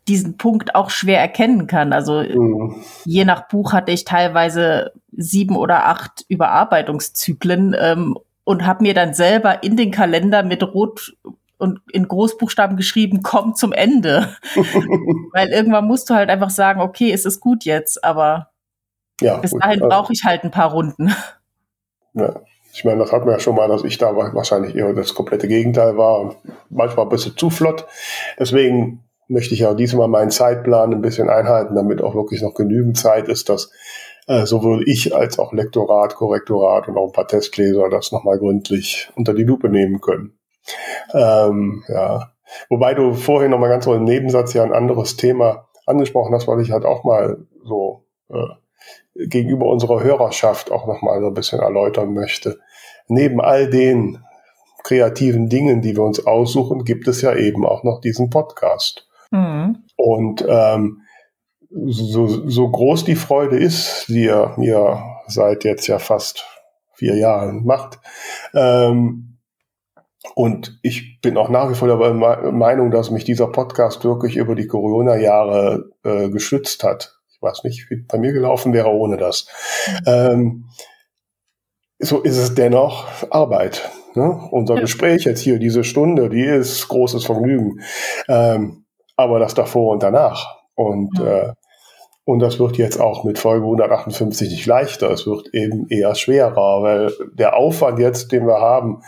diesen 0.09 0.37
Punkt 0.37 0.75
auch 0.75 0.91
schwer 0.91 1.21
erkennen 1.21 1.67
kann. 1.67 1.93
Also 1.93 2.23
mhm. 2.23 2.77
je 3.05 3.25
nach 3.25 3.49
Buch 3.49 3.73
hatte 3.73 3.93
ich 3.93 4.05
teilweise 4.05 4.93
sieben 5.13 5.57
oder 5.57 5.87
acht 5.87 6.25
Überarbeitungszyklen 6.29 7.75
ähm, 7.79 8.19
und 8.45 8.67
habe 8.67 8.83
mir 8.83 8.95
dann 8.95 9.15
selber 9.15 9.63
in 9.63 9.77
den 9.77 9.91
Kalender 9.91 10.43
mit 10.43 10.63
Rot 10.63 11.17
und 11.59 11.81
in 11.91 12.09
Großbuchstaben 12.09 12.77
geschrieben, 12.77 13.23
komm 13.23 13.55
zum 13.55 13.73
Ende. 13.73 14.37
Weil 15.33 15.49
irgendwann 15.49 15.87
musst 15.87 16.11
du 16.11 16.15
halt 16.15 16.31
einfach 16.31 16.51
sagen, 16.51 16.81
okay, 16.81 17.13
es 17.13 17.25
ist 17.25 17.41
gut 17.41 17.65
jetzt, 17.65 18.05
aber 18.05 18.51
ja, 19.21 19.39
bis 19.39 19.53
dahin 19.53 19.81
brauche 19.81 20.13
ich 20.13 20.23
halt 20.25 20.45
ein 20.45 20.51
paar 20.51 20.73
Runden. 20.73 21.15
Ja. 22.19 22.35
Ich 22.73 22.83
meine, 22.85 22.99
das 22.99 23.13
hatten 23.13 23.27
wir 23.27 23.33
ja 23.33 23.41
schon 23.41 23.57
mal, 23.57 23.69
dass 23.69 23.85
ich 23.85 23.99
da 23.99 24.17
wahrscheinlich 24.17 24.75
eher 24.75 24.93
das 24.95 25.15
komplette 25.15 25.49
Gegenteil 25.49 25.99
war 25.99 26.21
und 26.21 26.37
manchmal 26.71 27.05
ein 27.05 27.11
bisschen 27.11 27.37
zu 27.37 27.51
flott. 27.51 27.87
Deswegen 28.39 29.05
möchte 29.29 29.55
ich 29.55 29.61
ja 29.61 29.75
diesmal 29.75 30.09
meinen 30.09 30.31
Zeitplan 30.31 30.93
ein 30.93 31.03
bisschen 31.03 31.29
einhalten, 31.29 31.75
damit 31.75 32.03
auch 32.03 32.15
wirklich 32.15 32.43
noch 32.43 32.55
genügend 32.55 32.99
Zeit 32.99 33.29
ist, 33.29 33.49
dass 33.49 33.71
äh, 34.27 34.45
sowohl 34.45 34.89
ich 34.89 35.15
als 35.15 35.39
auch 35.39 35.53
Lektorat, 35.53 36.15
Korrektorat 36.15 36.89
und 36.89 36.97
auch 36.97 37.07
ein 37.07 37.13
paar 37.13 37.29
Testleser 37.29 37.89
das 37.89 38.13
nochmal 38.13 38.39
gründlich 38.39 39.11
unter 39.15 39.35
die 39.35 39.45
Lupe 39.45 39.69
nehmen 39.69 40.01
können. 40.01 40.36
Ähm, 41.13 41.85
ja. 41.89 42.33
Wobei 42.69 42.95
du 42.95 43.15
vorhin 43.15 43.51
nochmal 43.51 43.71
ganz 43.71 43.85
so 43.85 43.95
im 43.95 44.05
Nebensatz 44.05 44.55
ja 44.55 44.63
ein 44.63 44.73
anderes 44.73 45.17
Thema 45.17 45.69
angesprochen 45.87 46.35
hast, 46.35 46.49
weil 46.49 46.61
ich 46.61 46.71
halt 46.71 46.85
auch 46.85 47.05
mal 47.05 47.39
so 47.65 48.05
äh, 48.29 49.27
gegenüber 49.27 49.67
unserer 49.67 50.03
Hörerschaft 50.03 50.71
auch 50.71 50.87
nochmal 50.87 51.21
so 51.21 51.29
ein 51.29 51.35
bisschen 51.35 51.61
erläutern 51.61 52.13
möchte. 52.15 52.59
Neben 53.09 53.41
all 53.41 53.69
den 53.69 54.19
kreativen 54.83 55.49
Dingen, 55.49 55.83
die 55.83 55.97
wir 55.97 56.03
uns 56.03 56.25
aussuchen, 56.27 56.85
gibt 56.85 57.09
es 57.09 57.21
ja 57.23 57.35
eben 57.35 57.65
auch 57.65 57.83
noch 57.83 58.01
diesen 58.01 58.31
Podcast. 58.31 59.09
Mhm. 59.31 59.85
Und 59.97 60.45
ähm, 60.49 61.03
so, 61.71 62.49
so 62.49 62.69
groß 62.69 63.05
die 63.05 63.17
Freude 63.17 63.59
ist, 63.59 64.07
die 64.09 64.25
ihr 64.25 64.55
mir 64.57 65.03
seit 65.27 65.65
jetzt 65.65 65.87
ja 65.87 65.99
fast 65.99 66.45
vier 66.95 67.17
Jahren 67.17 67.65
macht, 67.65 67.99
ähm, 68.55 69.36
und 70.35 70.79
ich 70.83 71.21
bin 71.21 71.37
auch 71.37 71.49
nach 71.49 71.71
wie 71.71 71.75
vor 71.75 71.89
der 71.89 72.53
Meinung, 72.53 72.91
dass 72.91 73.11
mich 73.11 73.25
dieser 73.25 73.49
Podcast 73.49 74.05
wirklich 74.05 74.37
über 74.37 74.55
die 74.55 74.67
Corona-Jahre 74.67 75.91
äh, 76.05 76.29
geschützt 76.31 76.85
hat. 76.85 77.19
Ich 77.31 77.41
weiß 77.43 77.65
nicht, 77.65 77.91
wie 77.91 77.97
bei 77.97 78.19
mir 78.19 78.33
gelaufen 78.33 78.73
wäre 78.73 78.89
ohne 78.89 79.17
das. 79.17 79.47
Mhm. 79.89 80.05
Ähm, 80.07 80.65
so 81.99 82.21
ist 82.21 82.37
es 82.37 82.55
dennoch 82.55 83.07
Arbeit. 83.31 83.91
Ne? 84.15 84.49
Unser. 84.51 84.77
Gespräch 84.77 85.25
jetzt 85.25 85.41
hier, 85.41 85.59
diese 85.59 85.85
Stunde, 85.85 86.29
die 86.29 86.45
ist 86.45 86.89
großes 86.89 87.25
Vergnügen. 87.25 87.81
Ähm, 88.29 88.85
aber 89.17 89.39
das 89.39 89.55
davor 89.55 89.93
und 89.93 90.03
danach. 90.03 90.57
Und, 90.75 91.19
ja. 91.19 91.49
äh, 91.49 91.53
und 92.25 92.41
das 92.41 92.59
wird 92.59 92.77
jetzt 92.77 93.01
auch 93.01 93.25
mit 93.25 93.39
Folge 93.39 93.65
158 93.65 94.51
nicht 94.51 94.67
leichter. 94.67 95.11
Es 95.11 95.27
wird 95.27 95.55
eben 95.55 95.87
eher 95.89 96.15
schwerer, 96.15 96.83
weil 96.83 97.13
der 97.35 97.57
Aufwand 97.57 97.99
jetzt, 97.99 98.33
den 98.33 98.47
wir 98.47 98.61
haben, 98.61 99.03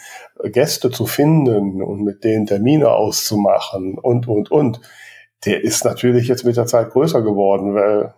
Gäste 0.44 0.90
zu 0.90 1.06
finden 1.06 1.82
und 1.82 2.02
mit 2.02 2.24
denen 2.24 2.46
Termine 2.46 2.90
auszumachen 2.90 3.98
und, 3.98 4.28
und, 4.28 4.50
und, 4.50 4.80
der 5.44 5.62
ist 5.62 5.84
natürlich 5.84 6.26
jetzt 6.26 6.44
mit 6.44 6.56
der 6.56 6.66
Zeit 6.66 6.90
größer 6.90 7.22
geworden, 7.22 7.74
weil 7.74 8.12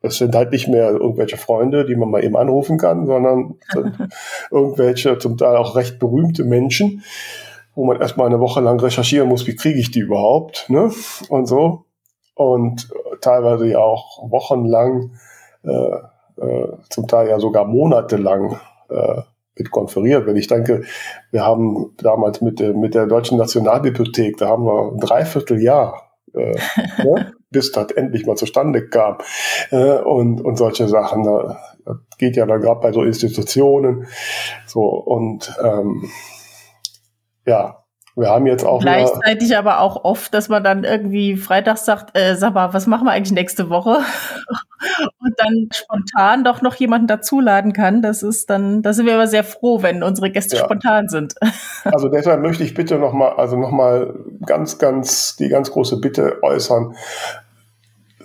es 0.00 0.18
sind 0.18 0.34
halt 0.34 0.52
nicht 0.52 0.68
mehr 0.68 0.90
irgendwelche 0.90 1.36
Freunde, 1.36 1.84
die 1.84 1.96
man 1.96 2.10
mal 2.10 2.24
eben 2.24 2.36
anrufen 2.36 2.78
kann, 2.78 3.06
sondern 3.06 3.54
irgendwelche 4.50 5.18
zum 5.18 5.36
Teil 5.36 5.56
auch 5.56 5.76
recht 5.76 5.98
berühmte 5.98 6.44
Menschen, 6.44 7.02
wo 7.74 7.84
man 7.84 8.00
erstmal 8.00 8.26
eine 8.26 8.40
Woche 8.40 8.60
lang 8.60 8.80
recherchieren 8.80 9.28
muss, 9.28 9.46
wie 9.46 9.56
kriege 9.56 9.78
ich 9.78 9.90
die 9.90 10.00
überhaupt, 10.00 10.66
ne? 10.68 10.90
Und 11.28 11.46
so. 11.46 11.84
Und 12.34 12.88
teilweise 13.20 13.66
ja 13.66 13.78
auch 13.78 14.30
wochenlang, 14.30 15.12
äh, 15.64 15.70
äh, 16.40 16.68
zum 16.88 17.08
Teil 17.08 17.28
ja 17.28 17.40
sogar 17.40 17.64
monatelang 17.64 18.58
äh, 18.90 19.22
mit 19.58 19.70
konferiert. 19.70 20.26
Wenn 20.26 20.36
ich 20.36 20.46
denke, 20.46 20.82
wir 21.30 21.44
haben 21.44 21.94
damals 21.98 22.40
mit 22.40 22.60
der, 22.60 22.74
mit 22.74 22.94
der 22.94 23.06
Deutschen 23.06 23.38
Nationalbibliothek, 23.38 24.36
da 24.38 24.48
haben 24.48 24.64
wir 24.64 24.92
ein 24.92 24.98
Dreivierteljahr, 24.98 26.02
äh, 26.34 26.54
ne, 27.04 27.32
bis 27.50 27.72
das 27.72 27.90
endlich 27.92 28.26
mal 28.26 28.36
zustande 28.36 28.88
kam. 28.88 29.18
Äh, 29.70 29.98
und, 29.98 30.40
und 30.40 30.56
solche 30.56 30.88
Sachen, 30.88 31.24
da, 31.24 31.58
das 31.84 31.96
geht 32.18 32.36
ja 32.36 32.46
dann 32.46 32.60
gerade 32.60 32.80
bei 32.80 32.92
so 32.92 33.02
Institutionen. 33.02 34.06
So, 34.66 34.82
und 34.82 35.54
ähm, 35.62 36.08
ja, 37.46 37.84
wir 38.18 38.30
haben 38.30 38.46
jetzt 38.46 38.64
auch. 38.64 38.80
Gleichzeitig 38.80 39.56
aber 39.56 39.80
auch 39.80 40.04
oft, 40.04 40.34
dass 40.34 40.48
man 40.48 40.64
dann 40.64 40.82
irgendwie 40.82 41.36
freitags 41.36 41.84
sagt, 41.84 42.18
äh, 42.18 42.34
sag 42.34 42.54
mal, 42.54 42.74
was 42.74 42.86
machen 42.86 43.06
wir 43.06 43.12
eigentlich 43.12 43.32
nächste 43.32 43.70
Woche? 43.70 44.00
Dann 45.38 45.68
spontan 45.72 46.44
doch 46.44 46.62
noch 46.62 46.74
jemanden 46.74 47.06
dazuladen 47.06 47.72
kann. 47.72 48.02
Das 48.02 48.22
ist 48.22 48.50
dann, 48.50 48.82
da 48.82 48.92
sind 48.92 49.06
wir 49.06 49.14
aber 49.14 49.26
sehr 49.26 49.44
froh, 49.44 49.82
wenn 49.82 50.02
unsere 50.02 50.30
Gäste 50.30 50.56
ja. 50.56 50.64
spontan 50.64 51.08
sind. 51.08 51.34
Also 51.84 52.08
deshalb 52.08 52.42
möchte 52.42 52.64
ich 52.64 52.74
bitte 52.74 52.98
nochmal, 52.98 53.32
also 53.36 53.56
nochmal 53.56 54.14
ganz, 54.44 54.78
ganz, 54.78 55.36
die 55.36 55.48
ganz 55.48 55.70
große 55.70 56.00
Bitte 56.00 56.42
äußern 56.42 56.94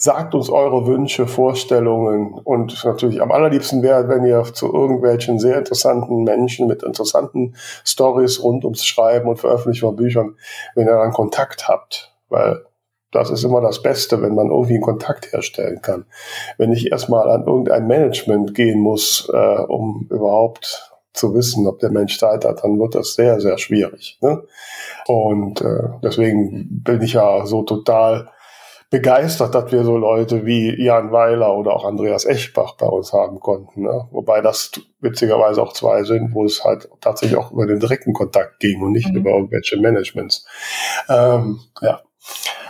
sagt 0.04 0.36
uns 0.36 0.50
eure 0.50 0.86
Wünsche, 0.86 1.28
Vorstellungen 1.28 2.34
und 2.34 2.84
natürlich 2.84 3.22
am 3.22 3.32
allerliebsten 3.32 3.82
wäre, 3.84 4.10
wenn 4.10 4.26
ihr 4.26 4.44
zu 4.44 4.74
irgendwelchen 4.74 5.40
sehr 5.40 5.58
interessanten 5.58 6.24
Menschen 6.24 6.68
mit 6.68 6.84
interessanten 6.84 7.56
Stories 7.86 8.44
rund 8.44 8.66
ums 8.66 8.86
Schreiben 8.86 9.30
und 9.30 9.38
Veröffentlichen 9.38 9.86
von 9.86 9.96
Büchern, 9.96 10.36
wenn 10.76 10.88
ihr 10.88 10.98
dann 10.98 11.14
Kontakt 11.14 11.70
habt, 11.70 12.14
weil 12.28 12.66
das 13.14 13.30
ist 13.30 13.44
immer 13.44 13.62
das 13.62 13.82
Beste, 13.82 14.22
wenn 14.22 14.36
man 14.36 14.50
irgendwie 14.50 14.74
einen 14.74 14.82
Kontakt 14.82 15.32
herstellen 15.32 15.82
kann. 15.82 16.06
Wenn 16.58 16.72
ich 16.72 16.92
erstmal 16.92 17.30
an 17.30 17.46
irgendein 17.46 17.88
Management 17.88 18.54
gehen 18.54 18.80
muss, 18.80 19.30
äh, 19.34 19.62
um 19.68 20.08
überhaupt 20.10 20.94
zu 21.14 21.34
wissen, 21.36 21.68
ob 21.68 21.80
der 21.80 21.92
Mensch 21.92 22.18
Zeit 22.18 22.44
hat, 22.44 22.64
dann 22.64 22.80
wird 22.80 22.96
das 22.96 23.14
sehr, 23.14 23.40
sehr 23.40 23.58
schwierig. 23.58 24.18
Ne? 24.22 24.44
Und 25.08 25.62
äh, 25.62 25.90
deswegen 26.02 26.84
bin 26.84 27.02
ich 27.02 27.14
ja 27.14 27.46
so 27.46 27.62
total 27.62 28.30
begeistert, 28.94 29.56
dass 29.56 29.72
wir 29.72 29.84
so 29.84 29.98
Leute 29.98 30.46
wie 30.46 30.80
Jan 30.80 31.12
Weiler 31.12 31.58
oder 31.58 31.74
auch 31.74 31.84
Andreas 31.84 32.26
Eschbach 32.26 32.76
bei 32.78 32.86
uns 32.86 33.12
haben 33.12 33.40
konnten. 33.40 33.82
Ne? 33.84 34.08
Wobei 34.12 34.42
das 34.42 34.72
witzigerweise 35.02 35.64
auch 35.64 35.74
zwei 35.74 36.04
sind, 36.04 36.34
wo 36.36 36.46
es 36.46 36.64
halt 36.64 36.90
tatsächlich 37.02 37.38
auch 37.38 37.52
über 37.52 37.66
den 37.66 37.80
direkten 37.80 38.14
Kontakt 38.14 38.60
ging 38.60 38.84
und 38.84 38.92
nicht 38.92 39.10
mhm. 39.10 39.18
über 39.18 39.32
irgendwelche 39.32 39.80
Managements. 39.80 40.46
Ähm, 41.10 41.60
ja. 41.82 42.02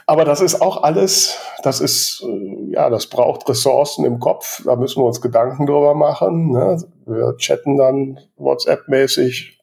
Aber 0.05 0.25
das 0.25 0.41
ist 0.41 0.61
auch 0.61 0.83
alles, 0.83 1.37
das 1.63 1.79
ist, 1.79 2.23
äh, 2.27 2.73
ja, 2.73 2.89
das 2.89 3.07
braucht 3.07 3.47
Ressourcen 3.47 4.05
im 4.05 4.19
Kopf. 4.19 4.63
Da 4.65 4.75
müssen 4.75 5.01
wir 5.01 5.05
uns 5.05 5.21
Gedanken 5.21 5.65
drüber 5.65 5.95
machen. 5.95 6.51
Ne? 6.51 6.83
Wir 7.05 7.35
chatten 7.37 7.77
dann 7.77 8.19
WhatsApp-mäßig 8.37 9.59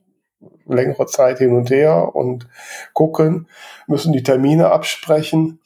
längere 0.67 1.07
Zeit 1.07 1.39
hin 1.39 1.55
und 1.55 1.71
her 1.71 2.15
und 2.15 2.49
gucken, 2.93 3.49
müssen 3.87 4.13
die 4.13 4.23
Termine 4.23 4.71
absprechen. 4.71 5.61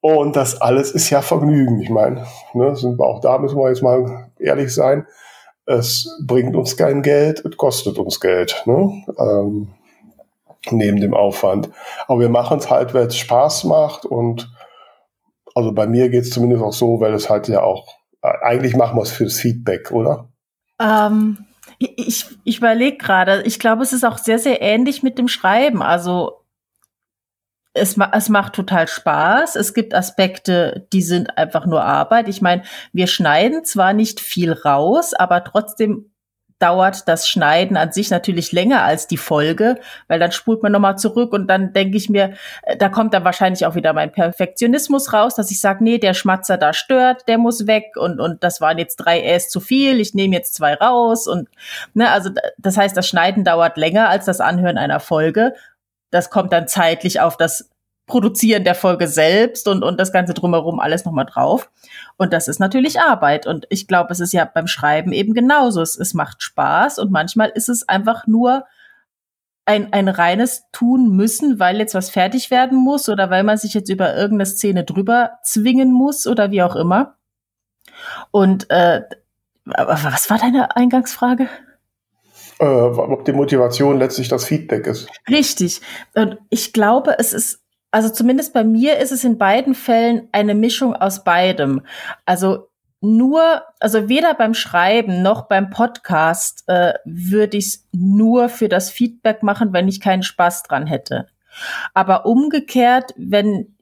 Und 0.00 0.34
das 0.34 0.60
alles 0.60 0.92
ist 0.92 1.10
ja 1.10 1.20
Vergnügen. 1.20 1.80
Ich 1.80 1.90
meine, 1.90 2.26
ne, 2.54 2.74
sind 2.74 2.98
wir 2.98 3.06
auch 3.06 3.20
da 3.20 3.38
müssen 3.38 3.58
wir 3.58 3.68
jetzt 3.68 3.82
mal 3.82 4.30
ehrlich 4.38 4.74
sein. 4.74 5.06
Es 5.66 6.18
bringt 6.26 6.56
uns 6.56 6.76
kein 6.76 7.02
Geld, 7.02 7.44
es 7.44 7.56
kostet 7.56 7.98
uns 7.98 8.18
Geld. 8.18 8.62
Ne? 8.64 9.04
Ähm, 9.18 9.68
neben 10.70 11.00
dem 11.00 11.14
Aufwand. 11.14 11.70
Aber 12.06 12.20
wir 12.20 12.28
machen 12.28 12.58
es 12.58 12.70
halt, 12.70 12.94
weil 12.94 13.06
es 13.06 13.16
Spaß 13.16 13.64
macht 13.64 14.04
und 14.04 14.50
also 15.54 15.72
bei 15.72 15.86
mir 15.86 16.10
geht 16.10 16.22
es 16.22 16.30
zumindest 16.30 16.62
auch 16.62 16.72
so, 16.72 17.00
weil 17.00 17.14
es 17.14 17.28
halt 17.28 17.48
ja 17.48 17.62
auch, 17.62 17.88
eigentlich 18.22 18.76
machen 18.76 18.96
wir 18.96 19.02
es 19.02 19.10
fürs 19.10 19.38
Feedback, 19.38 19.90
oder? 19.90 20.28
Ähm, 20.80 21.46
ich 21.78 22.26
ich 22.44 22.58
überlege 22.58 22.98
gerade, 22.98 23.42
ich 23.42 23.58
glaube, 23.58 23.82
es 23.82 23.92
ist 23.92 24.04
auch 24.04 24.18
sehr, 24.18 24.38
sehr 24.38 24.60
ähnlich 24.60 25.02
mit 25.02 25.18
dem 25.18 25.28
Schreiben. 25.28 25.82
Also 25.82 26.40
es, 27.72 27.96
es 28.12 28.28
macht 28.28 28.54
total 28.54 28.88
Spaß. 28.88 29.56
Es 29.56 29.74
gibt 29.74 29.94
Aspekte, 29.94 30.86
die 30.92 31.02
sind 31.02 31.38
einfach 31.38 31.66
nur 31.66 31.82
Arbeit. 31.82 32.28
Ich 32.28 32.42
meine, 32.42 32.62
wir 32.92 33.06
schneiden 33.06 33.64
zwar 33.64 33.92
nicht 33.92 34.20
viel 34.20 34.52
raus, 34.52 35.14
aber 35.14 35.44
trotzdem 35.44 36.09
dauert 36.60 37.08
das 37.08 37.28
Schneiden 37.28 37.76
an 37.76 37.90
sich 37.90 38.10
natürlich 38.10 38.52
länger 38.52 38.84
als 38.84 39.06
die 39.06 39.16
Folge, 39.16 39.80
weil 40.06 40.20
dann 40.20 40.30
spult 40.30 40.62
man 40.62 40.70
nochmal 40.72 40.98
zurück 40.98 41.32
und 41.32 41.48
dann 41.48 41.72
denke 41.72 41.96
ich 41.96 42.08
mir, 42.08 42.34
äh, 42.62 42.76
da 42.76 42.88
kommt 42.88 43.14
dann 43.14 43.24
wahrscheinlich 43.24 43.66
auch 43.66 43.74
wieder 43.74 43.92
mein 43.92 44.12
Perfektionismus 44.12 45.12
raus, 45.12 45.34
dass 45.34 45.50
ich 45.50 45.60
sage, 45.60 45.82
nee, 45.82 45.98
der 45.98 46.14
Schmatzer 46.14 46.58
da 46.58 46.72
stört, 46.72 47.26
der 47.26 47.38
muss 47.38 47.66
weg 47.66 47.94
und, 47.96 48.20
und 48.20 48.44
das 48.44 48.60
waren 48.60 48.78
jetzt 48.78 48.96
drei 48.96 49.22
Äs 49.22 49.48
zu 49.48 49.58
viel, 49.60 50.00
ich 50.00 50.14
nehme 50.14 50.36
jetzt 50.36 50.54
zwei 50.54 50.74
raus 50.74 51.26
und 51.26 51.48
ne, 51.94 52.10
also 52.10 52.30
das 52.58 52.76
heißt, 52.76 52.96
das 52.96 53.08
Schneiden 53.08 53.42
dauert 53.42 53.76
länger 53.76 54.08
als 54.08 54.26
das 54.26 54.40
Anhören 54.40 54.78
einer 54.78 55.00
Folge. 55.00 55.54
Das 56.10 56.30
kommt 56.30 56.52
dann 56.52 56.68
zeitlich 56.68 57.20
auf 57.20 57.36
das 57.36 57.70
Produzieren 58.10 58.64
der 58.64 58.74
Folge 58.74 59.08
selbst 59.08 59.66
und, 59.66 59.82
und 59.82 59.98
das 59.98 60.12
Ganze 60.12 60.34
drumherum 60.34 60.80
alles 60.80 61.04
nochmal 61.04 61.24
drauf. 61.24 61.70
Und 62.18 62.32
das 62.32 62.48
ist 62.48 62.58
natürlich 62.60 63.00
Arbeit. 63.00 63.46
Und 63.46 63.66
ich 63.70 63.86
glaube, 63.86 64.12
es 64.12 64.20
ist 64.20 64.32
ja 64.32 64.44
beim 64.44 64.66
Schreiben 64.66 65.12
eben 65.12 65.32
genauso. 65.32 65.80
Es, 65.80 65.96
es 65.96 66.12
macht 66.12 66.42
Spaß 66.42 66.98
und 66.98 67.10
manchmal 67.10 67.48
ist 67.48 67.68
es 67.68 67.88
einfach 67.88 68.26
nur 68.26 68.66
ein, 69.64 69.92
ein 69.92 70.08
reines 70.08 70.64
Tun 70.72 71.16
müssen, 71.16 71.58
weil 71.58 71.78
jetzt 71.78 71.94
was 71.94 72.10
fertig 72.10 72.50
werden 72.50 72.76
muss 72.76 73.08
oder 73.08 73.30
weil 73.30 73.44
man 73.44 73.56
sich 73.56 73.72
jetzt 73.72 73.88
über 73.88 74.14
irgendeine 74.14 74.46
Szene 74.46 74.84
drüber 74.84 75.38
zwingen 75.44 75.92
muss 75.92 76.26
oder 76.26 76.50
wie 76.50 76.62
auch 76.62 76.76
immer. 76.76 77.16
Und 78.30 78.68
äh, 78.70 79.02
was 79.64 80.28
war 80.28 80.38
deine 80.38 80.76
Eingangsfrage? 80.76 81.48
äh, 82.60 82.64
ob 82.64 83.24
die 83.24 83.32
Motivation 83.32 83.98
letztlich 83.98 84.28
das 84.28 84.44
Feedback 84.44 84.86
ist. 84.86 85.08
Richtig. 85.28 85.80
Und 86.14 86.38
ich 86.50 86.72
glaube, 86.72 87.18
es 87.18 87.32
ist, 87.32 87.59
also 87.90 88.08
zumindest 88.08 88.52
bei 88.52 88.64
mir 88.64 88.98
ist 88.98 89.12
es 89.12 89.24
in 89.24 89.38
beiden 89.38 89.74
Fällen 89.74 90.28
eine 90.32 90.54
Mischung 90.54 90.94
aus 90.94 91.24
beidem. 91.24 91.82
Also 92.24 92.68
nur, 93.00 93.62
also 93.80 94.08
weder 94.08 94.34
beim 94.34 94.54
Schreiben 94.54 95.22
noch 95.22 95.48
beim 95.48 95.70
Podcast 95.70 96.64
äh, 96.66 96.94
würde 97.04 97.56
ich 97.56 97.66
es 97.66 97.88
nur 97.92 98.48
für 98.48 98.68
das 98.68 98.90
Feedback 98.90 99.42
machen, 99.42 99.72
wenn 99.72 99.88
ich 99.88 100.00
keinen 100.00 100.22
Spaß 100.22 100.64
dran 100.64 100.86
hätte. 100.86 101.26
Aber 101.94 102.26
umgekehrt, 102.26 103.12
wenn 103.16 103.74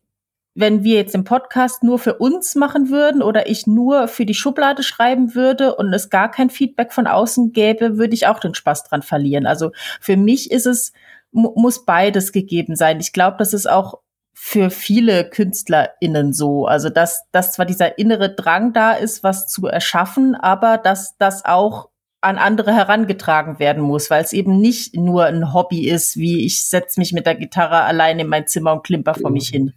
wenn 0.58 0.82
wir 0.82 0.96
jetzt 0.96 1.14
den 1.14 1.22
Podcast 1.22 1.84
nur 1.84 2.00
für 2.00 2.14
uns 2.14 2.56
machen 2.56 2.90
würden 2.90 3.22
oder 3.22 3.48
ich 3.48 3.68
nur 3.68 4.08
für 4.08 4.26
die 4.26 4.34
Schublade 4.34 4.82
schreiben 4.82 5.36
würde 5.36 5.76
und 5.76 5.92
es 5.94 6.10
gar 6.10 6.32
kein 6.32 6.50
Feedback 6.50 6.92
von 6.92 7.06
außen 7.06 7.52
gäbe, 7.52 7.96
würde 7.96 8.14
ich 8.14 8.26
auch 8.26 8.40
den 8.40 8.54
Spaß 8.54 8.82
dran 8.82 9.02
verlieren. 9.02 9.46
Also 9.46 9.70
für 10.00 10.16
mich 10.16 10.50
ist 10.50 10.66
es, 10.66 10.92
muss 11.32 11.84
beides 11.84 12.32
gegeben 12.32 12.76
sein. 12.76 13.00
Ich 13.00 13.12
glaube, 13.12 13.36
das 13.38 13.52
ist 13.52 13.68
auch 13.68 14.00
für 14.32 14.70
viele 14.70 15.28
KünstlerInnen 15.28 16.32
so. 16.32 16.66
Also, 16.66 16.90
dass, 16.90 17.22
dass 17.32 17.52
zwar 17.52 17.66
dieser 17.66 17.98
innere 17.98 18.34
Drang 18.34 18.72
da 18.72 18.92
ist, 18.92 19.24
was 19.24 19.48
zu 19.48 19.66
erschaffen, 19.66 20.34
aber 20.36 20.78
dass 20.78 21.16
das 21.18 21.44
auch 21.44 21.88
an 22.20 22.38
andere 22.38 22.72
herangetragen 22.74 23.58
werden 23.58 23.82
muss, 23.82 24.10
weil 24.10 24.22
es 24.22 24.32
eben 24.32 24.60
nicht 24.60 24.96
nur 24.96 25.26
ein 25.26 25.52
Hobby 25.54 25.88
ist, 25.88 26.16
wie 26.16 26.44
ich 26.44 26.64
setze 26.64 26.98
mich 26.98 27.12
mit 27.12 27.26
der 27.26 27.36
Gitarre 27.36 27.82
allein 27.82 28.18
in 28.18 28.28
mein 28.28 28.46
Zimmer 28.46 28.72
und 28.72 28.84
klimper 28.84 29.14
vor 29.14 29.30
mich 29.30 29.48
hin. 29.48 29.72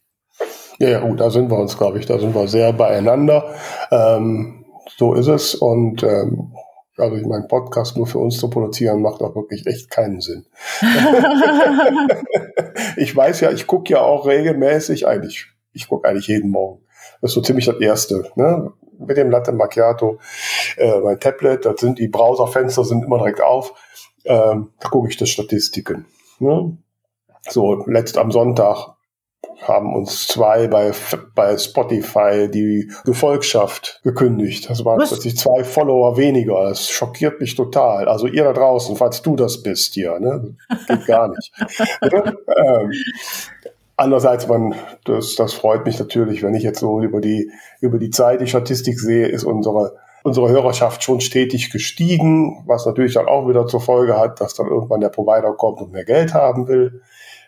Ja, 0.80 0.90
ja, 0.90 1.00
gut, 1.00 1.20
da 1.20 1.30
sind 1.30 1.52
wir 1.52 1.58
uns, 1.60 1.78
glaube 1.78 2.00
ich, 2.00 2.08
da 2.08 2.18
sind 2.18 2.34
wir 2.34 2.48
sehr 2.48 2.74
beieinander. 2.74 3.54
Ähm, 3.92 4.66
so 4.98 5.14
ist 5.14 5.28
es. 5.28 5.54
Und 5.54 6.02
ähm, 6.02 6.54
also 6.98 7.16
ich 7.16 7.26
meine, 7.26 7.48
Podcast 7.48 7.98
nur 7.98 8.08
für 8.08 8.20
uns 8.20 8.38
zu 8.38 8.50
produzieren, 8.50 9.02
macht 9.02 9.22
auch 9.22 9.36
wirklich 9.36 9.66
echt 9.66 9.90
keinen 9.90 10.22
Sinn. 10.22 10.46
ich 12.98 13.16
weiß 13.16 13.42
ja, 13.42 13.52
ich 13.52 13.66
gucke 13.68 13.94
ja 13.94 14.02
auch 14.02 14.26
regelmäßig, 14.26 15.08
eigentlich, 15.08 15.48
ich 15.74 15.88
gucke 15.88 16.08
eigentlich 16.08 16.28
jeden 16.28 16.52
Morgen. 16.52 16.84
Das 17.22 17.32
ist 17.32 17.36
so 17.36 17.42
ziemlich 17.42 17.66
das 17.66 17.80
Erste. 17.80 18.30
Ne? 18.36 18.72
Mit 19.00 19.18
dem 19.18 19.32
Latte 19.32 19.52
Macchiato, 19.52 20.20
äh, 20.78 21.00
mein 21.00 21.20
Tablet, 21.20 21.66
da 21.66 21.76
sind 21.76 21.98
die 21.98 22.08
Browserfenster 22.08 22.84
sind 22.84 23.06
immer 23.06 23.18
direkt 23.18 23.42
auf. 23.42 23.74
Ähm, 24.26 24.72
da 24.80 24.90
gucke 24.90 25.10
ich 25.10 25.18
das 25.18 25.30
Statistiken. 25.30 26.06
Ne? 26.40 26.78
So, 27.50 27.84
letzt 27.88 28.18
am 28.18 28.32
Sonntag 28.32 28.96
haben 29.62 29.94
uns 29.96 30.28
zwei 30.28 30.68
bei, 30.68 30.92
bei 31.36 31.58
Spotify 31.58 32.50
die 32.50 32.92
Gefolgschaft 33.06 34.02
gekündigt. 34.04 34.70
Das 34.70 34.84
waren 34.86 34.98
plötzlich 34.98 35.38
zwei 35.38 35.64
Follower 35.64 36.18
weniger. 36.18 36.64
Das 36.70 36.90
schockiert 36.90 37.40
mich 37.40 37.56
total. 37.56 38.08
Also 38.08 38.28
ihr 38.28 38.44
da 38.44 38.54
draußen, 38.54 38.96
falls 38.96 39.22
du 39.22 39.36
das 39.36 39.62
bist 39.62 39.94
hier, 39.94 40.20
ne? 40.20 40.56
geht 40.88 41.06
gar 41.06 41.28
nicht. 41.30 41.52
ähm, 42.02 42.92
andererseits, 43.98 44.48
man, 44.48 44.76
das, 45.06 45.36
das 45.36 45.54
freut 45.54 45.86
mich 45.86 46.00
natürlich, 46.00 46.44
wenn 46.44 46.56
ich 46.56 46.64
jetzt 46.64 46.80
so 46.80 47.02
über 47.02 47.22
die, 47.22 47.52
über 47.80 48.00
die 48.00 48.10
Zeit 48.10 48.42
die 48.42 48.48
Statistik 48.48 49.00
sehe, 49.00 49.28
ist 49.28 49.44
unsere 49.44 49.96
unsere 50.24 50.50
Hörerschaft 50.50 51.04
schon 51.04 51.22
stetig 51.22 51.72
gestiegen, 51.72 52.64
was 52.68 52.86
natürlich 52.86 53.16
dann 53.16 53.28
auch 53.28 53.48
wieder 53.48 53.68
zur 53.68 53.82
Folge 53.82 54.20
hat, 54.20 54.40
dass 54.40 54.54
dann 54.54 54.68
irgendwann 54.68 55.02
der 55.02 55.10
Provider 55.10 55.54
kommt 55.54 55.82
und 55.82 55.92
mehr 55.92 56.06
Geld 56.06 56.34
haben 56.34 56.68
will. 56.68 57.02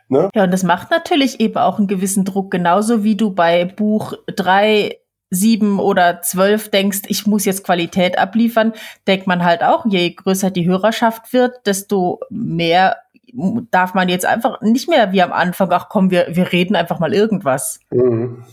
Ne? 0.08 0.30
Ja, 0.36 0.43
und 0.43 0.51
das 0.51 0.64
macht 0.64 0.91
natürlich 0.91 1.39
eben 1.39 1.58
auch 1.58 1.78
einen 1.78 1.88
gewissen 1.88 2.26
Druck, 2.26 2.51
genauso 2.51 3.04
wie 3.04 3.16
du 3.16 3.32
bei 3.32 3.66
Buch 3.66 4.14
drei 4.28 4.97
sieben 5.30 5.80
oder 5.80 6.22
zwölf 6.22 6.70
denkst, 6.70 7.01
ich 7.08 7.26
muss 7.26 7.45
jetzt 7.45 7.64
Qualität 7.64 8.20
abliefern, 8.20 8.74
denkt 9.08 9.26
man 9.26 9.43
halt 9.43 9.64
auch, 9.64 9.86
je 9.86 10.12
größer 10.12 10.51
die 10.51 10.68
Hörerschaft 10.68 11.34
wird, 11.34 11.66
desto 11.66 12.20
mehr 12.30 12.97
darf 13.72 13.95
man 13.95 14.10
jetzt 14.10 14.26
einfach 14.26 14.62
nicht 14.62 14.88
mehr 14.88 15.12
wie 15.12 15.24
am 15.24 15.32
Anfang, 15.32 15.72
ach 15.72 15.89
komm, 15.89 16.12
wir, 16.12 16.28
wir 16.30 16.51
reden 16.51 16.76
einfach 16.76 16.99
mal 16.99 17.14
irgendwas. 17.14 17.80
Mhm. 17.89 18.45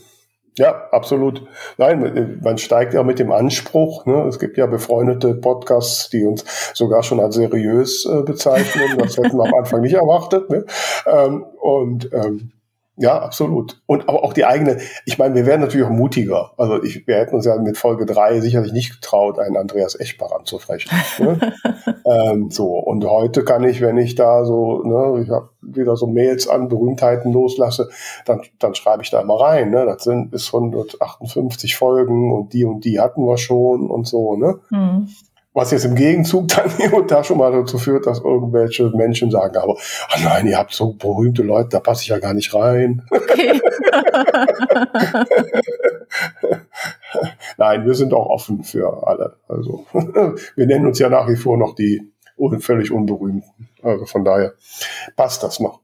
Ja, 0.58 0.88
absolut. 0.90 1.46
Nein, 1.78 2.40
man 2.42 2.58
steigt 2.58 2.92
ja 2.92 3.02
mit 3.02 3.18
dem 3.18 3.32
Anspruch. 3.32 4.04
Ne? 4.06 4.26
Es 4.28 4.38
gibt 4.38 4.56
ja 4.56 4.66
befreundete 4.66 5.34
Podcasts, 5.34 6.10
die 6.10 6.24
uns 6.24 6.44
sogar 6.74 7.02
schon 7.02 7.20
als 7.20 7.36
seriös 7.36 8.04
äh, 8.04 8.22
bezeichnen. 8.22 8.98
Das 8.98 9.16
hätten 9.16 9.38
wir 9.38 9.44
am 9.44 9.54
Anfang 9.54 9.80
nicht 9.80 9.94
erwartet. 9.94 10.50
Ne? 10.50 10.64
Ähm, 11.06 11.44
und 11.60 12.10
ähm, 12.12 12.52
ja, 13.00 13.18
absolut. 13.18 13.80
Und 13.86 14.08
aber 14.10 14.22
auch 14.22 14.34
die 14.34 14.44
eigene, 14.44 14.78
ich 15.06 15.16
meine, 15.16 15.34
wir 15.34 15.46
wären 15.46 15.60
natürlich 15.60 15.86
auch 15.86 15.90
mutiger. 15.90 16.52
Also 16.58 16.82
ich, 16.82 17.06
wir 17.06 17.16
hätten 17.16 17.34
uns 17.34 17.46
ja 17.46 17.56
mit 17.56 17.78
Folge 17.78 18.04
drei 18.04 18.40
sicherlich 18.40 18.72
nicht 18.72 19.00
getraut, 19.00 19.38
einen 19.38 19.56
Andreas 19.56 19.98
Eschbach 19.98 20.32
anzufrechen. 20.32 20.90
ne? 21.18 21.54
ähm, 22.04 22.50
so, 22.50 22.78
und 22.78 23.02
heute 23.06 23.42
kann 23.42 23.64
ich, 23.64 23.80
wenn 23.80 23.96
ich 23.96 24.16
da 24.16 24.44
so, 24.44 24.82
ne, 24.82 25.22
ich 25.22 25.30
habe 25.30 25.48
wieder 25.62 25.96
so 25.96 26.06
Mails 26.06 26.46
an 26.46 26.68
Berühmtheiten 26.68 27.32
loslasse, 27.32 27.88
dann, 28.26 28.42
dann 28.58 28.74
schreibe 28.74 29.02
ich 29.02 29.10
da 29.10 29.22
immer 29.22 29.40
rein. 29.40 29.70
Ne? 29.70 29.86
Das 29.86 30.04
sind 30.04 30.30
bis 30.30 30.52
158 30.52 31.76
Folgen 31.76 32.32
und 32.34 32.52
die 32.52 32.66
und 32.66 32.84
die 32.84 33.00
hatten 33.00 33.26
wir 33.26 33.38
schon 33.38 33.88
und 33.88 34.06
so. 34.06 34.36
Ne? 34.36 34.60
Mhm. 34.68 35.08
Was 35.52 35.72
jetzt 35.72 35.84
im 35.84 35.96
Gegenzug 35.96 36.48
dann 36.54 36.70
hier 36.76 36.94
und 36.94 37.10
da 37.10 37.24
schon 37.24 37.38
mal 37.38 37.50
dazu 37.52 37.78
führt, 37.78 38.06
dass 38.06 38.20
irgendwelche 38.20 38.90
Menschen 38.90 39.30
sagen, 39.30 39.56
aber 39.56 39.72
oh 39.74 40.20
nein, 40.22 40.46
ihr 40.46 40.56
habt 40.58 40.72
so 40.72 40.92
berühmte 40.92 41.42
Leute, 41.42 41.70
da 41.70 41.80
passe 41.80 42.02
ich 42.02 42.08
ja 42.08 42.18
gar 42.18 42.34
nicht 42.34 42.54
rein. 42.54 43.04
Okay. 43.10 43.60
nein, 47.56 47.84
wir 47.84 47.94
sind 47.94 48.14
auch 48.14 48.26
offen 48.26 48.62
für 48.62 49.06
alle. 49.06 49.36
Also 49.48 49.86
wir 49.92 50.66
nennen 50.66 50.86
uns 50.86 50.98
ja 50.98 51.08
nach 51.08 51.28
wie 51.28 51.36
vor 51.36 51.56
noch 51.56 51.74
die 51.74 52.12
völlig 52.60 52.90
unberühmten. 52.90 53.68
Also 53.82 54.06
von 54.06 54.24
daher 54.24 54.54
passt 55.16 55.42
das 55.42 55.60
noch. 55.60 55.80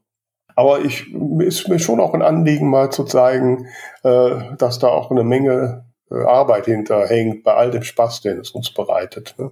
Aber 0.55 0.79
ich 0.79 1.13
ist 1.39 1.67
mir 1.67 1.77
schon 1.77 1.99
auch 1.99 2.15
ein 2.15 2.23
Anliegen, 2.23 2.69
mal 2.69 2.91
zu 2.91 3.03
zeigen, 3.03 3.67
äh, 4.03 4.55
dass 4.57 4.79
da 4.79 4.87
auch 4.87 5.11
eine 5.11 5.23
Menge 5.23 5.85
Arbeit 6.09 6.65
hinterhängt 6.65 7.43
bei 7.43 7.53
all 7.53 7.71
dem 7.71 7.83
Spaß, 7.83 8.21
den 8.21 8.39
es 8.39 8.51
uns 8.51 8.73
bereitet. 8.73 9.35
Ne? 9.37 9.51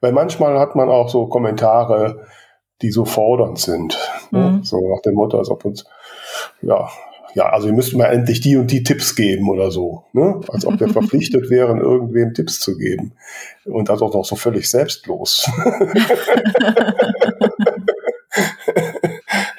Weil 0.00 0.12
manchmal 0.12 0.58
hat 0.58 0.76
man 0.76 0.88
auch 0.88 1.08
so 1.08 1.26
Kommentare, 1.26 2.26
die 2.82 2.90
so 2.90 3.04
fordernd 3.04 3.58
sind. 3.58 3.98
Ne? 4.30 4.38
Mhm. 4.38 4.56
Ne? 4.56 4.60
So 4.64 4.94
nach 4.94 5.02
dem 5.02 5.14
Motto, 5.14 5.38
als 5.38 5.50
ob 5.50 5.64
uns, 5.64 5.84
ja, 6.62 6.88
ja, 7.34 7.48
also 7.48 7.68
ihr 7.68 7.74
müsst 7.74 7.94
mal 7.94 8.06
endlich 8.06 8.40
die 8.40 8.56
und 8.56 8.72
die 8.72 8.82
Tipps 8.82 9.14
geben 9.14 9.48
oder 9.48 9.70
so. 9.70 10.04
Ne? 10.12 10.40
Als 10.48 10.66
ob 10.66 10.80
wir 10.80 10.88
verpflichtet 10.92 11.50
wären, 11.50 11.80
irgendwem 11.80 12.34
Tipps 12.34 12.60
zu 12.60 12.76
geben. 12.76 13.12
Und 13.64 13.88
das 13.88 14.02
auch 14.02 14.12
noch 14.12 14.24
so 14.24 14.36
völlig 14.36 14.68
selbstlos. 14.68 15.48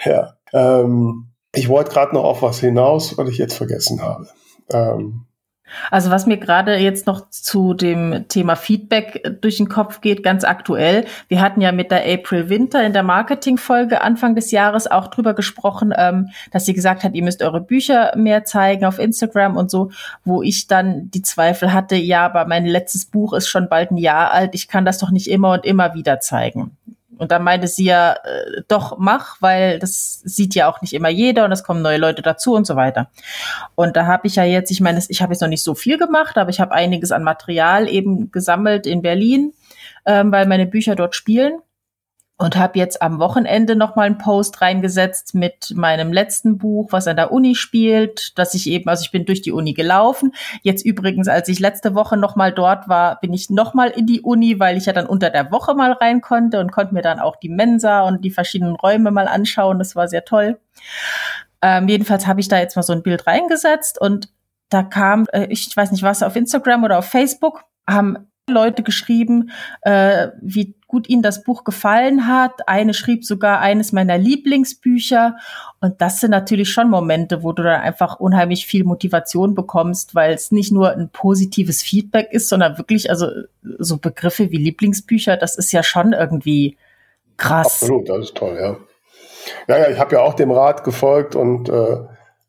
ja. 0.04 0.34
Ähm, 0.54 1.28
ich 1.54 1.70
wollte 1.70 1.92
gerade 1.92 2.14
noch 2.14 2.24
auf 2.24 2.42
was 2.42 2.60
hinaus, 2.60 3.18
was 3.18 3.30
ich 3.30 3.38
jetzt 3.38 3.56
vergessen 3.56 4.02
habe. 4.02 4.28
Ähm, 4.72 5.26
also 5.90 6.10
was 6.10 6.26
mir 6.26 6.38
gerade 6.38 6.76
jetzt 6.76 7.08
noch 7.08 7.30
zu 7.30 7.74
dem 7.74 8.26
Thema 8.28 8.56
Feedback 8.56 9.40
durch 9.42 9.58
den 9.58 9.70
Kopf 9.70 10.02
geht, 10.02 10.24
ganz 10.24 10.44
aktuell. 10.44 11.06
Wir 11.28 11.42
hatten 11.42 11.62
ja 11.62 11.72
mit 11.72 11.92
der 11.92 12.04
April 12.06 12.50
Winter 12.50 12.84
in 12.84 12.94
der 12.94 13.04
Marketing-Folge 13.04 14.02
Anfang 14.02 14.36
des 14.36 14.52
Jahres 14.52 14.90
auch 14.90 15.08
drüber 15.08 15.34
gesprochen, 15.34 15.94
ähm, 15.96 16.30
dass 16.52 16.66
sie 16.66 16.74
gesagt 16.74 17.04
hat, 17.04 17.14
ihr 17.14 17.24
müsst 17.24 17.42
eure 17.42 17.62
Bücher 17.62 18.14
mehr 18.16 18.46
zeigen 18.46 18.86
auf 18.86 19.00
Instagram 19.00 19.58
und 19.58 19.72
so, 19.72 19.92
wo 20.24 20.42
ich 20.42 20.68
dann 20.68 21.10
die 21.12 21.22
Zweifel 21.22 21.74
hatte, 21.74 21.96
ja, 21.96 22.26
aber 22.26 22.46
mein 22.46 22.66
letztes 22.66 23.06
Buch 23.06 23.34
ist 23.34 23.48
schon 23.48 23.70
bald 23.70 23.92
ein 23.92 23.98
Jahr 23.98 24.32
alt, 24.32 24.52
ich 24.54 24.68
kann 24.68 24.86
das 24.86 24.98
doch 24.98 25.12
nicht 25.12 25.30
immer 25.30 25.54
und 25.54 25.66
immer 25.66 25.94
wieder 25.94 26.20
zeigen. 26.20 26.78
Und 27.22 27.32
dann 27.32 27.44
meinte 27.44 27.68
sie 27.68 27.84
ja, 27.84 28.14
äh, 28.14 28.64
doch 28.68 28.98
mach, 28.98 29.40
weil 29.42 29.78
das 29.78 30.22
sieht 30.26 30.56
ja 30.56 30.68
auch 30.68 30.82
nicht 30.82 30.94
immer 30.94 31.10
jeder 31.10 31.46
und 31.46 31.52
es 31.52 31.64
kommen 31.64 31.84
neue 31.84 32.00
Leute 32.00 32.24
dazu 32.24 32.56
und 32.56 32.66
so 32.66 32.76
weiter. 32.76 33.12
Und 33.76 33.96
da 33.96 34.08
habe 34.08 34.26
ich 34.26 34.38
ja 34.38 34.44
jetzt, 34.44 34.72
ich 34.72 34.82
meine, 34.82 35.00
ich 35.08 35.22
habe 35.22 35.32
jetzt 35.32 35.42
noch 35.42 35.48
nicht 35.48 35.62
so 35.62 35.76
viel 35.76 36.00
gemacht, 36.00 36.40
aber 36.40 36.50
ich 36.50 36.60
habe 36.60 36.72
einiges 36.72 37.12
an 37.12 37.22
Material 37.22 37.88
eben 37.88 38.32
gesammelt 38.32 38.88
in 38.88 39.04
Berlin, 39.04 39.54
ähm, 40.08 40.32
weil 40.32 40.48
meine 40.48 40.66
Bücher 40.66 40.96
dort 40.96 41.14
spielen 41.14 41.60
und 42.42 42.56
habe 42.56 42.80
jetzt 42.80 43.04
am 43.04 43.20
Wochenende 43.20 43.76
noch 43.76 43.96
mal 43.96 44.08
einen 44.08 44.18
Post 44.18 44.62
reingesetzt 44.62 45.36
mit 45.36 45.74
meinem 45.76 46.12
letzten 46.12 46.58
Buch, 46.58 46.92
was 46.92 47.08
an 47.08 47.16
der 47.16 47.32
Uni 47.32 47.54
spielt, 47.54 48.36
dass 48.40 48.56
ich 48.56 48.66
eben, 48.68 48.90
also 48.90 49.04
ich 49.04 49.12
bin 49.12 49.26
durch 49.26 49.44
die 49.44 49.52
Uni 49.52 49.74
gelaufen. 49.74 50.34
Jetzt 50.64 50.84
übrigens, 50.84 51.28
als 51.28 51.50
ich 51.50 51.60
letzte 51.60 51.94
Woche 51.94 52.18
noch 52.18 52.36
mal 52.36 52.52
dort 52.52 52.90
war, 52.90 53.20
bin 53.20 53.32
ich 53.32 53.52
noch 53.52 53.76
mal 53.76 53.90
in 53.90 54.08
die 54.08 54.22
Uni, 54.22 54.60
weil 54.60 54.76
ich 54.76 54.88
ja 54.88 54.94
dann 54.94 55.06
unter 55.06 55.30
der 55.30 55.52
Woche 55.52 55.76
mal 55.76 55.92
rein 55.92 56.22
konnte 56.22 56.60
und 56.60 56.72
konnte 56.72 56.96
mir 56.96 57.04
dann 57.04 57.20
auch 57.20 57.36
die 57.36 57.50
Mensa 57.50 58.02
und 58.02 58.26
die 58.26 58.32
verschiedenen 58.32 58.76
Räume 58.76 59.12
mal 59.12 59.28
anschauen. 59.28 59.78
Das 59.78 59.96
war 59.96 60.08
sehr 60.08 60.26
toll. 60.26 60.60
Ähm, 61.62 61.88
jedenfalls 61.88 62.26
habe 62.26 62.40
ich 62.40 62.48
da 62.48 62.58
jetzt 62.58 62.76
mal 62.76 62.82
so 62.82 62.94
ein 62.94 63.04
Bild 63.04 63.28
reingesetzt 63.28 64.02
und 64.02 64.30
da 64.70 64.82
kam, 64.82 65.28
äh, 65.32 65.46
ich 65.52 65.78
weiß 65.78 65.92
nicht 65.92 66.02
was, 66.02 66.24
auf 66.24 66.36
Instagram 66.36 66.86
oder 66.86 66.98
auf 66.98 67.06
Facebook, 67.06 67.66
haben 67.88 68.31
Leute 68.52 68.84
geschrieben, 68.84 69.52
äh, 69.82 70.28
wie 70.42 70.76
gut 70.88 71.10
ihnen 71.10 71.22
das 71.22 71.44
Buch 71.44 71.64
gefallen 71.64 72.28
hat. 72.28 72.68
Eine 72.68 72.94
schrieb 72.94 73.26
sogar 73.26 73.60
eines 73.60 73.92
meiner 73.94 74.18
Lieblingsbücher. 74.18 75.38
Und 75.80 76.02
das 76.02 76.20
sind 76.20 76.32
natürlich 76.32 76.70
schon 76.70 76.90
Momente, 76.90 77.44
wo 77.44 77.54
du 77.54 77.64
dann 77.64 77.82
einfach 77.82 78.20
unheimlich 78.20 78.66
viel 78.66 78.84
Motivation 78.84 79.56
bekommst, 79.56 80.14
weil 80.14 80.34
es 80.34 80.52
nicht 80.52 80.72
nur 80.72 80.92
ein 80.92 81.10
positives 81.10 81.82
Feedback 81.82 82.28
ist, 82.32 82.50
sondern 82.50 82.78
wirklich, 82.78 83.10
also 83.10 83.28
so 83.80 83.98
Begriffe 83.98 84.52
wie 84.52 84.58
Lieblingsbücher, 84.58 85.38
das 85.38 85.58
ist 85.58 85.72
ja 85.72 85.82
schon 85.82 86.14
irgendwie 86.14 86.78
krass. 87.38 87.82
Absolut, 87.82 88.10
das 88.10 88.20
ist 88.20 88.36
toll, 88.36 88.58
ja. 88.60 88.78
Ja, 89.68 89.84
ja, 89.84 89.90
ich 89.90 90.00
habe 90.00 90.16
ja 90.16 90.22
auch 90.22 90.34
dem 90.34 90.52
Rat 90.52 90.84
gefolgt 90.84 91.36
und, 91.36 91.70
äh, 91.70 91.98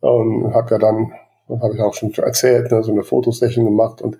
und 0.01 0.55
habe 0.55 0.71
ja 0.73 0.79
dann 0.79 1.13
habe 1.61 1.75
ich 1.75 1.81
auch 1.81 1.95
schon 1.95 2.13
erzählt, 2.15 2.71
ne, 2.71 2.83
so 2.83 2.93
eine 2.93 3.03
Fotosession 3.03 3.65
gemacht. 3.65 4.01
Und 4.01 4.19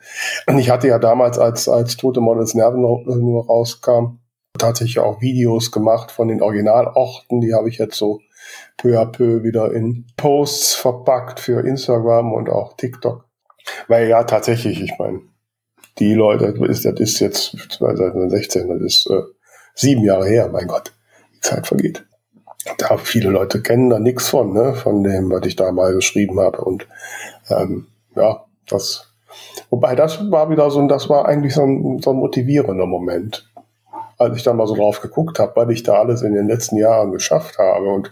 ich 0.59 0.71
hatte 0.71 0.89
ja 0.89 0.99
damals, 0.99 1.39
als, 1.39 1.69
als 1.69 1.97
Tote 1.97 2.21
Models 2.21 2.55
Nerven 2.55 2.83
nur 2.83 3.47
rauskam, 3.47 4.19
tatsächlich 4.59 4.99
auch 4.99 5.21
Videos 5.21 5.73
gemacht 5.73 6.11
von 6.11 6.29
den 6.29 6.43
Originalorten. 6.43 7.41
Die 7.41 7.55
habe 7.55 7.69
ich 7.69 7.79
jetzt 7.79 7.97
so 7.97 8.21
peu 8.77 8.99
à 8.99 9.07
peu 9.07 9.43
wieder 9.43 9.73
in 9.73 10.07
Posts 10.17 10.75
verpackt 10.75 11.41
für 11.41 11.67
Instagram 11.67 12.33
und 12.33 12.51
auch 12.51 12.77
TikTok. 12.77 13.25
Weil 13.89 14.09
ja, 14.09 14.25
tatsächlich, 14.25 14.83
ich 14.83 14.93
meine, 14.99 15.21
die 15.99 16.15
Leute, 16.15 16.53
das 16.53 16.69
ist, 16.69 16.85
das 16.85 17.01
ist 17.01 17.21
jetzt 17.21 17.57
2016, 17.71 18.69
das 18.69 18.81
ist 18.81 19.11
äh, 19.11 19.23
sieben 19.75 20.05
Jahre 20.05 20.27
her, 20.27 20.49
mein 20.53 20.67
Gott, 20.67 20.93
die 21.35 21.41
Zeit 21.41 21.67
vergeht. 21.67 22.05
Da 22.79 22.97
viele 22.97 23.31
Leute 23.31 23.61
kennen 23.61 23.91
da 23.91 23.99
nichts 23.99 24.29
von, 24.29 24.53
ne, 24.53 24.75
von 24.75 25.03
dem, 25.03 25.31
was 25.31 25.47
ich 25.47 25.57
da 25.57 25.73
mal 25.73 25.93
geschrieben 25.95 26.39
habe. 26.39 26.61
Und 26.61 26.87
ähm, 27.51 27.89
ja, 28.15 28.45
das, 28.69 29.13
wobei 29.71 29.95
das 29.95 30.31
war 30.31 30.51
wieder 30.51 30.71
so, 30.71 30.87
das 30.87 31.09
war 31.09 31.27
eigentlich 31.27 31.55
so 31.55 31.63
ein, 31.63 32.01
so 32.01 32.11
ein 32.11 32.17
motivierender 32.17 32.87
Moment, 32.87 33.51
als 34.19 34.37
ich 34.37 34.43
da 34.45 34.53
mal 34.53 34.67
so 34.67 34.77
drauf 34.77 35.01
geguckt 35.01 35.39
habe, 35.39 35.57
weil 35.57 35.71
ich 35.73 35.83
da 35.83 35.95
alles 35.95 36.23
in 36.23 36.35
den 36.35 36.47
letzten 36.47 36.77
Jahren 36.77 37.11
geschafft 37.11 37.59
habe 37.59 37.87
und 37.87 38.11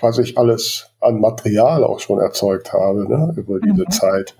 was 0.00 0.18
ich 0.18 0.38
alles 0.38 0.90
an 1.00 1.20
Material 1.20 1.82
auch 1.82 1.98
schon 1.98 2.20
erzeugt 2.20 2.72
habe, 2.72 3.08
ne, 3.08 3.34
über 3.36 3.58
diese 3.58 3.84
mhm. 3.84 3.90
Zeit. 3.90 4.36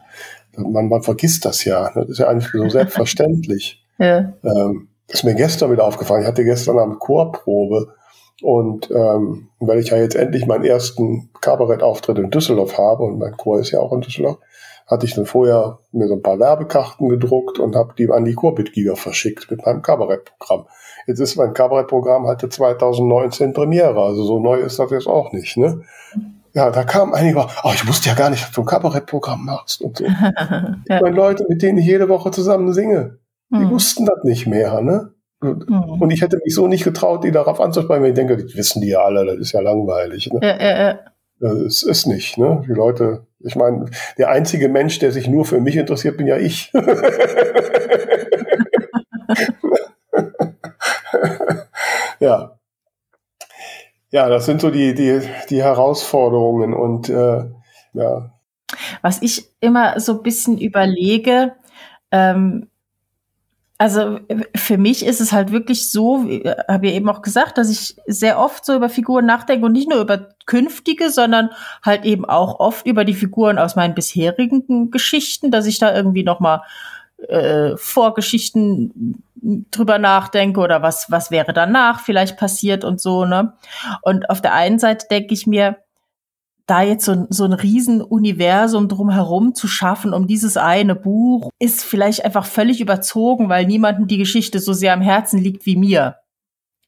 Man, 0.57 0.89
man 0.89 1.03
vergisst 1.03 1.45
das 1.45 1.65
ja. 1.65 1.91
Ne? 1.95 2.03
Das 2.03 2.11
ist 2.11 2.19
ja 2.19 2.29
eigentlich 2.29 2.51
so 2.53 2.69
selbstverständlich. 2.69 3.85
ja. 3.99 4.33
Ähm, 4.45 4.89
ist 5.11 5.25
mir 5.25 5.35
gestern 5.35 5.73
wieder 5.73 5.85
aufgefallen. 5.85 6.21
Ich 6.21 6.29
hatte 6.29 6.45
gestern 6.45 6.79
Abend 6.79 6.99
Chorprobe 6.99 7.95
und 8.43 8.91
ähm, 8.91 9.49
weil 9.59 9.79
ich 9.79 9.91
ja 9.91 9.97
jetzt 9.97 10.15
endlich 10.15 10.47
meinen 10.47 10.65
ersten 10.65 11.31
Kabarettauftritt 11.41 12.19
in 12.19 12.31
Düsseldorf 12.31 12.79
habe 12.79 13.03
und 13.03 13.19
mein 13.19 13.37
Chor 13.37 13.59
ist 13.61 13.73
ja 13.73 13.81
auch 13.81 13.93
in 13.93 14.01
Düsseldorf, 14.01 14.39
hatte 14.87 15.07
ich 15.07 15.15
dann 15.15 15.27
vorher 15.27 15.79
mir 15.93 16.09
so 16.09 16.15
ein 16.15 16.23
paar 16.23 16.39
Werbekarten 16.39 17.09
gedruckt 17.09 17.59
und 17.59 17.75
habe 17.75 17.95
die 17.99 18.09
an 18.11 18.25
die 18.25 18.35
Chormitglieder 18.35 18.97
verschickt 18.97 19.51
mit 19.51 19.67
meinem 19.67 19.83
Kabarettprogramm. 19.83 20.67
Jetzt 21.07 21.21
ist 21.21 21.37
mein 21.37 21.53
Kabarettprogramm 21.53 22.27
halt 22.27 22.41
2019 22.41 23.53
Premiere, 23.53 24.01
also 24.01 24.25
so 24.25 24.39
neu 24.39 24.61
ist 24.61 24.79
das 24.79 24.91
jetzt 24.91 25.09
auch 25.09 25.33
nicht. 25.33 25.57
Ne? 25.57 25.83
Ja, 26.55 26.71
da 26.71 26.85
kam 26.85 27.13
einige, 27.13 27.45
oh, 27.65 27.71
ich 27.75 27.87
wusste 27.87 28.09
ja 28.09 28.15
gar 28.15 28.31
nicht, 28.31 28.43
dass 28.43 28.53
du 28.53 28.63
ein 28.63 28.67
Kabarettprogramm 28.67 29.45
machst 29.45 29.83
und 29.83 29.99
so. 29.99 30.05
ja. 30.05 30.33
Ich 30.85 31.01
meine, 31.01 31.17
Leute, 31.17 31.45
mit 31.49 31.63
denen 31.63 31.79
ich 31.79 31.87
jede 31.87 32.09
Woche 32.09 32.31
zusammen 32.31 32.73
singe, 32.73 33.19
die 33.51 33.65
mhm. 33.65 33.71
wussten 33.71 34.07
das 34.07 34.25
nicht 34.25 34.47
mehr, 34.47 34.81
ne? 34.81 35.13
Mhm. 35.41 36.01
Und 36.01 36.11
ich 36.11 36.21
hätte 36.21 36.39
mich 36.45 36.55
so 36.55 36.67
nicht 36.67 36.85
getraut, 36.85 37.25
die 37.25 37.31
darauf 37.31 37.61
anzusprechen, 37.61 38.03
weil 38.03 38.11
ich 38.11 38.17
denke, 38.17 38.37
das 38.37 38.55
wissen 38.57 38.83
die 38.83 38.89
ja 38.89 39.03
alle, 39.03 39.25
das 39.25 39.39
ist 39.39 39.53
ja 39.53 39.61
langweilig. 39.61 40.31
Ne? 40.33 40.41
Ja, 40.43 40.61
ja, 40.61 40.79
ja. 40.79 40.99
Das 41.41 41.85
ist 41.85 42.07
nicht, 42.07 42.37
ne? 42.37 42.65
Die 42.67 42.73
Leute, 42.73 43.29
ich 43.39 43.55
meine, 43.55 43.85
der 44.19 44.31
einzige 44.31 44.69
Mensch, 44.69 44.99
der 44.99 45.13
sich 45.13 45.29
nur 45.29 45.45
für 45.45 45.61
mich 45.61 45.77
interessiert, 45.77 46.17
bin 46.17 46.27
ja 46.27 46.37
ich. 46.37 46.73
ja. 52.19 52.59
Ja, 54.11 54.29
das 54.29 54.47
sind 54.47 54.61
so 54.61 54.71
die, 54.71 54.95
die, 54.95 55.21
die 55.51 55.63
Herausforderungen 55.63 56.75
und 56.75 57.09
äh, 57.09 57.45
ja. 57.93 58.33
Was 59.03 59.23
ich 59.23 59.49
immer 59.61 60.01
so 60.01 60.15
ein 60.15 60.25
bisschen 60.25 60.59
überlege, 60.59 61.53
ähm, 62.11 62.69
also 63.79 64.19
für 64.57 64.77
mich 64.77 65.07
ist 65.07 65.21
es 65.21 65.33
halt 65.33 65.53
wirklich 65.53 65.89
so, 65.91 66.25
habe 66.69 66.89
ich 66.89 66.95
eben 66.95 67.09
auch 67.09 67.23
gesagt, 67.23 67.59
dass 67.59 67.71
ich 67.71 67.97
sehr 68.07 68.41
oft 68.41 68.65
so 68.65 68.75
über 68.75 68.89
Figuren 68.89 69.25
nachdenke 69.25 69.65
und 69.65 69.73
nicht 69.73 69.89
nur 69.89 70.01
über 70.01 70.31
künftige, 70.47 71.11
sondern 71.11 71.51
halt 71.85 72.05
eben 72.05 72.25
auch 72.25 72.59
oft 72.59 72.87
über 72.87 73.05
die 73.05 73.15
Figuren 73.15 73.57
aus 73.57 73.77
meinen 73.77 73.95
bisherigen 73.95 74.91
Geschichten, 74.91 75.53
dass 75.53 75.67
ich 75.67 75.79
da 75.79 75.95
irgendwie 75.95 76.25
noch 76.25 76.41
mal 76.41 76.63
äh, 77.29 77.77
Vorgeschichten 77.77 79.23
drüber 79.71 79.99
nachdenke 79.99 80.59
oder 80.61 80.83
was 80.83 81.09
was 81.11 81.31
wäre 81.31 81.53
danach 81.53 82.01
vielleicht 82.01 82.37
passiert 82.37 82.85
und 82.85 83.01
so 83.01 83.25
ne. 83.25 83.53
Und 84.03 84.29
auf 84.29 84.43
der 84.43 84.55
einen 84.55 84.81
Seite 84.81 85.07
denke 85.09 85.35
ich 85.35 85.47
mir, 85.47 85.77
da 86.69 86.83
jetzt 86.83 87.05
so, 87.05 87.27
so 87.31 87.45
ein 87.45 87.53
Riesenuniversum 87.53 88.89
drumherum 88.89 89.55
zu 89.55 89.67
schaffen, 89.67 90.13
um 90.13 90.27
dieses 90.27 90.57
eine 90.57 90.95
Buch, 90.95 91.51
ist 91.59 91.83
vielleicht 91.83 92.25
einfach 92.25 92.45
völlig 92.45 92.81
überzogen, 92.81 93.49
weil 93.49 93.67
niemandem 93.67 94.07
die 94.07 94.19
Geschichte 94.19 94.61
so 94.61 94.73
sehr 94.73 94.93
am 94.93 95.01
Herzen 95.01 95.41
liegt 95.41 95.67
wie 95.67 95.77
mir. 95.77 96.17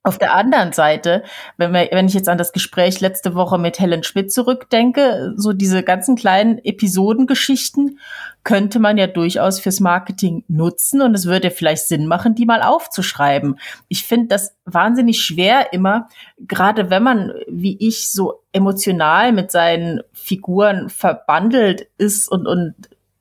Auf 0.03 0.17
der 0.17 0.35
anderen 0.35 0.73
Seite, 0.73 1.25
wenn, 1.59 1.73
wir, 1.73 1.89
wenn 1.93 2.07
ich 2.07 2.15
jetzt 2.15 2.31
an 2.31 2.39
das 2.39 2.53
Gespräch 2.53 3.01
letzte 3.01 3.35
Woche 3.35 3.59
mit 3.59 3.79
Helen 3.79 4.03
Schmidt 4.03 4.33
zurückdenke, 4.33 5.35
so 5.37 5.53
diese 5.53 5.83
ganzen 5.83 6.17
kleinen 6.17 6.59
Episodengeschichten 6.65 7.99
könnte 8.43 8.79
man 8.79 8.97
ja 8.97 9.07
durchaus 9.07 9.61
fürs 9.61 9.81
Marketing 9.81 10.43
nutzen 10.49 11.03
und 11.03 11.15
es 11.15 11.27
würde 11.27 11.51
vielleicht 11.51 11.87
Sinn 11.87 12.07
machen, 12.07 12.35
die 12.35 12.47
mal 12.47 12.63
aufzuschreiben. 12.63 13.61
Ich 13.89 14.05
finde 14.05 14.29
das 14.29 14.57
wahnsinnig 14.65 15.21
schwer 15.23 15.75
immer, 15.75 16.09
gerade 16.39 16.89
wenn 16.89 17.03
man, 17.03 17.35
wie 17.47 17.77
ich, 17.79 18.11
so 18.11 18.43
emotional 18.53 19.33
mit 19.33 19.51
seinen 19.51 20.01
Figuren 20.15 20.89
verbandelt 20.89 21.89
ist 21.99 22.27
und, 22.27 22.47
und 22.47 22.75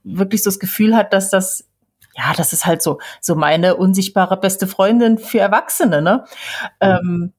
wirklich 0.05 0.43
so 0.43 0.49
das 0.49 0.59
Gefühl 0.59 0.95
hat, 0.95 1.11
dass 1.11 1.29
das 1.29 1.68
ja, 2.19 2.33
das 2.35 2.51
ist 2.51 2.65
halt 2.65 2.81
so, 2.81 2.99
so 3.21 3.35
meine 3.35 3.77
unsichtbare 3.77 4.37
beste 4.37 4.67
Freundin 4.67 5.17
für 5.17 5.39
Erwachsene, 5.39 6.01
ne? 6.01 6.25
Mhm. 6.81 6.87
Ähm, 6.87 7.33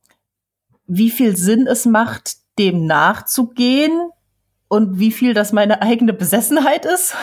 wie 0.87 1.11
viel 1.11 1.37
Sinn 1.37 1.67
es 1.67 1.85
macht, 1.85 2.37
dem 2.59 2.87
nachzugehen 2.87 4.11
und 4.69 4.99
wie 4.99 5.13
viel 5.13 5.35
das 5.35 5.53
meine 5.53 5.83
eigene 5.83 6.13
Besessenheit 6.13 6.87
ist? 6.87 7.15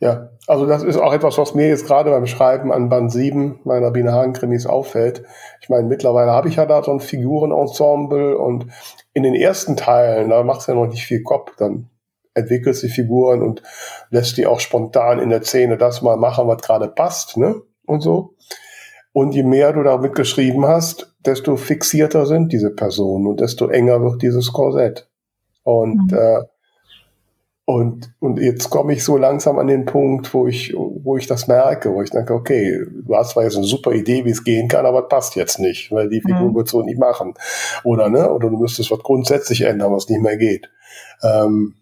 Ja, 0.00 0.30
also 0.46 0.64
das 0.64 0.84
ist 0.84 0.96
auch 0.96 1.12
etwas, 1.12 1.38
was 1.38 1.54
mir 1.54 1.68
jetzt 1.68 1.86
gerade 1.86 2.10
beim 2.10 2.26
Schreiben 2.26 2.72
an 2.72 2.88
Band 2.88 3.10
7 3.10 3.60
meiner 3.64 3.90
Biene 3.90 4.12
Hagen 4.12 4.32
Krimis 4.32 4.64
auffällt. 4.64 5.24
Ich 5.60 5.68
meine, 5.68 5.88
mittlerweile 5.88 6.30
habe 6.30 6.48
ich 6.48 6.56
ja 6.56 6.66
da 6.66 6.84
so 6.84 6.92
ein 6.92 7.00
Figurenensemble 7.00 8.38
und 8.38 8.66
in 9.12 9.24
den 9.24 9.34
ersten 9.34 9.76
Teilen, 9.76 10.30
da 10.30 10.44
macht 10.44 10.60
es 10.60 10.68
ja 10.68 10.74
noch 10.74 10.86
nicht 10.86 11.04
viel 11.04 11.24
Kopf, 11.24 11.56
dann 11.56 11.90
entwickelst 12.38 12.82
die 12.82 12.88
Figuren 12.88 13.42
und 13.42 13.62
lässt 14.10 14.36
die 14.36 14.46
auch 14.46 14.60
spontan 14.60 15.18
in 15.18 15.30
der 15.30 15.42
Szene 15.42 15.76
das 15.76 16.02
mal 16.02 16.16
machen, 16.16 16.48
was 16.48 16.62
gerade 16.62 16.88
passt, 16.88 17.36
ne? 17.36 17.56
Und 17.86 18.00
so. 18.00 18.34
Und 19.12 19.34
je 19.34 19.42
mehr 19.42 19.72
du 19.72 19.82
damit 19.82 20.14
geschrieben 20.14 20.66
hast, 20.66 21.14
desto 21.24 21.56
fixierter 21.56 22.26
sind 22.26 22.52
diese 22.52 22.70
Personen 22.70 23.26
und 23.26 23.40
desto 23.40 23.68
enger 23.68 24.02
wird 24.02 24.22
dieses 24.22 24.52
Korsett. 24.52 25.08
Und, 25.64 26.12
mhm. 26.12 26.18
äh, 26.18 26.42
und, 27.64 28.14
und 28.20 28.38
jetzt 28.38 28.70
komme 28.70 28.92
ich 28.92 29.04
so 29.04 29.16
langsam 29.16 29.58
an 29.58 29.66
den 29.66 29.84
Punkt, 29.84 30.32
wo 30.32 30.46
ich, 30.46 30.74
wo 30.74 31.16
ich 31.16 31.26
das 31.26 31.48
merke, 31.48 31.92
wo 31.92 32.00
ich 32.00 32.10
denke, 32.10 32.32
okay, 32.32 32.80
du 33.04 33.16
hast 33.16 33.30
zwar 33.30 33.42
jetzt 33.42 33.56
eine 33.56 33.66
super 33.66 33.92
Idee, 33.92 34.24
wie 34.24 34.30
es 34.30 34.44
gehen 34.44 34.68
kann, 34.68 34.86
aber 34.86 35.02
es 35.02 35.08
passt 35.08 35.36
jetzt 35.36 35.58
nicht, 35.58 35.90
weil 35.90 36.08
die 36.08 36.20
Figur 36.20 36.50
mhm. 36.50 36.54
wird 36.54 36.68
so 36.68 36.82
nicht 36.82 36.98
machen. 36.98 37.34
Oder, 37.84 38.08
ne? 38.08 38.30
Oder 38.32 38.50
du 38.50 38.56
müsstest 38.56 38.90
was 38.90 39.00
grundsätzlich 39.00 39.62
ändern, 39.62 39.92
was 39.92 40.08
nicht 40.08 40.22
mehr 40.22 40.36
geht. 40.36 40.70
Ähm, 41.22 41.74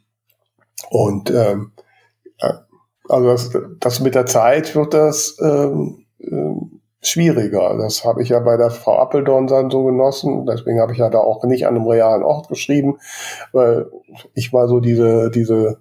und 0.91 1.31
ähm, 1.31 1.73
also 3.09 3.29
das, 3.29 3.51
das 3.81 4.01
mit 4.01 4.15
der 4.15 4.27
Zeit 4.27 4.75
wird 4.75 4.95
das 4.95 5.37
ähm, 5.41 6.07
äh, 6.19 6.55
schwieriger. 7.01 7.77
Das 7.79 8.05
habe 8.05 8.23
ich 8.23 8.31
ja 8.31 8.41
bei 8.41 8.57
der 8.57 8.71
Frau 8.71 8.99
Appeldorn 8.99 9.47
dann 9.47 9.71
so 9.71 9.85
genossen. 9.85 10.47
Deswegen 10.47 10.81
habe 10.81 10.93
ich 10.93 10.99
ja 10.99 11.09
da 11.09 11.19
auch 11.19 11.45
nicht 11.45 11.67
an 11.67 11.77
einem 11.77 11.87
realen 11.87 12.23
Ort 12.23 12.49
geschrieben, 12.49 12.99
weil 13.53 13.87
ich 14.35 14.53
mal 14.53 14.69
so 14.69 14.81
diese, 14.81 15.31
diese, 15.31 15.81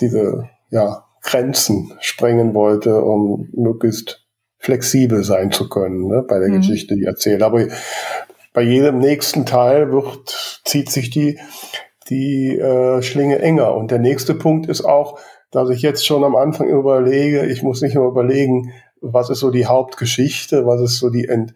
diese, 0.00 0.48
ja, 0.70 1.04
Grenzen 1.22 1.92
sprengen 2.00 2.54
wollte, 2.54 3.02
um 3.02 3.48
möglichst 3.52 4.24
flexibel 4.58 5.24
sein 5.24 5.50
zu 5.50 5.68
können, 5.68 6.06
ne, 6.06 6.22
bei 6.22 6.38
der 6.38 6.48
mhm. 6.48 6.58
Geschichte, 6.58 6.94
die 6.94 7.02
ich 7.02 7.06
erzähle. 7.06 7.44
Aber 7.44 7.66
bei 8.52 8.62
jedem 8.62 8.98
nächsten 8.98 9.44
Teil 9.44 9.90
wird, 9.90 10.60
zieht 10.64 10.90
sich 10.90 11.10
die, 11.10 11.38
die 12.08 12.58
äh, 12.58 13.02
Schlinge 13.02 13.38
enger. 13.40 13.74
Und 13.74 13.90
der 13.90 13.98
nächste 13.98 14.34
Punkt 14.34 14.68
ist 14.68 14.84
auch, 14.84 15.18
dass 15.50 15.70
ich 15.70 15.82
jetzt 15.82 16.06
schon 16.06 16.24
am 16.24 16.36
Anfang 16.36 16.68
überlege, 16.68 17.46
ich 17.46 17.62
muss 17.62 17.80
nicht 17.82 17.94
immer 17.94 18.06
überlegen, 18.06 18.72
was 19.00 19.30
ist 19.30 19.40
so 19.40 19.50
die 19.50 19.66
Hauptgeschichte, 19.66 20.66
was 20.66 20.80
ist 20.80 20.98
so 20.98 21.10
die, 21.10 21.28
Ent, 21.28 21.54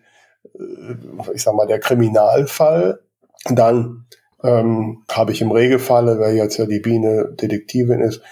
äh, 0.55 0.95
ich 1.35 1.43
sag 1.43 1.55
mal, 1.55 1.67
der 1.67 1.81
Kriminalfall. 1.81 3.01
Dann 3.47 4.07
ähm, 4.43 5.03
habe 5.11 5.33
ich 5.33 5.41
im 5.41 5.51
Regelfalle, 5.51 6.19
weil 6.19 6.35
jetzt 6.37 6.59
ja 6.59 6.67
die 6.67 6.81
Biene 6.81 7.33
Detektivin 7.41 8.01
ist, 8.01 8.23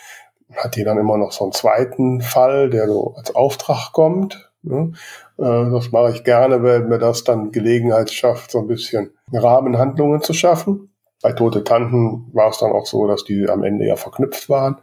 hat 0.55 0.77
die 0.77 0.85
dann 0.85 0.99
immer 0.99 1.19
noch 1.19 1.33
so 1.33 1.45
einen 1.45 1.53
zweiten 1.53 2.21
Fall, 2.21 2.71
der 2.71 2.89
so 2.89 3.15
als 3.17 3.35
Auftrag 3.35 3.93
kommt. 3.93 4.51
Ne? 4.63 4.93
Äh, 5.39 5.71
das 5.71 5.93
mache 5.93 6.13
ich 6.13 6.25
gerne, 6.25 6.63
weil 6.63 6.81
mir 6.81 6.99
das 6.99 7.25
dann 7.25 7.53
Gelegenheit 7.53 8.11
schafft, 8.11 8.51
so 8.51 8.61
ein 8.61 8.67
bisschen 8.67 9.11
Rahmenhandlungen 9.33 10.23
zu 10.23 10.33
schaffen. 10.33 10.91
Bei 11.23 11.33
Tote 11.33 11.65
Tanten 11.65 12.31
war 12.33 12.51
es 12.51 12.59
dann 12.59 12.73
auch 12.73 12.87
so, 12.87 13.07
dass 13.07 13.25
die 13.25 13.49
am 13.49 13.65
Ende 13.65 13.87
ja 13.87 13.97
verknüpft 13.97 14.49
waren. 14.49 14.81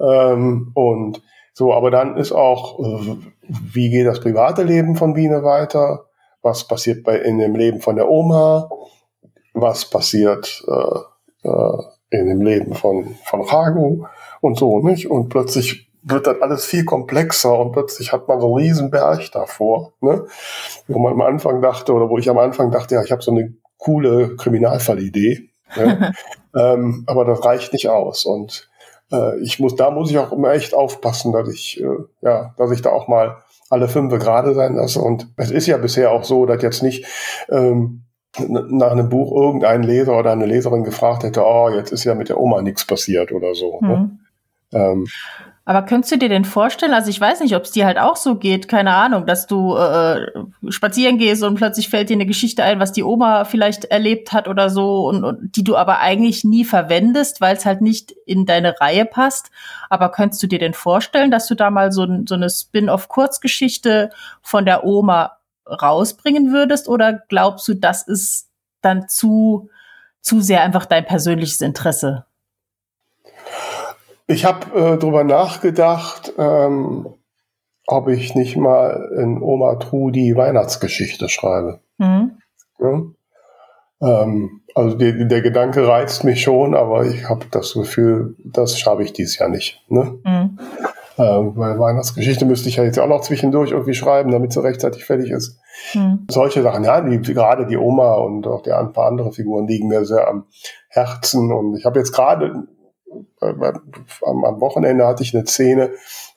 Ähm, 0.00 0.70
und 0.74 1.22
so, 1.52 1.72
aber 1.72 1.90
dann 1.90 2.16
ist 2.16 2.32
auch, 2.32 2.80
äh, 2.80 3.16
wie 3.48 3.90
geht 3.90 4.06
das 4.06 4.20
private 4.20 4.62
Leben 4.62 4.96
von 4.96 5.14
Biene 5.14 5.42
weiter? 5.42 6.06
Was 6.42 6.64
passiert 6.64 7.02
bei, 7.02 7.18
in 7.18 7.38
dem 7.38 7.54
Leben 7.54 7.80
von 7.80 7.96
der 7.96 8.08
Oma? 8.08 8.70
Was 9.54 9.84
passiert 9.86 10.62
äh, 10.68 11.48
äh, 11.48 11.82
in 12.10 12.28
dem 12.28 12.42
Leben 12.42 12.74
von, 12.74 13.16
von 13.24 13.40
Rago? 13.40 14.06
Und 14.40 14.58
so, 14.58 14.80
nicht? 14.80 15.10
Und 15.10 15.28
plötzlich 15.28 15.90
wird 16.02 16.26
das 16.26 16.40
alles 16.40 16.64
viel 16.64 16.84
komplexer 16.84 17.58
und 17.58 17.72
plötzlich 17.72 18.12
hat 18.12 18.28
man 18.28 18.40
so 18.40 18.54
einen 18.54 18.64
riesen 18.64 18.90
Berg 18.90 19.30
davor, 19.32 19.94
ne? 20.00 20.26
wo 20.86 20.98
man 21.00 21.14
am 21.14 21.20
Anfang 21.20 21.60
dachte, 21.60 21.92
oder 21.92 22.08
wo 22.08 22.16
ich 22.18 22.30
am 22.30 22.38
Anfang 22.38 22.70
dachte, 22.70 22.94
ja, 22.94 23.02
ich 23.02 23.10
habe 23.10 23.22
so 23.22 23.32
eine 23.32 23.54
coole 23.78 24.36
Kriminalfallidee, 24.36 25.50
ne? 25.74 26.12
ähm, 26.56 27.04
aber 27.06 27.24
das 27.24 27.44
reicht 27.44 27.72
nicht 27.72 27.88
aus 27.88 28.24
und 28.24 28.68
äh, 29.12 29.38
ich 29.40 29.58
muss, 29.58 29.76
da 29.76 29.90
muss 29.90 30.10
ich 30.10 30.18
auch 30.18 30.32
immer 30.32 30.52
echt 30.52 30.74
aufpassen, 30.74 31.32
dass 31.32 31.48
ich, 31.48 31.80
äh, 31.80 32.04
ja, 32.22 32.54
dass 32.56 32.70
ich 32.70 32.82
da 32.82 32.90
auch 32.90 33.08
mal 33.08 33.38
alle 33.70 33.88
fünf 33.88 34.12
gerade 34.18 34.54
sein 34.54 34.74
lasse 34.74 35.00
und 35.00 35.28
es 35.36 35.50
ist 35.50 35.66
ja 35.66 35.76
bisher 35.76 36.12
auch 36.12 36.24
so, 36.24 36.46
dass 36.46 36.62
jetzt 36.62 36.82
nicht 36.82 37.06
ähm, 37.48 38.02
nach 38.38 38.90
einem 38.90 39.08
Buch 39.08 39.34
irgendein 39.34 39.82
Leser 39.82 40.18
oder 40.18 40.32
eine 40.32 40.46
Leserin 40.46 40.84
gefragt 40.84 41.22
hätte, 41.22 41.42
oh, 41.44 41.70
jetzt 41.70 41.92
ist 41.92 42.04
ja 42.04 42.14
mit 42.14 42.28
der 42.28 42.38
Oma 42.38 42.62
nichts 42.62 42.84
passiert 42.84 43.32
oder 43.32 43.54
so. 43.54 43.80
Ne? 43.80 43.88
Mhm. 43.88 44.18
Ne? 44.72 44.78
Ähm, 44.78 45.06
aber 45.68 45.82
könntest 45.82 46.12
du 46.12 46.18
dir 46.18 46.28
denn 46.28 46.44
vorstellen, 46.44 46.94
also 46.94 47.10
ich 47.10 47.20
weiß 47.20 47.40
nicht, 47.40 47.56
ob 47.56 47.64
es 47.64 47.72
dir 47.72 47.86
halt 47.86 47.98
auch 47.98 48.14
so 48.14 48.36
geht, 48.36 48.68
keine 48.68 48.94
Ahnung, 48.94 49.26
dass 49.26 49.48
du 49.48 49.74
äh, 49.76 50.24
spazieren 50.68 51.18
gehst 51.18 51.42
und 51.42 51.56
plötzlich 51.56 51.88
fällt 51.88 52.08
dir 52.08 52.14
eine 52.14 52.24
Geschichte 52.24 52.62
ein, 52.62 52.78
was 52.78 52.92
die 52.92 53.02
Oma 53.02 53.44
vielleicht 53.44 53.86
erlebt 53.86 54.32
hat 54.32 54.46
oder 54.46 54.70
so 54.70 55.08
und, 55.08 55.24
und 55.24 55.56
die 55.56 55.64
du 55.64 55.76
aber 55.76 55.98
eigentlich 55.98 56.44
nie 56.44 56.64
verwendest, 56.64 57.40
weil 57.40 57.56
es 57.56 57.66
halt 57.66 57.80
nicht 57.80 58.12
in 58.26 58.46
deine 58.46 58.80
Reihe 58.80 59.04
passt. 59.06 59.50
Aber 59.90 60.12
könntest 60.12 60.40
du 60.40 60.46
dir 60.46 60.60
denn 60.60 60.72
vorstellen, 60.72 61.32
dass 61.32 61.48
du 61.48 61.56
da 61.56 61.68
mal 61.70 61.90
so, 61.90 62.06
so 62.26 62.36
eine 62.36 62.48
Spin-off-Kurzgeschichte 62.48 64.10
von 64.42 64.66
der 64.66 64.84
Oma 64.84 65.38
rausbringen 65.68 66.52
würdest 66.52 66.88
oder 66.88 67.22
glaubst 67.28 67.66
du, 67.66 67.74
das 67.74 68.06
ist 68.06 68.50
dann 68.82 69.08
zu, 69.08 69.68
zu 70.20 70.40
sehr 70.40 70.62
einfach 70.62 70.86
dein 70.86 71.06
persönliches 71.06 71.60
Interesse? 71.60 72.24
Ich 74.26 74.44
habe 74.44 74.66
äh, 74.74 74.98
darüber 74.98 75.24
nachgedacht, 75.24 76.32
ähm, 76.36 77.06
ob 77.86 78.08
ich 78.08 78.34
nicht 78.34 78.56
mal 78.56 79.12
in 79.16 79.40
Oma 79.40 79.76
Trudi 79.76 80.34
Weihnachtsgeschichte 80.36 81.28
schreibe. 81.28 81.80
Mhm. 81.98 82.38
Ja? 82.80 83.02
Ähm, 84.02 84.62
also 84.74 84.96
die, 84.96 85.26
der 85.28 85.40
Gedanke 85.40 85.86
reizt 85.86 86.24
mich 86.24 86.42
schon, 86.42 86.74
aber 86.74 87.06
ich 87.06 87.28
habe 87.28 87.46
das 87.50 87.72
Gefühl, 87.74 88.36
das 88.44 88.78
schaffe 88.78 89.02
ich 89.02 89.12
dieses 89.12 89.38
Jahr 89.38 89.48
nicht. 89.48 89.82
Ne? 89.88 90.18
Mhm. 90.24 90.58
Ähm, 91.18 91.52
weil 91.54 91.78
Weihnachtsgeschichte 91.78 92.44
müsste 92.44 92.68
ich 92.68 92.76
ja 92.76 92.84
jetzt 92.84 92.98
auch 92.98 93.08
noch 93.08 93.22
zwischendurch 93.22 93.70
irgendwie 93.70 93.94
schreiben, 93.94 94.32
damit 94.32 94.52
sie 94.52 94.62
rechtzeitig 94.62 95.06
fertig 95.06 95.30
ist. 95.30 95.58
Mhm. 95.94 96.26
Solche 96.30 96.62
Sachen, 96.62 96.84
ja, 96.84 97.00
die, 97.00 97.20
gerade 97.32 97.66
die 97.66 97.78
Oma 97.78 98.16
und 98.16 98.46
auch 98.46 98.62
die, 98.62 98.72
ein 98.72 98.92
paar 98.92 99.06
andere 99.06 99.32
Figuren 99.32 99.66
liegen 99.66 99.88
mir 99.88 100.04
sehr 100.04 100.28
am 100.28 100.44
Herzen. 100.88 101.52
Und 101.52 101.76
ich 101.78 101.86
habe 101.86 101.98
jetzt 101.98 102.12
gerade 102.12 102.66
am, 103.40 104.44
am, 104.44 104.60
Wochenende 104.60 105.06
hatte 105.06 105.22
ich 105.22 105.34
eine 105.34 105.46
Szene, 105.46 105.90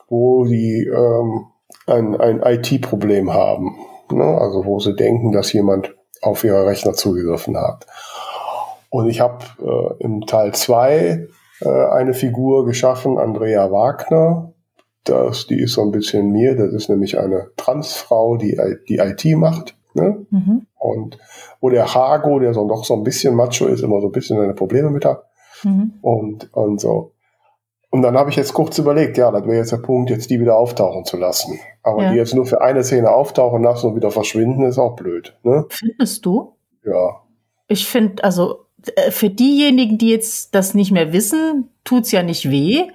wo 0.08 0.46
die 0.46 0.88
ähm, 0.88 1.48
ein, 1.88 2.20
ein 2.20 2.42
IT-Problem 2.44 3.34
haben. 3.34 3.78
Ne? 4.12 4.24
Also 4.24 4.66
wo 4.66 4.80
sie 4.80 4.96
denken, 4.96 5.32
dass 5.32 5.54
jemand 5.54 5.96
auf 6.22 6.44
ihre 6.44 6.66
Rechner 6.66 6.94
zugegriffen 6.94 7.58
hat. 7.58 7.86
Und 8.90 9.08
ich 9.08 9.22
habe 9.22 9.46
äh, 9.62 10.04
im 10.04 10.26
Teil 10.26 10.54
2 10.54 11.28
äh, 11.62 11.70
eine 11.70 12.14
Figur 12.14 12.66
geschaffen, 12.66 13.18
Andrea 13.18 13.72
Wagner. 13.72 14.54
Das, 15.04 15.48
die 15.48 15.62
ist 15.62 15.74
so 15.74 15.82
ein 15.82 15.92
bisschen 15.92 16.32
mir. 16.32 16.56
Das 16.56 16.74
ist 16.74 16.90
nämlich 16.90 17.18
eine 17.18 17.52
Transfrau, 17.56 18.38
die 18.38 18.60
die 18.88 18.98
IT 18.98 19.26
macht. 19.38 19.76
Ne? 19.94 20.26
Mhm. 20.30 20.68
Und 20.78 21.18
wo 21.62 21.70
der 21.70 21.94
Hago, 21.94 22.40
der 22.40 22.54
so 22.54 22.66
noch 22.66 22.86
so 22.86 22.96
ein 22.96 23.04
bisschen 23.04 23.36
macho 23.36 23.66
ist, 23.68 23.82
immer 23.82 24.02
so 24.02 24.08
ein 24.08 24.12
bisschen 24.12 24.38
seine 24.38 24.54
Probleme 24.54 24.90
mit 24.90 25.06
hat. 25.06 25.29
Mhm. 25.64 25.93
Und, 26.01 26.53
und 26.53 26.80
so. 26.80 27.14
Und 27.91 28.03
dann 28.03 28.18
habe 28.18 28.30
ich 28.30 28.36
jetzt 28.36 28.53
kurz 28.53 28.78
überlegt, 28.78 29.18
ja, 29.18 29.32
das 29.32 29.45
wäre 29.45 29.57
jetzt 29.57 29.72
der 29.72 29.78
Punkt, 29.78 30.12
jetzt 30.12 30.30
die 30.30 30.39
wieder 30.39 30.55
auftauchen 30.55 31.05
zu 31.05 31.18
lassen. 31.18 31.60
Aber 31.82 32.03
ja. 32.03 32.12
die 32.12 32.18
jetzt 32.18 32.36
nur 32.36 32.45
für 32.45 32.62
eine 32.62 32.84
Szene 32.84 33.10
auftauchen 33.10 33.64
lassen 33.64 33.88
und 33.88 33.95
wieder 33.95 34.12
verschwinden, 34.12 34.64
ist 34.64 34.78
auch 34.78 34.95
blöd. 34.95 35.36
Ne? 35.43 35.66
Findest 35.70 36.26
du? 36.26 36.55
Ja. 36.86 37.24
Ich 37.68 37.88
finde, 37.88 38.24
also 38.24 38.66
äh, 38.95 39.10
für 39.10 39.32
diejenigen, 39.32 39.97
die 39.97 40.10
jetzt 40.10 40.53
das 40.53 40.76
nicht 40.76 40.91
mehr 40.91 41.14
wissen, 41.14 41.72
tut's 41.84 42.12
ja 42.12 42.22
nicht 42.22 42.51
weh. 42.51 42.88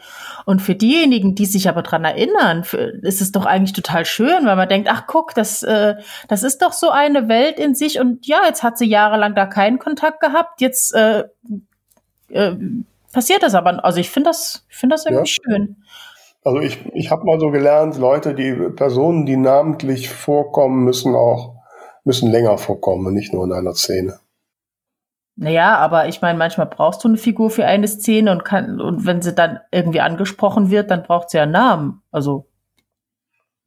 Und 0.46 0.60
für 0.60 0.74
diejenigen, 0.74 1.34
die 1.34 1.46
sich 1.46 1.68
aber 1.68 1.82
dran 1.82 2.04
erinnern, 2.04 2.64
ist 3.02 3.22
es 3.22 3.32
doch 3.32 3.46
eigentlich 3.46 3.72
total 3.72 4.04
schön, 4.04 4.44
weil 4.44 4.56
man 4.56 4.68
denkt, 4.68 4.88
ach 4.92 5.06
guck, 5.06 5.34
das, 5.34 5.62
äh, 5.62 5.94
das 6.28 6.42
ist 6.42 6.60
doch 6.60 6.72
so 6.72 6.90
eine 6.90 7.28
Welt 7.28 7.58
in 7.58 7.74
sich. 7.74 7.98
Und 7.98 8.26
ja, 8.26 8.42
jetzt 8.46 8.62
hat 8.62 8.76
sie 8.76 8.86
jahrelang 8.86 9.34
da 9.34 9.46
keinen 9.46 9.78
Kontakt 9.78 10.20
gehabt. 10.20 10.60
Jetzt 10.60 10.94
äh, 10.94 11.24
äh, 12.28 12.52
passiert 13.12 13.42
das 13.42 13.54
aber. 13.54 13.84
Also 13.84 14.00
ich 14.00 14.10
finde 14.10 14.30
das, 14.30 14.64
ich 14.68 14.76
finde 14.76 14.94
das 14.94 15.06
irgendwie 15.06 15.30
ja. 15.30 15.50
schön. 15.50 15.76
Also 16.44 16.60
ich, 16.60 16.84
ich 16.92 17.10
habe 17.10 17.24
mal 17.24 17.40
so 17.40 17.50
gelernt, 17.50 17.96
Leute, 17.96 18.34
die 18.34 18.52
Personen, 18.76 19.24
die 19.24 19.36
namentlich 19.36 20.10
vorkommen, 20.10 20.84
müssen 20.84 21.14
auch 21.14 21.54
müssen 22.04 22.30
länger 22.30 22.58
vorkommen, 22.58 23.14
nicht 23.14 23.32
nur 23.32 23.44
in 23.44 23.52
einer 23.52 23.74
Szene. 23.74 24.18
Naja, 25.36 25.76
aber 25.78 26.06
ich 26.06 26.22
meine, 26.22 26.38
manchmal 26.38 26.66
brauchst 26.66 27.02
du 27.02 27.08
eine 27.08 27.16
Figur 27.16 27.50
für 27.50 27.64
eine 27.64 27.88
Szene 27.88 28.30
und 28.30 28.44
kann, 28.44 28.80
und 28.80 29.04
wenn 29.04 29.20
sie 29.20 29.34
dann 29.34 29.58
irgendwie 29.72 30.00
angesprochen 30.00 30.70
wird, 30.70 30.90
dann 30.90 31.02
braucht 31.02 31.30
sie 31.30 31.38
ja 31.38 31.42
einen 31.42 31.52
Namen. 31.52 32.02
Also. 32.12 32.46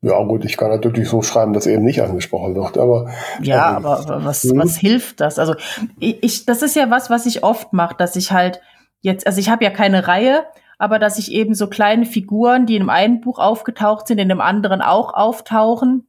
Ja, 0.01 0.23
gut, 0.23 0.45
ich 0.45 0.57
kann 0.57 0.69
natürlich 0.69 1.09
so 1.09 1.23
schreiben, 1.23 1.53
dass 1.53 1.65
eben 1.65 1.83
nicht 1.83 2.01
angesprochen 2.01 2.55
wird, 2.55 2.77
aber. 2.77 3.09
Ja, 3.41 3.77
ähm, 3.77 3.85
aber 3.85 4.23
was, 4.23 4.43
hm. 4.43 4.59
was 4.59 4.77
hilft 4.77 5.19
das? 5.21 5.39
Also, 5.39 5.55
ich, 5.99 6.45
das 6.45 6.61
ist 6.61 6.75
ja 6.75 6.89
was, 6.91 7.09
was 7.09 7.25
ich 7.25 7.43
oft 7.43 7.73
mache, 7.73 7.95
dass 7.97 8.15
ich 8.15 8.31
halt 8.31 8.61
jetzt, 9.01 9.25
also 9.25 9.39
ich 9.39 9.49
habe 9.49 9.63
ja 9.63 9.71
keine 9.71 10.07
Reihe, 10.07 10.45
aber 10.77 10.99
dass 10.99 11.17
ich 11.17 11.31
eben 11.31 11.55
so 11.55 11.67
kleine 11.67 12.05
Figuren, 12.05 12.67
die 12.67 12.75
in 12.75 12.83
dem 12.83 12.89
einen 12.89 13.21
Buch 13.21 13.39
aufgetaucht 13.39 14.07
sind, 14.07 14.19
in 14.19 14.29
dem 14.29 14.41
anderen 14.41 14.81
auch 14.83 15.15
auftauchen, 15.15 16.07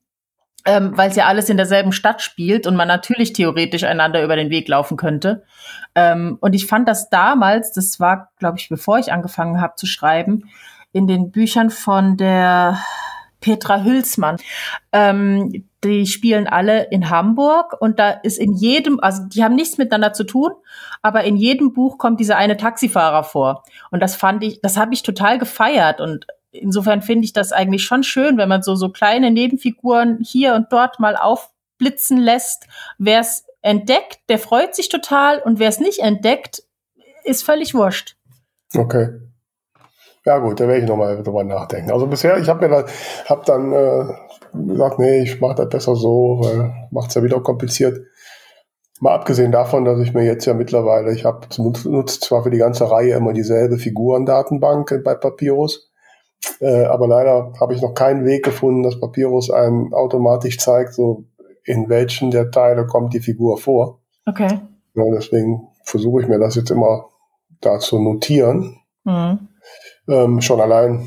ähm, 0.67 0.97
weil 0.97 1.09
es 1.09 1.17
ja 1.17 1.25
alles 1.25 1.49
in 1.49 1.57
derselben 1.57 1.93
Stadt 1.93 2.21
spielt 2.21 2.67
und 2.67 2.77
man 2.77 2.89
natürlich 2.89 3.33
theoretisch 3.33 3.85
einander 3.85 4.23
über 4.23 4.37
den 4.37 4.51
Weg 4.51 4.69
laufen 4.69 4.99
könnte. 4.99 5.45
Ähm, 5.95 6.37
und 6.41 6.55
ich 6.55 6.67
fand 6.67 6.87
das 6.87 7.09
damals, 7.09 7.73
das 7.73 7.99
war, 8.01 8.31
glaube 8.39 8.59
ich, 8.59 8.69
bevor 8.69 8.99
ich 8.99 9.13
angefangen 9.13 9.63
habe 9.63 9.77
zu 9.77 9.87
schreiben, 9.87 10.51
in 10.93 11.07
den 11.07 11.31
Büchern 11.31 11.71
von 11.71 12.17
der 12.17 12.79
Petra 13.41 13.85
Hülsmann. 13.85 14.37
Ähm, 14.93 15.65
die 15.85 16.07
spielen 16.07 16.49
alle 16.49 16.89
in 16.91 17.09
Hamburg 17.09 17.81
und 17.81 17.99
da 17.99 18.11
ist 18.11 18.39
in 18.39 18.53
jedem, 18.55 18.99
also 19.01 19.23
die 19.27 19.45
haben 19.45 19.55
nichts 19.55 19.79
miteinander 19.79 20.13
zu 20.13 20.25
tun, 20.25 20.51
aber 21.03 21.25
in 21.25 21.37
jedem 21.37 21.73
Buch 21.73 21.99
kommt 21.99 22.19
dieser 22.19 22.37
eine 22.37 22.57
Taxifahrer 22.57 23.23
vor. 23.23 23.63
Und 23.91 24.01
das 24.01 24.17
fand 24.17 24.43
ich, 24.43 24.61
das 24.61 24.77
habe 24.77 24.93
ich 24.93 25.03
total 25.03 25.39
gefeiert 25.39 26.01
und 26.01 26.27
insofern 26.51 27.03
finde 27.03 27.25
ich 27.25 27.33
das 27.33 27.53
eigentlich 27.53 27.85
schon 27.85 28.03
schön, 28.03 28.39
wenn 28.39 28.49
man 28.49 28.63
so, 28.63 28.75
so 28.75 28.89
kleine 28.89 29.31
Nebenfiguren 29.31 30.19
hier 30.21 30.55
und 30.55 30.73
dort 30.73 30.99
mal 30.99 31.17
aufblitzen 31.17 32.19
lässt. 32.19 32.67
Wer 32.99 33.21
es 33.21 33.45
entdeckt, 33.63 34.21
der 34.29 34.39
freut 34.39 34.75
sich 34.75 34.89
total 34.89 35.41
und 35.41 35.59
wer 35.59 35.69
es 35.69 35.79
nicht 35.79 36.01
entdeckt, 36.01 36.63
ist 37.25 37.45
völlig 37.45 37.75
wurscht. 37.75 38.17
Okay. 38.75 39.28
Ja 40.29 40.37
gut, 40.37 40.61
da 40.61 40.69
werde 40.69 40.83
ich 40.83 40.87
nochmal 40.87 41.23
drüber 41.23 41.43
nachdenken. 41.43 41.91
Also 41.91 42.07
bisher, 42.07 42.37
ich 42.37 42.51
habe 42.51 42.69
mir 42.69 42.69
da, 42.69 42.85
hab 43.25 43.47
dann 43.47 43.73
äh, 43.73 44.05
gesagt, 44.53 44.99
nee, 44.99 45.23
ich 45.23 45.41
mache 45.41 45.55
das 45.55 45.71
besser 45.71 45.97
so, 45.97 46.41
weil 46.43 46.71
macht 46.91 47.09
es 47.09 47.15
ja 47.15 47.23
wieder 47.23 47.41
kompliziert. 47.41 47.99
Mal 49.01 49.15
abgesehen 49.15 49.53
davon, 49.53 49.87
dass 49.87 49.99
ich 50.01 50.13
mir 50.13 50.27
jetzt 50.27 50.45
ja 50.45 50.53
mittlerweile, 50.53 51.15
ich 51.15 51.25
habe 51.25 51.47
nutzt 51.57 52.25
zwar 52.25 52.43
für 52.43 52.51
die 52.51 52.59
ganze 52.59 52.91
Reihe 52.91 53.15
immer 53.15 53.33
dieselbe 53.33 53.79
Figurendatenbank 53.79 55.03
bei 55.03 55.15
Papyrus, 55.15 55.91
äh, 56.61 56.85
aber 56.85 57.09
leider 57.09 57.55
habe 57.59 57.73
ich 57.73 57.81
noch 57.81 57.95
keinen 57.95 58.27
Weg 58.27 58.45
gefunden, 58.45 58.83
dass 58.83 59.01
Papyrus 59.01 59.51
einen 59.51 59.95
automatisch 59.95 60.59
zeigt, 60.59 60.93
so 60.93 61.25
in 61.65 61.89
welchen 61.89 62.31
der 62.33 62.51
Teile 62.51 62.85
kommt 62.87 63.15
die 63.15 63.21
Figur 63.21 63.57
vor. 63.57 64.03
Okay. 64.27 64.61
Ja, 64.95 65.05
deswegen 65.11 65.69
versuche 65.85 66.21
ich 66.21 66.29
mir 66.29 66.39
das 66.39 66.55
jetzt 66.55 66.71
immer 66.71 67.07
da 67.63 67.79
zu 67.79 67.99
notieren. 67.99 68.77
Mhm. 69.05 69.48
Ähm, 70.09 70.41
schon 70.41 70.61
allein, 70.61 71.07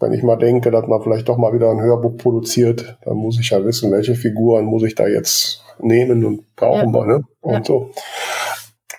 wenn 0.00 0.12
ich 0.12 0.22
mal 0.22 0.36
denke, 0.36 0.70
dass 0.70 0.86
man 0.86 1.02
vielleicht 1.02 1.28
doch 1.28 1.38
mal 1.38 1.52
wieder 1.52 1.70
ein 1.70 1.80
Hörbuch 1.80 2.16
produziert, 2.16 2.98
dann 3.04 3.16
muss 3.16 3.38
ich 3.40 3.50
ja 3.50 3.64
wissen, 3.64 3.90
welche 3.92 4.14
Figuren 4.14 4.66
muss 4.66 4.82
ich 4.82 4.94
da 4.94 5.06
jetzt 5.06 5.64
nehmen 5.78 6.24
und 6.24 6.54
brauchen 6.56 6.92
ja. 6.92 7.00
wir, 7.00 7.06
ne? 7.06 7.24
Und 7.40 7.52
ja. 7.52 7.64
so. 7.64 7.90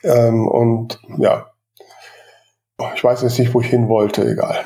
Ähm, 0.04 0.48
und 0.48 1.00
ja, 1.18 1.48
ich 2.96 3.04
weiß 3.04 3.22
jetzt 3.22 3.40
nicht, 3.40 3.54
wo 3.54 3.62
ich 3.62 3.68
hin 3.68 3.88
wollte, 3.88 4.28
egal. 4.28 4.66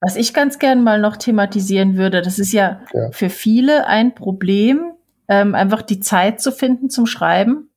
Was 0.00 0.16
ich 0.16 0.34
ganz 0.34 0.58
gern 0.58 0.84
mal 0.84 1.00
noch 1.00 1.16
thematisieren 1.16 1.96
würde, 1.96 2.22
das 2.22 2.38
ist 2.38 2.52
ja, 2.52 2.82
ja. 2.92 3.10
für 3.10 3.30
viele 3.30 3.86
ein 3.86 4.14
Problem, 4.14 4.92
ähm, 5.28 5.54
einfach 5.54 5.82
die 5.82 6.00
Zeit 6.00 6.40
zu 6.40 6.52
finden 6.52 6.90
zum 6.90 7.06
Schreiben. 7.06 7.70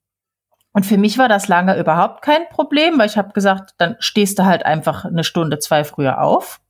Und 0.77 0.85
für 0.85 0.99
mich 0.99 1.17
war 1.17 1.27
das 1.27 1.47
lange 1.47 1.75
überhaupt 1.79 2.21
kein 2.21 2.47
Problem, 2.51 2.99
weil 2.99 3.07
ich 3.07 3.17
habe 3.17 3.33
gesagt, 3.33 3.73
dann 3.79 3.95
stehst 3.97 4.37
du 4.37 4.45
halt 4.45 4.63
einfach 4.63 5.05
eine 5.05 5.23
Stunde, 5.23 5.57
zwei 5.57 5.83
früher 5.83 6.21
auf. 6.21 6.61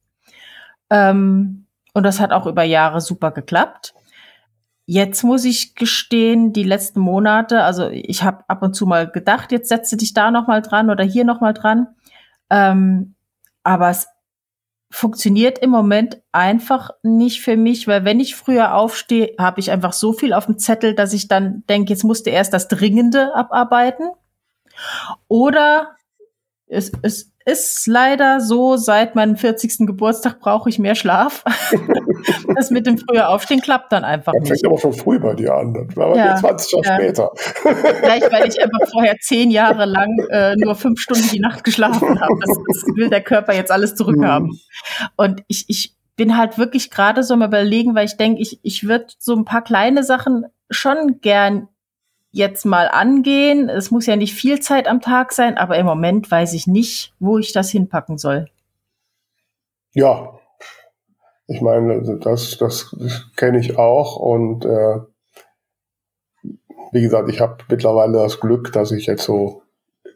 Ähm, 0.90 1.66
und 1.94 2.04
das 2.04 2.22
hat 2.22 2.32
auch 2.32 2.46
über 2.46 2.64
Jahre 2.64 3.02
super 3.02 3.32
geklappt. 3.32 3.94
Jetzt 4.86 5.24
muss 5.24 5.44
ich 5.44 5.76
gestehen, 5.76 6.54
die 6.54 6.64
letzten 6.64 7.02
Monate, 7.02 7.64
also 7.64 7.90
ich 7.90 8.24
habe 8.24 8.46
ab 8.48 8.64
und 8.64 8.76
zu 8.76 8.86
mal 8.86 9.10
gedacht, 9.10 9.52
jetzt 9.52 9.68
setze 9.68 9.98
dich 9.98 10.14
da 10.14 10.32
noch 10.32 10.48
mal 10.48 10.62
dran 10.62 10.90
oder 10.90 11.04
hier 11.04 11.26
noch 11.26 11.42
mal 11.42 11.54
dran. 11.54 11.88
Ähm, 12.50 13.16
aber 13.64 13.90
es 13.90 14.08
funktioniert 14.90 15.60
im 15.60 15.70
Moment 15.70 16.22
einfach 16.32 16.92
nicht 17.04 17.42
für 17.42 17.58
mich, 17.58 17.88
weil 17.88 18.06
wenn 18.06 18.20
ich 18.20 18.36
früher 18.36 18.74
aufstehe, 18.74 19.36
habe 19.38 19.60
ich 19.60 19.72
einfach 19.72 19.94
so 19.94 20.14
viel 20.14 20.34
auf 20.34 20.46
dem 20.46 20.58
Zettel, 20.58 20.96
dass 20.96 21.14
ich 21.14 21.28
dann 21.28 21.64
denke, 21.68 21.92
jetzt 21.92 22.04
musste 22.04 22.30
erst 22.30 22.54
das 22.54 22.68
Dringende 22.68 23.36
abarbeiten. 23.36 24.10
Oder 25.28 25.96
es, 26.68 26.92
es 27.02 27.32
ist 27.46 27.88
leider 27.88 28.42
so, 28.42 28.76
seit 28.76 29.16
meinem 29.16 29.38
40. 29.38 29.88
Geburtstag 29.88 30.42
brauche 30.42 30.70
ich 30.70 30.80
mehr 30.80 30.96
Schlaf. 30.96 31.46
das 32.56 32.72
mit 32.72 32.86
dem 32.86 32.98
früher 32.98 33.30
Aufstehen 33.30 33.62
klappt 33.62 33.94
dann 33.94 34.04
einfach 34.04 34.34
das 34.34 34.42
nicht. 34.42 34.62
fängt 34.62 34.66
aber 34.66 34.78
schon 34.78 34.94
früh 34.94 35.18
bei 35.18 35.34
dir 35.34 35.54
an. 35.54 35.74
Das 35.74 35.96
war 35.96 36.16
ja, 36.18 36.36
20 36.36 36.72
Jahre 36.74 36.86
ja. 36.86 36.96
später. 36.96 37.32
Vielleicht, 37.36 38.32
weil 38.34 38.48
ich 38.50 38.62
einfach 38.62 38.90
vorher 38.92 39.16
zehn 39.22 39.50
Jahre 39.50 39.86
lang 39.86 40.10
äh, 40.30 40.56
nur 40.58 40.76
fünf 40.76 41.00
Stunden 41.00 41.30
die 41.32 41.40
Nacht 41.40 41.64
geschlafen 41.64 42.20
habe. 42.20 42.34
Das, 42.46 42.58
das 42.68 42.96
will 42.96 43.10
der 43.10 43.22
Körper 43.22 43.54
jetzt 43.54 43.72
alles 43.72 43.96
zurückhaben. 43.96 44.48
Mhm. 44.48 45.08
Und 45.16 45.44
ich, 45.48 45.66
ich 45.70 45.96
bin 46.18 46.38
halt 46.38 46.58
wirklich 46.58 46.92
gerade 46.92 47.24
so 47.24 47.34
am 47.36 47.44
überlegen, 47.44 47.96
weil 47.96 48.06
ich 48.06 48.18
denke, 48.18 48.42
ich, 48.42 48.60
ich 48.64 48.88
würde 48.90 49.06
so 49.20 49.34
ein 49.34 49.46
paar 49.46 49.64
kleine 49.64 50.04
Sachen 50.04 50.46
schon 50.70 51.22
gern 51.22 51.70
jetzt 52.38 52.66
mal 52.66 52.88
angehen. 52.88 53.68
Es 53.68 53.92
muss 53.92 54.06
ja 54.06 54.16
nicht 54.16 54.34
viel 54.34 54.60
Zeit 54.62 54.88
am 54.88 55.02
Tag 55.02 55.34
sein, 55.34 55.58
aber 55.58 55.78
im 55.78 55.86
Moment 55.86 56.32
weiß 56.32 56.54
ich 56.54 56.68
nicht, 56.68 57.14
wo 57.20 57.38
ich 57.38 57.52
das 57.52 57.70
hinpacken 57.70 58.18
soll. 58.18 58.48
Ja, 59.94 60.40
ich 61.48 61.62
meine, 61.62 62.20
das, 62.20 62.58
das 62.58 62.96
kenne 63.36 63.60
ich 63.60 63.78
auch 63.78 64.18
und 64.18 64.66
äh, 64.66 65.00
wie 66.92 67.02
gesagt, 67.02 67.30
ich 67.30 67.42
habe 67.42 67.58
mittlerweile 67.70 68.14
das 68.14 68.40
Glück, 68.40 68.72
dass 68.72 68.92
ich 68.92 69.06
jetzt 69.08 69.24
so 69.24 69.64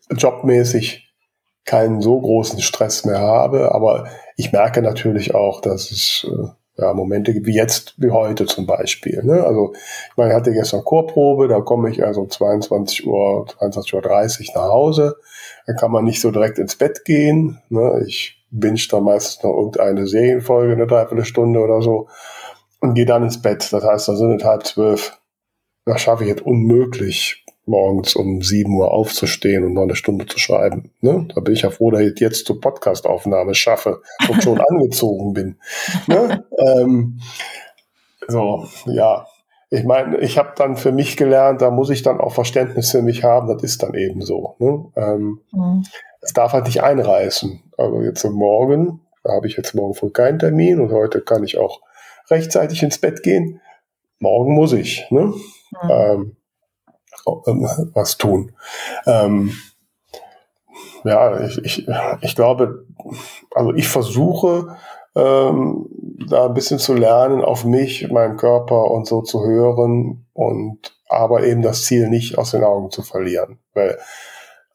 jobmäßig 0.10 1.14
keinen 1.66 2.02
so 2.02 2.20
großen 2.20 2.60
Stress 2.62 3.06
mehr 3.06 3.20
habe, 3.20 3.74
aber 3.74 4.10
ich 4.36 4.52
merke 4.52 4.82
natürlich 4.82 5.36
auch, 5.36 5.62
dass 5.62 5.92
es 5.92 6.28
äh, 6.30 6.50
ja, 6.78 6.94
Momente 6.94 7.34
wie 7.34 7.54
jetzt, 7.54 7.96
wie 7.98 8.12
heute 8.12 8.46
zum 8.46 8.66
Beispiel. 8.66 9.22
Ne? 9.24 9.44
Also 9.44 9.74
ich 9.74 10.18
meine, 10.18 10.32
ich 10.32 10.36
hatte 10.36 10.54
gestern 10.54 10.84
Chorprobe, 10.84 11.48
da 11.48 11.62
komme 11.62 11.90
ich 11.90 12.04
also 12.04 12.26
22 12.26 13.06
Uhr, 13.06 13.46
22.30 13.48 14.50
Uhr 14.50 14.56
nach 14.56 14.70
Hause. 14.70 15.16
Dann 15.68 15.76
kann 15.76 15.92
man 15.92 16.06
nicht 16.06 16.22
so 16.22 16.32
direkt 16.32 16.60
ins 16.60 16.76
Bett 16.76 17.04
gehen. 17.06 17.62
Ne? 17.70 18.04
Ich 18.08 18.46
binge 18.52 18.82
da 18.90 19.00
meistens 19.00 19.44
noch 19.44 19.56
irgendeine 19.56 20.08
Serienfolge, 20.08 20.74
eine 20.74 20.88
Dreiviertelstunde 20.88 21.60
oder 21.60 21.82
so 21.82 22.08
und 22.80 22.96
gehe 22.96 23.06
dann 23.06 23.24
ins 23.24 23.42
Bett. 23.42 23.72
Das 23.72 23.84
heißt, 23.84 24.08
da 24.08 24.16
sind 24.16 24.42
es 24.42 24.46
halb 24.46 24.66
zwölf. 24.66 25.18
Das 25.86 26.02
schaffe 26.02 26.24
ich 26.24 26.30
jetzt 26.30 26.46
unmöglich, 26.46 27.41
morgens 27.72 28.16
um 28.16 28.42
7 28.42 28.72
Uhr 28.76 28.92
aufzustehen 28.92 29.64
und 29.64 29.74
noch 29.74 29.84
eine 29.84 29.96
Stunde 29.96 30.28
zu 30.28 30.38
schreiben. 30.38 30.92
Ne? 31.02 31.28
Da 31.34 31.42
bin 31.42 31.54
ich 31.54 31.64
ja 31.64 31.72
froh, 31.72 31.90
dass 31.90 32.02
ich 32.02 32.20
jetzt 32.20 32.46
zur 32.46 32.62
Podcastaufnahme 32.62 33.56
schaffe 33.56 34.02
und 34.30 34.44
schon 34.44 34.62
angezogen 34.70 35.34
bin. 35.34 35.58
Ne? 36.06 36.46
Ähm, 36.60 37.20
so, 38.28 38.68
ja. 38.86 39.26
Ich 39.70 39.86
meine, 39.86 40.18
ich 40.20 40.38
habe 40.38 40.52
dann 40.58 40.76
für 40.76 40.92
mich 40.92 41.16
gelernt, 41.16 41.62
da 41.62 41.72
muss 41.72 41.90
ich 41.90 42.04
dann 42.04 42.20
auch 42.20 42.34
Verständnis 42.34 42.92
für 42.92 43.02
mich 43.02 43.24
haben, 43.24 43.48
das 43.48 43.64
ist 43.64 43.82
dann 43.82 43.94
eben 43.94 44.22
so. 44.22 44.56
Ne? 44.60 44.86
Ähm, 44.98 45.40
mhm. 45.52 45.84
Es 46.20 46.34
darf 46.34 46.52
halt 46.52 46.66
nicht 46.66 46.84
einreißen. 46.84 47.64
Also 47.78 48.02
jetzt 48.02 48.26
am 48.26 48.34
Morgen, 48.34 49.00
da 49.24 49.32
habe 49.32 49.48
ich 49.48 49.56
jetzt 49.56 49.74
morgen 49.74 49.94
früh 49.94 50.12
keinen 50.12 50.40
Termin 50.40 50.82
und 50.82 50.92
heute 50.92 51.22
kann 51.22 51.44
ich 51.44 51.58
auch 51.58 51.82
rechtzeitig 52.30 52.84
ins 52.84 53.00
Bett 53.00 53.24
gehen. 53.24 53.62
Morgen 54.20 54.54
muss 54.54 54.74
ich. 54.74 55.08
Ne? 55.10 55.34
Mhm. 55.84 55.90
Ähm, 55.90 56.36
was 57.26 58.18
tun. 58.18 58.54
Ähm, 59.06 59.54
ja, 61.04 61.40
ich, 61.42 61.58
ich, 61.64 61.88
ich 62.22 62.36
glaube, 62.36 62.86
also 63.54 63.74
ich 63.74 63.88
versuche 63.88 64.78
ähm, 65.16 65.88
da 66.30 66.46
ein 66.46 66.54
bisschen 66.54 66.80
zu 66.80 66.94
lernen, 66.94 67.42
auf 67.44 67.66
mich, 67.66 68.10
meinen 68.12 68.38
Körper 68.38 68.92
und 68.92 69.08
so 69.08 69.22
zu 69.22 69.44
hören 69.44 70.26
und 70.34 70.94
aber 71.10 71.44
eben 71.44 71.62
das 71.62 71.84
Ziel 71.84 72.10
nicht 72.10 72.38
aus 72.38 72.52
den 72.52 72.64
Augen 72.64 72.90
zu 72.90 73.02
verlieren. 73.02 73.60
Weil, 73.74 73.98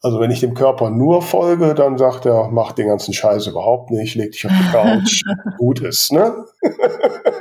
also 0.01 0.19
wenn 0.19 0.29
ich 0.29 0.41
dem 0.41 0.53
Körper 0.53 0.91
nur 0.91 1.23
folge, 1.23 1.73
dann 1.73 1.97
sagt 1.97 2.25
er, 2.25 2.49
mach 2.49 2.73
den 2.73 2.87
ganzen 2.87 3.13
Scheiß 3.13 3.47
überhaupt 3.47 3.89
nicht, 3.89 4.15
leg 4.15 4.33
dich 4.33 4.45
auf 4.45 4.51
die 4.51 4.71
Couch, 4.71 5.23
gut 5.57 5.81
ist, 5.81 6.11
ne? 6.11 6.45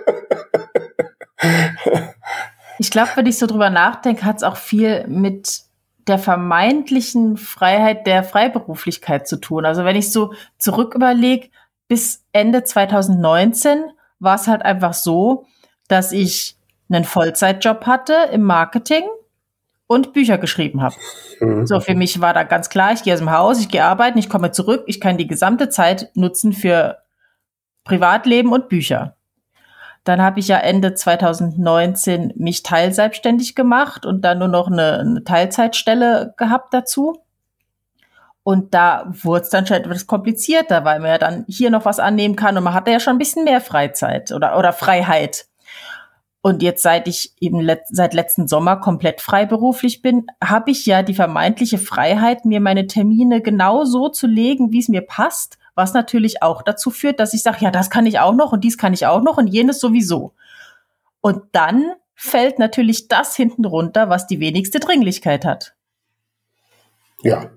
Ich 2.79 2.91
glaube, 2.91 3.11
wenn 3.15 3.27
ich 3.27 3.39
so 3.39 3.47
drüber 3.47 3.71
nachdenke, 3.71 4.25
hat 4.25 4.37
es 4.37 4.43
auch 4.43 4.57
viel 4.57 5.07
mit 5.09 5.63
der 6.07 6.19
vermeintlichen 6.19 7.37
Freiheit 7.37 8.07
der 8.07 8.23
Freiberuflichkeit 8.23 9.27
zu 9.27 9.37
tun. 9.37 9.65
Also 9.65 9.85
wenn 9.85 9.97
ich 9.97 10.13
so 10.13 10.33
zurück 10.59 10.95
überlege, 10.95 11.49
bis 11.89 12.25
Ende 12.33 12.65
2019 12.65 13.85
war 14.19 14.37
es 14.37 14.47
halt 14.47 14.63
einfach 14.63 14.95
so, 14.95 15.47
dass 15.89 16.13
ich 16.13 16.57
einen 16.89 17.05
Vollzeitjob 17.05 17.87
hatte 17.87 18.15
im 18.33 18.43
Marketing 18.43 19.05
und 19.87 20.13
Bücher 20.13 20.39
geschrieben 20.39 20.83
habe. 20.83 20.95
Mhm. 21.41 21.67
So, 21.67 21.81
für 21.81 21.95
mich 21.95 22.21
war 22.21 22.35
da 22.35 22.45
ganz 22.45 22.69
klar, 22.69 22.93
ich 22.93 23.03
gehe 23.03 23.15
aus 23.15 23.21
dem 23.21 23.31
Haus, 23.31 23.61
ich 23.61 23.69
gehe 23.69 23.85
arbeiten, 23.85 24.19
ich 24.19 24.29
komme 24.29 24.53
zurück, 24.53 24.85
ich 24.87 25.01
kann 25.01 25.17
die 25.17 25.27
gesamte 25.27 25.69
Zeit 25.69 26.11
nutzen 26.15 26.53
für 26.53 26.99
Privatleben 27.85 28.53
und 28.53 28.69
Bücher. 28.69 29.16
Dann 30.07 30.23
habe 30.23 30.39
ich 30.39 30.47
ja 30.47 30.59
Ende 30.59 30.95
2019 30.95 32.33
mich 32.37 32.63
teilselbstständig 32.63 33.57
gemacht 33.57 34.07
und 34.07 34.23
dann 34.23 34.39
nur 34.39 34.47
noch 34.47 34.69
eine, 34.69 35.01
eine 35.01 35.25
Teilzeitstelle 35.25 36.33
gehabt 36.37 36.73
dazu. 36.73 37.25
Und 38.45 38.73
da 38.73 39.09
wurde 39.09 39.43
es 39.43 39.51
dann 39.51 39.67
schon 39.67 39.79
etwas 39.79 40.07
komplizierter, 40.07 40.85
weil 40.85 41.01
man 41.01 41.11
ja 41.11 41.19
dann 41.19 41.45
hier 41.49 41.71
noch 41.71 41.85
was 41.85 41.99
annehmen 41.99 42.37
kann 42.37 42.57
und 42.57 42.63
man 42.63 42.75
hatte 42.75 42.93
ja 42.93 43.01
schon 43.01 43.17
ein 43.17 43.19
bisschen 43.19 43.43
mehr 43.43 43.61
Freizeit 43.61 44.31
oder, 44.31 44.57
oder 44.57 44.73
Freiheit. 44.73 45.47
Und 46.41 46.63
jetzt, 46.63 46.85
seit 46.85 47.09
ich 47.09 47.33
eben 47.41 47.59
let 47.59 47.81
seit 47.89 48.15
letzten 48.15 48.47
Sommer 48.47 48.77
komplett 48.77 49.21
freiberuflich 49.21 50.03
bin, 50.03 50.29
habe 50.41 50.71
ich 50.71 50.87
ja 50.87 51.03
die 51.03 51.15
vermeintliche 51.15 51.79
Freiheit, 51.79 52.45
mir 52.45 52.61
meine 52.61 52.87
Termine 52.87 53.41
genau 53.41 53.85
so 53.85 54.09
zu 54.09 54.29
legen, 54.29 54.71
wie 54.71 54.79
es 54.79 54.89
mir 54.89 55.01
passt 55.01 55.59
was 55.77 55.93
natürlich 55.93 56.43
auch 56.43 56.63
dazu 56.63 56.91
führt, 56.91 57.21
dass 57.21 57.35
ich 57.35 57.43
sage, 57.43 57.59
ja, 57.61 57.71
das 57.71 57.91
kann 57.91 58.07
ich 58.07 58.19
auch 58.19 58.35
noch 58.35 58.53
und 58.53 58.65
dies 58.65 58.79
kann 58.79 58.95
ich 58.95 59.07
auch 59.07 59.23
noch 59.23 59.37
und 59.37 59.47
jenes 59.47 59.79
sowieso. 59.79 60.33
Und 61.21 61.43
dann 61.53 61.93
fällt 62.15 62.59
natürlich 62.59 63.09
das 63.09 63.37
hinten 63.37 63.67
runter, 63.67 64.09
was 64.09 64.27
die 64.27 64.41
wenigste 64.41 64.81
Dringlichkeit 64.81 65.45
hat. 65.45 65.77
Ja. 67.23 67.51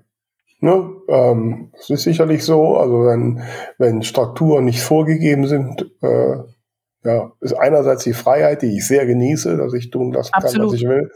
Ne, 0.62 0.90
ähm, 1.08 1.72
es 1.78 1.88
ist 1.88 2.02
sicherlich 2.02 2.44
so, 2.44 2.76
also 2.76 3.06
wenn, 3.06 3.42
wenn 3.78 4.02
Strukturen 4.02 4.66
nicht 4.66 4.82
vorgegeben 4.82 5.46
sind, 5.46 5.90
äh, 6.02 6.36
ja, 7.02 7.32
ist 7.40 7.54
einerseits 7.54 8.04
die 8.04 8.12
Freiheit, 8.12 8.60
die 8.60 8.76
ich 8.76 8.86
sehr 8.86 9.06
genieße, 9.06 9.56
dass 9.56 9.72
ich 9.72 9.90
tun 9.90 10.12
lassen 10.12 10.32
kann, 10.32 10.42
was 10.42 10.74
ich 10.74 10.86
will. 10.86 11.10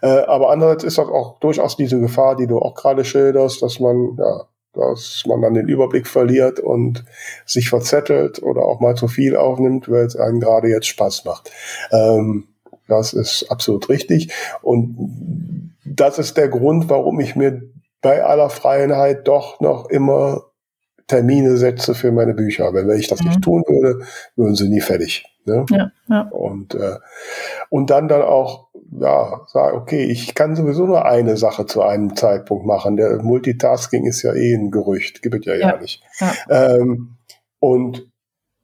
Äh, 0.00 0.20
aber 0.26 0.50
andererseits 0.50 0.84
ist 0.84 0.98
das 0.98 1.08
auch 1.08 1.40
durchaus 1.40 1.76
diese 1.76 1.98
Gefahr, 1.98 2.36
die 2.36 2.46
du 2.46 2.60
auch 2.60 2.76
gerade 2.76 3.04
schilderst, 3.04 3.60
dass 3.62 3.80
man 3.80 4.16
ja, 4.16 4.42
dass 4.74 5.24
man 5.26 5.40
dann 5.40 5.54
den 5.54 5.68
Überblick 5.68 6.06
verliert 6.06 6.60
und 6.60 7.04
sich 7.46 7.68
verzettelt 7.68 8.42
oder 8.42 8.62
auch 8.62 8.80
mal 8.80 8.94
zu 8.94 9.08
viel 9.08 9.36
aufnimmt, 9.36 9.90
weil 9.90 10.04
es 10.04 10.16
einem 10.16 10.40
gerade 10.40 10.68
jetzt 10.68 10.86
Spaß 10.86 11.24
macht. 11.24 11.50
Ähm, 11.92 12.48
das 12.88 13.12
ist 13.12 13.50
absolut 13.50 13.88
richtig. 13.88 14.32
Und 14.62 15.72
das 15.84 16.18
ist 16.18 16.36
der 16.36 16.48
Grund, 16.48 16.88
warum 16.88 17.20
ich 17.20 17.36
mir 17.36 17.62
bei 18.02 18.22
aller 18.22 18.50
Freiheit 18.50 19.26
doch 19.26 19.60
noch 19.60 19.88
immer 19.88 20.42
Termine 21.06 21.56
setze 21.56 21.94
für 21.94 22.12
meine 22.12 22.34
Bücher. 22.34 22.72
Weil 22.74 22.86
wenn 22.86 22.98
ich 22.98 23.08
das 23.08 23.22
mhm. 23.22 23.28
nicht 23.28 23.42
tun 23.42 23.62
würde, 23.66 24.04
würden 24.36 24.54
sie 24.54 24.68
nie 24.68 24.80
fertig. 24.80 25.24
Ne? 25.46 25.64
Ja, 25.70 25.90
ja. 26.08 26.28
Und, 26.30 26.74
äh, 26.74 26.96
und 27.68 27.90
dann 27.90 28.08
dann 28.08 28.22
auch 28.22 28.68
ja, 28.98 29.40
sage, 29.48 29.76
okay, 29.76 30.04
ich 30.04 30.34
kann 30.34 30.54
sowieso 30.56 30.86
nur 30.86 31.04
eine 31.04 31.36
Sache 31.36 31.66
zu 31.66 31.82
einem 31.82 32.14
Zeitpunkt 32.16 32.64
machen. 32.64 32.96
Der 32.96 33.22
Multitasking 33.22 34.06
ist 34.06 34.22
ja 34.22 34.32
eh 34.34 34.54
ein 34.54 34.70
Gerücht, 34.70 35.22
gibt 35.22 35.34
es 35.34 35.46
ja, 35.46 35.54
ja, 35.54 35.70
ja 35.70 35.76
nicht. 35.80 36.02
Ja. 36.20 36.76
Ähm, 36.76 37.16
und 37.58 38.08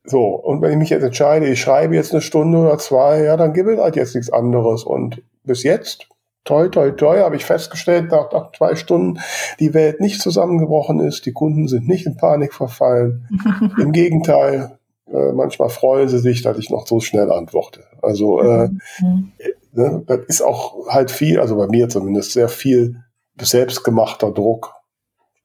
so, 0.05 0.27
und 0.29 0.63
wenn 0.63 0.73
ich 0.73 0.79
mich 0.79 0.91
jetzt 0.91 1.03
entscheide, 1.03 1.47
ich 1.49 1.61
schreibe 1.61 1.95
jetzt 1.95 2.13
eine 2.13 2.23
Stunde 2.23 2.59
oder 2.59 2.79
zwei, 2.79 3.23
ja, 3.25 3.37
dann 3.37 3.53
gibt 3.53 3.69
es 3.69 3.79
halt 3.79 3.97
jetzt 3.97 4.15
nichts 4.15 4.33
anderes. 4.33 4.85
Und 4.85 5.23
bis 5.45 5.63
jetzt, 5.63 6.09
toi, 6.45 6.69
toi, 6.69 6.91
toi, 6.93 7.19
habe 7.19 7.37
ich 7.37 7.45
festgestellt, 7.45 8.11
nach, 8.11 8.33
nach 8.33 8.53
zwei 8.53 8.77
Stunden, 8.77 9.21
die 9.59 9.75
Welt 9.75 10.01
nicht 10.01 10.21
zusammengebrochen 10.21 11.01
ist, 11.01 11.27
die 11.27 11.33
Kunden 11.33 11.69
sind 11.69 11.87
nicht 11.87 12.07
in 12.07 12.17
Panik 12.17 12.55
verfallen. 12.55 13.29
Im 13.79 13.93
Gegenteil, 13.93 14.79
äh, 15.07 15.33
manchmal 15.33 15.69
freuen 15.69 16.09
sie 16.09 16.19
sich, 16.19 16.43
dass 16.43 16.59
ich 16.59 16.71
noch 16.71 16.87
so 16.87 17.01
schnell 17.01 17.31
antworte. 17.31 17.85
Also 18.01 18.41
äh, 18.41 18.69
mhm. 19.01 19.33
Ne? 19.73 20.03
Das 20.07 20.21
ist 20.27 20.43
auch 20.43 20.89
halt 20.89 21.11
viel, 21.11 21.41
also 21.41 21.57
bei 21.57 21.67
mir 21.67 21.89
zumindest, 21.89 22.33
sehr 22.33 22.49
viel 22.49 22.97
selbstgemachter 23.41 24.33
Druck. 24.33 24.75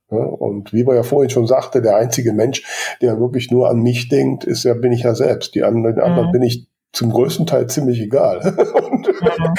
Ne? 0.09 0.19
Und 0.19 0.73
wie 0.73 0.83
man 0.83 0.95
ja 0.95 1.03
vorhin 1.03 1.29
schon 1.29 1.47
sagte, 1.47 1.81
der 1.81 1.95
einzige 1.97 2.33
Mensch, 2.33 2.63
der 3.01 3.19
wirklich 3.19 3.51
nur 3.51 3.69
an 3.69 3.81
mich 3.81 4.09
denkt, 4.09 4.43
ist 4.43 4.63
ja, 4.63 4.73
bin 4.73 4.91
ich 4.91 5.03
ja 5.03 5.15
selbst. 5.15 5.55
Die 5.55 5.63
anderen, 5.63 5.95
mhm. 5.95 6.01
anderen 6.03 6.31
bin 6.31 6.43
ich 6.43 6.67
zum 6.91 7.11
größten 7.11 7.45
Teil 7.45 7.67
ziemlich 7.67 7.99
egal. 7.99 8.39
und, 8.89 9.07
mhm. 9.07 9.53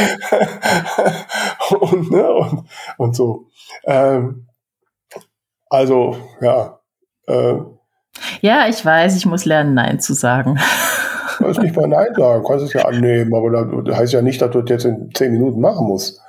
und, 1.80 2.10
ne, 2.10 2.32
und, 2.32 2.64
und, 2.96 3.16
so. 3.16 3.46
Ähm, 3.84 4.48
also, 5.68 6.16
ja, 6.40 6.80
äh, 7.26 7.56
Ja, 8.40 8.68
ich 8.68 8.82
weiß, 8.84 9.16
ich 9.16 9.26
muss 9.26 9.44
lernen, 9.44 9.74
Nein 9.74 10.00
zu 10.00 10.14
sagen. 10.14 10.58
Du 11.38 11.44
kannst 11.44 11.60
nicht 11.60 11.76
mal 11.76 11.88
Nein 11.88 12.14
sagen, 12.16 12.42
du 12.42 12.48
kannst 12.48 12.64
es 12.64 12.72
ja 12.72 12.84
annehmen, 12.84 13.34
aber 13.34 13.82
das 13.82 13.96
heißt 13.96 14.12
ja 14.12 14.22
nicht, 14.22 14.40
dass 14.40 14.50
du 14.50 14.62
das 14.62 14.70
jetzt 14.70 14.84
in 14.84 15.10
zehn 15.14 15.32
Minuten 15.32 15.60
machen 15.60 15.86
musst. 15.86 16.20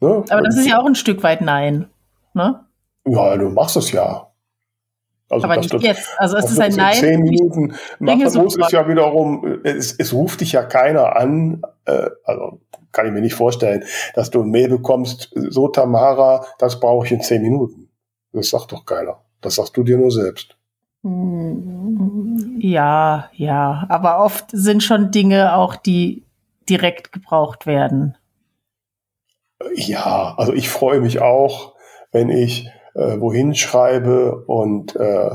Ne? 0.00 0.24
Aber 0.28 0.42
das 0.42 0.56
ist 0.56 0.66
ja 0.66 0.78
auch 0.80 0.86
ein 0.86 0.94
Stück 0.94 1.22
weit 1.22 1.40
Nein. 1.40 1.88
Ne? 2.34 2.60
Ja, 3.06 3.36
du 3.36 3.48
machst 3.50 3.76
es 3.76 3.92
ja. 3.92 4.30
Also, 5.28 5.44
aber 5.44 5.56
nicht 5.56 5.72
jetzt. 5.82 6.14
Also 6.18 6.36
es 6.36 6.50
ist 6.50 6.60
ein 6.60 6.74
Nein. 6.74 6.94
Zehn 6.94 7.20
Minuten 7.20 7.74
machen 7.98 8.22
muss, 8.34 8.56
ist 8.56 8.72
ja 8.72 8.88
wiederum, 8.88 9.60
es, 9.64 9.92
es 9.98 10.12
ruft 10.12 10.40
dich 10.40 10.52
ja 10.52 10.62
keiner 10.62 11.16
an, 11.16 11.62
äh, 11.84 12.10
also 12.24 12.60
kann 12.92 13.06
ich 13.06 13.12
mir 13.12 13.20
nicht 13.20 13.34
vorstellen, 13.34 13.84
dass 14.14 14.30
du 14.30 14.42
ein 14.42 14.50
Mail 14.50 14.68
bekommst, 14.68 15.32
so 15.34 15.68
Tamara, 15.68 16.46
das 16.58 16.78
brauche 16.78 17.06
ich 17.06 17.12
in 17.12 17.20
zehn 17.20 17.42
Minuten. 17.42 17.90
Das 18.32 18.50
sagt 18.50 18.72
doch 18.72 18.86
keiner. 18.86 19.22
Das 19.40 19.56
sagst 19.56 19.76
du 19.76 19.82
dir 19.82 19.98
nur 19.98 20.10
selbst. 20.10 20.56
Ja, 22.58 23.30
ja, 23.34 23.86
aber 23.88 24.24
oft 24.24 24.46
sind 24.50 24.82
schon 24.82 25.10
Dinge 25.10 25.56
auch, 25.56 25.76
die 25.76 26.24
direkt 26.68 27.12
gebraucht 27.12 27.66
werden. 27.66 28.16
Ja, 29.74 30.34
also 30.36 30.52
ich 30.52 30.68
freue 30.68 31.00
mich 31.00 31.20
auch, 31.20 31.74
wenn 32.12 32.30
ich 32.30 32.68
äh, 32.94 33.20
wohin 33.20 33.54
schreibe 33.54 34.44
und, 34.46 34.96
äh, 34.96 35.30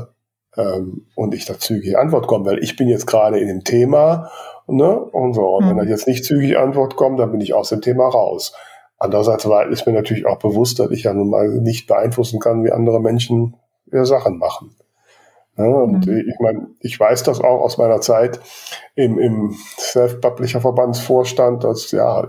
ähm, 0.56 1.06
und 1.14 1.34
ich 1.34 1.44
da 1.44 1.58
zügig 1.58 1.96
Antwort 1.96 2.26
komme, 2.26 2.44
weil 2.46 2.58
ich 2.58 2.76
bin 2.76 2.88
jetzt 2.88 3.06
gerade 3.06 3.38
in 3.38 3.48
dem 3.48 3.64
Thema 3.64 4.30
ne, 4.66 4.98
und 4.98 5.34
so. 5.34 5.46
Und 5.56 5.64
mhm. 5.64 5.70
wenn 5.70 5.76
da 5.78 5.84
jetzt 5.84 6.06
nicht 6.08 6.24
zügig 6.24 6.58
Antwort 6.58 6.96
kommt, 6.96 7.20
dann 7.20 7.30
bin 7.30 7.40
ich 7.40 7.54
aus 7.54 7.68
dem 7.68 7.80
Thema 7.80 8.08
raus. 8.08 8.52
Andererseits 8.98 9.46
ist 9.70 9.86
mir 9.86 9.92
natürlich 9.92 10.26
auch 10.26 10.38
bewusst, 10.38 10.78
dass 10.78 10.90
ich 10.90 11.04
ja 11.04 11.14
nun 11.14 11.30
mal 11.30 11.48
nicht 11.48 11.88
beeinflussen 11.88 12.38
kann, 12.38 12.64
wie 12.64 12.70
andere 12.70 13.00
Menschen 13.00 13.56
ihre 13.90 14.06
Sachen 14.06 14.38
machen. 14.38 14.76
Ja, 15.56 15.64
und 15.66 16.06
mhm. 16.06 16.24
ich 16.28 16.40
meine, 16.40 16.68
ich 16.80 16.98
weiß 16.98 17.24
das 17.24 17.40
auch 17.40 17.60
aus 17.60 17.76
meiner 17.76 18.00
Zeit 18.00 18.40
im, 18.94 19.18
im 19.18 19.54
Self-Publisher-Verbandsvorstand, 19.78 21.62
dass 21.64 21.90
ja, 21.90 22.26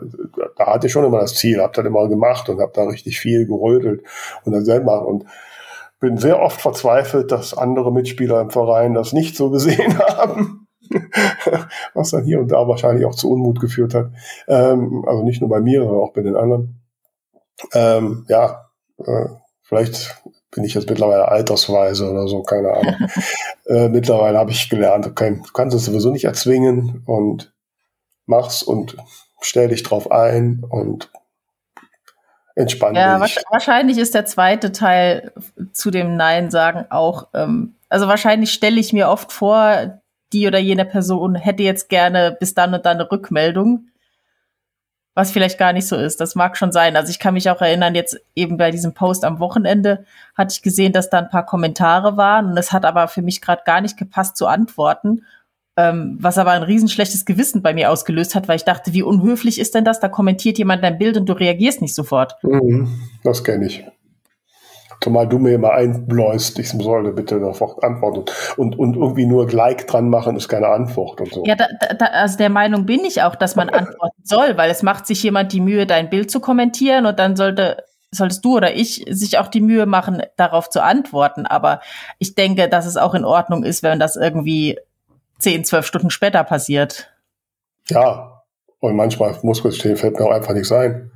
da 0.57 0.65
hatte 0.65 0.87
ich 0.87 0.93
schon 0.93 1.05
immer 1.05 1.19
das 1.19 1.35
Ziel, 1.35 1.61
habe 1.61 1.73
das 1.73 1.85
immer 1.85 2.09
gemacht 2.09 2.49
und 2.49 2.59
habe 2.59 2.73
da 2.75 2.83
richtig 2.83 3.19
viel 3.19 3.45
gerödelt 3.47 4.03
und 4.43 4.51
dann 4.51 4.65
selber 4.65 5.07
und 5.07 5.25
bin 6.01 6.17
sehr 6.17 6.41
oft 6.41 6.59
verzweifelt, 6.59 7.31
dass 7.31 7.57
andere 7.57 7.93
Mitspieler 7.93 8.41
im 8.41 8.49
Verein 8.49 8.93
das 8.93 9.13
nicht 9.13 9.37
so 9.37 9.49
gesehen 9.49 9.97
haben, 9.99 10.67
was 11.93 12.11
dann 12.11 12.25
hier 12.25 12.41
und 12.41 12.51
da 12.51 12.67
wahrscheinlich 12.67 13.05
auch 13.05 13.15
zu 13.15 13.31
Unmut 13.31 13.61
geführt 13.61 13.93
hat. 13.93 14.07
Ähm, 14.49 15.05
also 15.07 15.23
nicht 15.23 15.39
nur 15.39 15.49
bei 15.49 15.61
mir, 15.61 15.79
sondern 15.79 16.01
auch 16.01 16.11
bei 16.11 16.23
den 16.23 16.35
anderen. 16.35 16.81
Ähm, 17.73 18.25
ja, 18.27 18.65
äh, 18.97 19.27
vielleicht 19.61 20.21
bin 20.53 20.63
ich 20.63 20.73
jetzt 20.73 20.89
mittlerweile 20.89 21.27
altersweise 21.27 22.09
oder 22.09 22.27
so, 22.27 22.43
keine 22.43 22.71
Ahnung. 22.71 22.95
äh, 23.65 23.89
mittlerweile 23.89 24.37
habe 24.37 24.51
ich 24.51 24.69
gelernt, 24.69 25.05
okay, 25.07 25.41
du 25.43 25.51
kannst 25.51 25.75
es 25.75 25.85
sowieso 25.85 26.11
nicht 26.11 26.25
erzwingen 26.25 27.03
und 27.05 27.53
mach's 28.25 28.63
und 28.63 28.97
stell 29.41 29.67
dich 29.69 29.83
drauf 29.83 30.11
ein 30.11 30.63
und 30.67 31.09
entspann 32.55 32.95
ja, 32.95 33.19
dich. 33.19 33.37
wahrscheinlich 33.49 33.97
ist 33.97 34.13
der 34.13 34.25
zweite 34.25 34.71
Teil 34.71 35.31
zu 35.71 35.91
dem 35.91 36.15
Nein 36.15 36.51
sagen 36.51 36.85
auch, 36.89 37.27
ähm, 37.33 37.75
also 37.89 38.07
wahrscheinlich 38.07 38.53
stelle 38.53 38.79
ich 38.79 38.93
mir 38.93 39.09
oft 39.09 39.31
vor, 39.31 39.99
die 40.33 40.47
oder 40.47 40.59
jene 40.59 40.85
Person 40.85 41.35
hätte 41.35 41.63
jetzt 41.63 41.89
gerne 41.89 42.35
bis 42.39 42.53
dann 42.53 42.73
und 42.73 42.85
dann 42.85 42.99
eine 42.99 43.11
Rückmeldung 43.11 43.87
was 45.15 45.31
vielleicht 45.31 45.57
gar 45.59 45.73
nicht 45.73 45.87
so 45.87 45.95
ist. 45.95 46.19
Das 46.19 46.35
mag 46.35 46.57
schon 46.57 46.71
sein. 46.71 46.95
Also 46.95 47.09
ich 47.11 47.19
kann 47.19 47.33
mich 47.35 47.49
auch 47.49 47.61
erinnern, 47.61 47.95
jetzt 47.95 48.19
eben 48.35 48.57
bei 48.57 48.71
diesem 48.71 48.93
Post 48.93 49.25
am 49.25 49.39
Wochenende 49.39 50.05
hatte 50.35 50.53
ich 50.53 50.61
gesehen, 50.61 50.93
dass 50.93 51.09
da 51.09 51.19
ein 51.19 51.29
paar 51.29 51.45
Kommentare 51.45 52.17
waren 52.17 52.47
und 52.47 52.57
es 52.57 52.71
hat 52.71 52.85
aber 52.85 53.07
für 53.07 53.21
mich 53.21 53.41
gerade 53.41 53.61
gar 53.65 53.81
nicht 53.81 53.97
gepasst 53.97 54.37
zu 54.37 54.47
antworten, 54.47 55.23
ähm, 55.77 56.17
was 56.19 56.37
aber 56.37 56.51
ein 56.51 56.63
riesenschlechtes 56.63 57.25
Gewissen 57.25 57.61
bei 57.61 57.73
mir 57.73 57.91
ausgelöst 57.91 58.35
hat, 58.35 58.47
weil 58.47 58.57
ich 58.57 58.65
dachte, 58.65 58.93
wie 58.93 59.03
unhöflich 59.03 59.59
ist 59.59 59.75
denn 59.75 59.85
das? 59.85 59.99
Da 59.99 60.07
kommentiert 60.07 60.57
jemand 60.57 60.83
dein 60.83 60.97
Bild 60.97 61.17
und 61.17 61.27
du 61.27 61.33
reagierst 61.33 61.81
nicht 61.81 61.95
sofort. 61.95 62.35
Mhm, 62.43 62.89
das 63.23 63.43
kenne 63.43 63.65
ich. 63.65 63.83
Zumal 65.03 65.27
du 65.27 65.37
mir 65.37 65.55
immer 65.55 65.73
einbläust, 65.73 66.57
ich 66.59 66.69
sollte 66.69 67.11
bitte 67.11 67.37
sofort 67.41 67.83
antworten. 67.83 68.23
Und, 68.55 68.79
und 68.79 68.95
irgendwie 68.95 69.25
nur 69.25 69.51
Like 69.51 69.85
dran 69.85 70.09
machen 70.09 70.37
ist 70.37 70.47
keine 70.47 70.69
Antwort 70.69 71.19
und 71.19 71.33
so. 71.33 71.43
Ja, 71.45 71.55
da, 71.55 71.67
da, 71.99 72.05
also 72.05 72.37
der 72.37 72.49
Meinung 72.49 72.85
bin 72.85 73.03
ich 73.03 73.21
auch, 73.21 73.35
dass 73.35 73.57
man 73.57 73.67
antworten 73.67 74.21
soll, 74.23 74.55
weil 74.55 74.71
es 74.71 74.81
macht 74.81 75.05
sich 75.05 75.21
jemand 75.21 75.51
die 75.51 75.59
Mühe, 75.59 75.85
dein 75.85 76.09
Bild 76.09 76.31
zu 76.31 76.39
kommentieren 76.39 77.05
und 77.05 77.19
dann 77.19 77.35
sollte, 77.35 77.83
solltest 78.11 78.45
du 78.45 78.55
oder 78.55 78.75
ich 78.75 79.05
sich 79.09 79.39
auch 79.39 79.49
die 79.49 79.59
Mühe 79.59 79.85
machen, 79.85 80.21
darauf 80.37 80.69
zu 80.69 80.81
antworten. 80.81 81.45
Aber 81.45 81.81
ich 82.17 82.35
denke, 82.35 82.69
dass 82.69 82.85
es 82.85 82.95
auch 82.95 83.13
in 83.13 83.25
Ordnung 83.25 83.65
ist, 83.65 83.83
wenn 83.83 83.99
das 83.99 84.15
irgendwie 84.15 84.79
zehn, 85.37 85.65
zwölf 85.65 85.85
Stunden 85.85 86.11
später 86.11 86.45
passiert. 86.45 87.11
Ja, 87.89 88.43
und 88.79 88.95
manchmal 88.95 89.37
muss 89.41 89.65
es 89.65 89.75
stehen, 89.75 89.97
fällt 89.97 90.17
mir 90.17 90.25
auch 90.25 90.31
einfach 90.31 90.53
nicht 90.53 90.67
sein. 90.67 91.11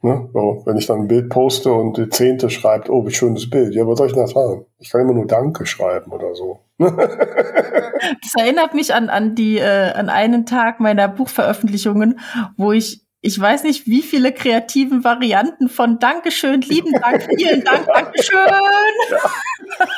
Ne? 0.00 0.30
So, 0.32 0.62
wenn 0.64 0.76
ich 0.76 0.86
dann 0.86 1.00
ein 1.00 1.08
Bild 1.08 1.28
poste 1.28 1.72
und 1.72 1.96
die 1.96 2.08
Zehnte 2.08 2.50
schreibt, 2.50 2.88
oh, 2.88 3.04
wie 3.04 3.10
schönes 3.10 3.50
Bild. 3.50 3.74
Ja, 3.74 3.86
was 3.86 3.98
soll 3.98 4.06
ich 4.06 4.12
denn 4.12 4.22
da 4.22 4.28
sagen? 4.28 4.64
Ich 4.78 4.90
kann 4.90 5.00
immer 5.00 5.14
nur 5.14 5.26
Danke 5.26 5.66
schreiben 5.66 6.12
oder 6.12 6.34
so. 6.36 6.60
das 6.78 8.34
erinnert 8.38 8.74
mich 8.74 8.94
an, 8.94 9.08
an, 9.08 9.34
die, 9.34 9.58
äh, 9.58 9.90
an 9.92 10.08
einen 10.08 10.46
Tag 10.46 10.78
meiner 10.78 11.08
Buchveröffentlichungen, 11.08 12.20
wo 12.56 12.72
ich 12.72 13.02
ich 13.20 13.38
weiß 13.38 13.64
nicht, 13.64 13.86
wie 13.86 14.02
viele 14.02 14.32
kreativen 14.32 15.02
Varianten 15.02 15.68
von 15.68 15.98
Dankeschön, 15.98 16.60
lieben 16.60 16.92
Dank, 16.92 17.28
vielen 17.36 17.64
Dank, 17.64 17.84
Dankeschön. 17.92 18.38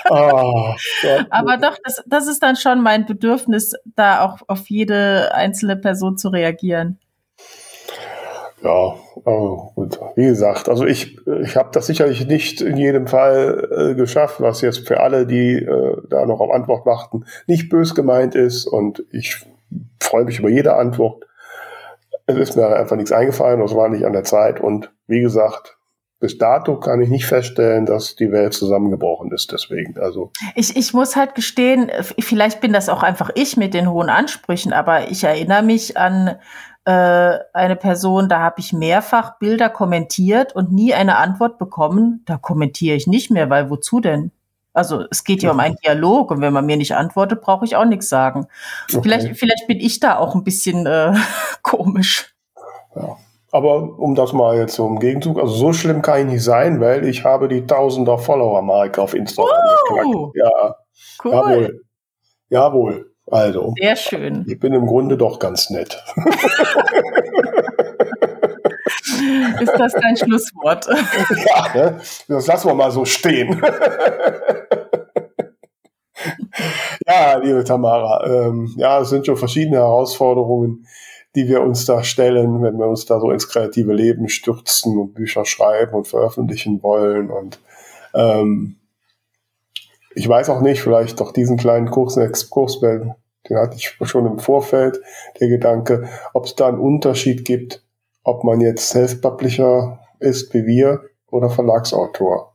oh, 0.09 0.74
Aber 1.28 1.59
doch, 1.59 1.76
das, 1.84 2.03
das 2.07 2.26
ist 2.28 2.42
dann 2.42 2.57
schon 2.57 2.80
mein 2.80 3.05
Bedürfnis, 3.05 3.74
da 3.84 4.24
auch 4.24 4.38
auf 4.48 4.70
jede 4.70 5.34
einzelne 5.34 5.76
Person 5.76 6.16
zu 6.16 6.30
reagieren. 6.30 6.98
Ja, 8.62 8.94
also 9.24 9.72
gut. 9.74 9.98
Wie 10.16 10.26
gesagt, 10.26 10.68
also 10.68 10.84
ich, 10.84 11.18
ich 11.42 11.56
habe 11.56 11.70
das 11.72 11.86
sicherlich 11.86 12.26
nicht 12.26 12.61
in 12.61 12.76
jedem 12.76 13.06
Fall 13.06 13.68
äh, 13.70 13.94
geschafft, 13.94 14.40
was 14.40 14.61
jetzt 14.61 14.86
für 14.86 15.00
alle, 15.00 15.26
die 15.26 15.54
äh, 15.54 15.96
da 16.08 16.26
noch 16.26 16.40
auf 16.40 16.50
Antwort 16.50 16.84
warten, 16.84 17.24
nicht 17.46 17.70
bös 17.70 17.94
gemeint 17.94 18.34
ist. 18.34 18.66
Und 18.66 19.02
ich 19.11 19.46
freue 19.98 20.24
mich 20.24 20.38
über 20.38 20.50
jede 20.50 20.74
Antwort. 20.74 21.24
Es 22.26 22.36
ist 22.36 22.56
mir 22.56 22.66
einfach 22.68 22.96
nichts 22.96 23.12
eingefallen, 23.12 23.61
das 23.61 23.74
war 23.74 23.88
nicht 23.88 24.04
an 24.04 24.12
der 24.12 24.24
Zeit. 24.24 24.61
Und 24.61 24.92
wie 25.06 25.20
gesagt, 25.20 25.78
bis 26.20 26.36
dato 26.36 26.78
kann 26.78 27.00
ich 27.00 27.08
nicht 27.08 27.24
feststellen, 27.24 27.86
dass 27.86 28.14
die 28.14 28.30
Welt 28.30 28.52
zusammengebrochen 28.52 29.32
ist. 29.32 29.52
Deswegen, 29.52 29.98
also. 29.98 30.30
Ich, 30.54 30.76
ich 30.76 30.92
muss 30.92 31.16
halt 31.16 31.34
gestehen, 31.34 31.90
vielleicht 32.18 32.61
bin 32.61 32.74
das 32.74 32.90
auch 32.90 33.02
einfach 33.02 33.30
ich 33.34 33.56
mit 33.56 33.72
den 33.72 33.90
hohen 33.90 34.11
Ansprüchen, 34.11 34.74
aber 34.74 35.11
ich 35.11 35.24
erinnere 35.24 35.62
mich 35.62 35.96
an 35.96 36.36
äh, 36.85 37.39
eine 37.53 37.76
Person, 37.76 38.28
da 38.28 38.41
habe 38.41 38.61
ich 38.61 38.72
mehrfach 38.72 39.39
Bilder 39.39 39.68
kommentiert 39.68 40.55
und 40.55 40.72
nie 40.72 40.95
eine 40.95 41.16
Antwort 41.18 41.59
bekommen. 41.59 42.22
Da 42.26 42.37
kommentiere 42.37 42.97
ich 42.97 43.07
nicht 43.07 43.31
mehr, 43.31 43.51
weil 43.51 43.70
wozu 43.70 44.01
denn? 44.01 44.33
Also 44.72 45.05
es 45.11 45.24
geht 45.24 45.43
ja 45.43 45.51
um 45.51 45.61
einen 45.61 45.76
Dialog 45.85 46.31
und 46.31 46.41
wenn 46.41 46.53
man 46.53 46.64
mir 46.64 46.76
nicht 46.76 46.95
antwortet, 46.95 47.41
brauche 47.41 47.64
ich 47.64 47.76
auch 47.76 47.85
nichts 47.85 48.09
sagen. 48.09 48.47
Okay. 48.89 49.01
Vielleicht, 49.03 49.37
vielleicht 49.37 49.66
bin 49.66 49.78
ich 49.78 50.01
da 50.01 50.16
auch 50.16 50.35
ein 50.35 50.45
bisschen 50.45 50.87
äh, 50.87 51.12
komisch. 51.62 52.35
Ja. 52.95 53.16
Aber 53.53 53.99
um 53.99 54.14
das 54.14 54.33
mal 54.33 54.57
jetzt 54.57 54.74
so 54.74 54.87
im 54.87 55.01
Gegenzug, 55.01 55.41
also 55.41 55.53
so 55.53 55.72
schlimm 55.72 56.03
kann 56.03 56.20
ich 56.20 56.26
nicht 56.35 56.45
sein, 56.45 56.81
weil 56.81 57.05
ich 57.05 57.24
habe 57.24 57.49
die 57.49 57.66
Tausender 57.66 58.16
Follower-Marke 58.16 59.03
auf 59.03 59.12
Instagram 59.12 59.51
oh, 59.91 60.33
Ja, 60.37 60.76
cool. 61.24 61.33
jawohl. 61.33 61.85
Jawohl. 62.49 63.09
Also. 63.31 63.74
Sehr 63.78 63.97
schön. 63.97 64.45
Ich 64.49 64.59
bin 64.59 64.74
im 64.74 64.87
Grunde 64.87 65.16
doch 65.16 65.39
ganz 65.39 65.70
nett. 65.70 66.03
Ist 69.61 69.72
das 69.78 69.93
dein 69.93 70.16
Schlusswort? 70.16 70.87
Ja, 71.47 71.74
ne? 71.74 72.01
das 72.28 72.47
lassen 72.47 72.68
wir 72.68 72.74
mal 72.74 72.91
so 72.91 73.05
stehen. 73.05 73.62
ja, 77.07 77.37
liebe 77.39 77.64
Tamara, 77.64 78.26
ähm, 78.26 78.72
ja, 78.76 79.01
es 79.01 79.11
sind 79.11 79.26
schon 79.26 79.37
verschiedene 79.37 79.78
Herausforderungen, 79.78 80.87
die 81.35 81.49
wir 81.49 81.62
uns 81.62 81.87
da 81.87 82.03
stellen, 82.03 82.62
wenn 82.62 82.78
wir 82.78 82.87
uns 82.87 83.07
da 83.07 83.20
so 83.20 83.31
ins 83.31 83.49
kreative 83.49 83.93
Leben 83.93 84.28
stürzen 84.28 84.99
und 84.99 85.14
Bücher 85.14 85.45
schreiben 85.45 85.95
und 85.95 86.09
veröffentlichen 86.09 86.83
wollen. 86.83 87.31
Und 87.31 87.61
ähm, 88.14 88.76
ich 90.14 90.28
weiß 90.28 90.51
auch 90.51 90.61
nicht, 90.61 90.83
vielleicht 90.83 91.20
doch 91.20 91.33
diesen 91.33 91.57
kleinen 91.57 91.91
Kurs, 91.91 92.16
Exkurs, 92.16 92.81
den 93.49 93.59
hatte 93.59 93.76
ich 93.76 93.97
schon 94.03 94.26
im 94.26 94.38
Vorfeld, 94.38 95.01
der 95.41 95.49
Gedanke, 95.49 96.09
ob 96.34 96.45
es 96.45 96.55
da 96.55 96.68
einen 96.68 96.78
Unterschied 96.78 97.45
gibt, 97.45 97.84
ob 98.22 98.45
man 98.45 98.61
jetzt 98.61 98.88
Self-Publisher 98.91 100.01
ist 100.18 100.53
wie 100.53 100.66
wir 100.66 101.01
oder 101.30 101.49
Verlagsautor. 101.49 102.55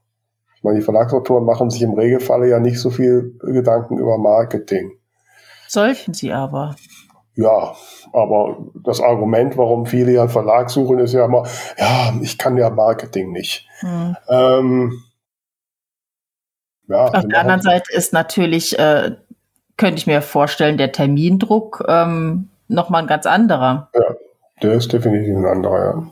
Ich 0.55 0.63
meine, 0.63 0.79
die 0.79 0.85
Verlagsautoren 0.85 1.45
machen 1.45 1.69
sich 1.69 1.81
im 1.81 1.93
Regelfall 1.93 2.47
ja 2.47 2.59
nicht 2.59 2.79
so 2.79 2.89
viel 2.89 3.37
Gedanken 3.41 3.97
über 3.97 4.17
Marketing. 4.17 4.97
Sollten 5.67 6.13
sie 6.13 6.31
aber. 6.31 6.75
Ja, 7.35 7.75
aber 8.13 8.57
das 8.83 9.01
Argument, 9.01 9.57
warum 9.57 9.85
viele 9.85 10.13
ja 10.13 10.21
einen 10.21 10.29
Verlag 10.29 10.69
suchen, 10.69 10.99
ist 10.99 11.13
ja 11.13 11.25
immer, 11.25 11.43
ja, 11.77 12.13
ich 12.21 12.37
kann 12.37 12.55
ja 12.57 12.69
Marketing 12.69 13.31
nicht. 13.31 13.67
Hm. 13.79 14.15
Ähm, 14.29 15.03
ja, 16.87 17.05
Auf 17.05 17.27
der 17.27 17.39
anderen 17.39 17.61
Seite 17.61 17.91
ist 17.91 18.13
natürlich 18.13 18.77
äh, 18.77 19.11
könnte 19.77 19.97
ich 19.97 20.07
mir 20.07 20.21
vorstellen, 20.21 20.77
der 20.77 20.91
Termindruck 20.91 21.83
ähm, 21.87 22.49
nochmal 22.67 23.03
ein 23.03 23.07
ganz 23.07 23.25
anderer. 23.25 23.89
Ja, 23.93 24.15
der 24.61 24.73
ist 24.73 24.91
definitiv 24.91 25.35
ein 25.35 25.45
anderer, 25.45 25.79
ja. 25.79 26.07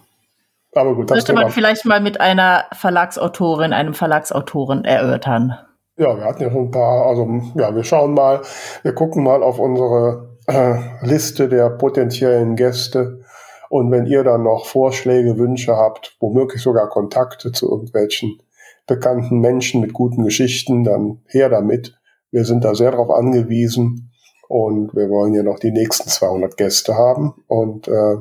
Aber 0.76 0.96
gut, 0.96 1.10
das 1.10 1.20
Sollte 1.20 1.34
man 1.34 1.52
vielleicht 1.52 1.86
mal 1.86 2.02
mit 2.02 2.20
einer 2.20 2.66
Verlagsautorin, 2.74 3.74
einem 3.74 3.94
Verlagsautoren 3.94 4.86
erörtern. 4.86 5.56
Ja, 5.98 6.18
wir 6.18 6.26
hatten 6.26 6.42
ja 6.42 6.52
schon 6.52 6.66
ein 6.66 6.72
paar, 6.72 7.06
also 7.06 7.28
ja, 7.56 7.76
wir 7.76 7.84
schauen 7.84 8.16
mal, 8.16 8.42
wir 8.82 8.96
gucken 8.96 9.24
mal 9.24 9.44
auf 9.44 9.60
unsere 9.60 10.30
äh, 10.48 10.80
Liste 11.06 11.48
der 11.48 11.70
potenziellen 11.70 12.56
Gäste. 12.56 13.22
Und 13.70 13.92
wenn 13.92 14.08
ihr 14.08 14.24
dann 14.24 14.44
noch 14.44 14.66
Vorschläge, 14.66 15.38
Wünsche 15.38 15.76
habt, 15.76 16.16
womöglich 16.20 16.62
sogar 16.62 16.90
Kontakte 16.90 17.52
zu 17.52 17.70
irgendwelchen 17.70 18.40
bekannten 18.88 19.40
Menschen 19.40 19.82
mit 19.82 19.94
guten 19.94 20.24
Geschichten, 20.24 20.84
dann 20.84 21.22
her 21.28 21.50
damit. 21.50 22.00
Wir 22.34 22.46
sind 22.46 22.66
da 22.66 22.74
sehr 22.74 22.90
darauf 22.90 23.12
angewiesen 23.12 24.12
und 24.50 24.96
wir 24.96 25.08
wollen 25.10 25.36
ja 25.36 25.44
noch 25.44 25.60
die 25.60 25.72
nächsten 25.72 26.10
200 26.10 26.58
Gäste 26.58 26.96
haben. 26.96 27.36
Und 27.46 27.88
äh, 27.88 28.16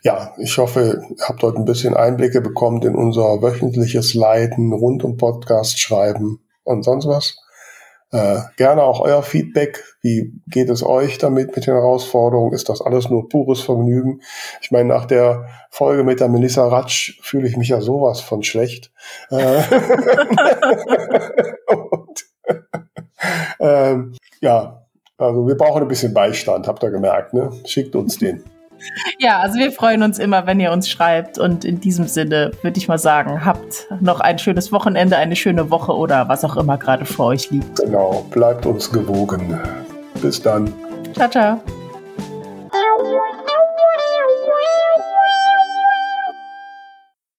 ja, 0.00 0.32
ich 0.38 0.56
hoffe, 0.56 1.02
ihr 1.10 1.24
habt 1.26 1.42
heute 1.42 1.58
ein 1.58 1.66
bisschen 1.66 1.94
Einblicke 1.94 2.40
bekommen 2.40 2.80
in 2.82 2.94
unser 2.94 3.42
wöchentliches 3.42 4.14
Leiden 4.14 4.72
rund 4.72 5.04
um 5.04 5.18
Podcast 5.18 5.78
schreiben 5.78 6.40
und 6.64 6.84
sonst 6.84 7.06
was. 7.06 7.36
Äh, 8.12 8.38
gerne 8.56 8.82
auch 8.82 9.00
euer 9.00 9.22
Feedback. 9.22 9.84
Wie 10.00 10.32
geht 10.46 10.70
es 10.70 10.82
euch 10.82 11.18
damit 11.18 11.54
mit 11.54 11.66
den 11.66 11.74
Herausforderungen? 11.74 12.54
Ist 12.54 12.70
das 12.70 12.80
alles 12.80 13.10
nur 13.10 13.28
pures 13.28 13.60
Vergnügen? 13.60 14.22
Ich 14.62 14.70
meine, 14.70 14.88
nach 14.88 15.04
der 15.04 15.48
Folge 15.68 16.02
mit 16.02 16.20
der 16.20 16.30
Melissa 16.30 16.66
Ratsch 16.66 17.20
fühle 17.20 17.46
ich 17.46 17.58
mich 17.58 17.68
ja 17.68 17.82
sowas 17.82 18.22
von 18.22 18.42
schlecht. 18.42 18.90
Äh, 19.28 19.60
ähm, 23.60 24.14
ja, 24.40 24.82
also 25.18 25.46
wir 25.46 25.56
brauchen 25.56 25.82
ein 25.82 25.88
bisschen 25.88 26.14
Beistand, 26.14 26.68
habt 26.68 26.82
ihr 26.82 26.90
gemerkt, 26.90 27.34
ne? 27.34 27.50
Schickt 27.64 27.96
uns 27.96 28.18
den. 28.18 28.42
Ja, 29.18 29.40
also 29.40 29.58
wir 29.58 29.72
freuen 29.72 30.02
uns 30.02 30.18
immer, 30.18 30.46
wenn 30.46 30.60
ihr 30.60 30.70
uns 30.70 30.88
schreibt. 30.88 31.38
Und 31.38 31.64
in 31.64 31.80
diesem 31.80 32.06
Sinne 32.06 32.52
würde 32.62 32.78
ich 32.78 32.86
mal 32.86 32.98
sagen, 32.98 33.44
habt 33.44 33.88
noch 34.00 34.20
ein 34.20 34.38
schönes 34.38 34.70
Wochenende, 34.72 35.16
eine 35.16 35.36
schöne 35.36 35.70
Woche 35.70 35.92
oder 35.92 36.28
was 36.28 36.44
auch 36.44 36.56
immer 36.56 36.78
gerade 36.78 37.04
vor 37.04 37.26
euch 37.26 37.50
liegt. 37.50 37.76
Genau, 37.76 38.24
bleibt 38.30 38.66
uns 38.66 38.90
gewogen. 38.90 39.58
Bis 40.22 40.40
dann. 40.40 40.72
Ciao, 41.14 41.28
ciao. 41.28 41.60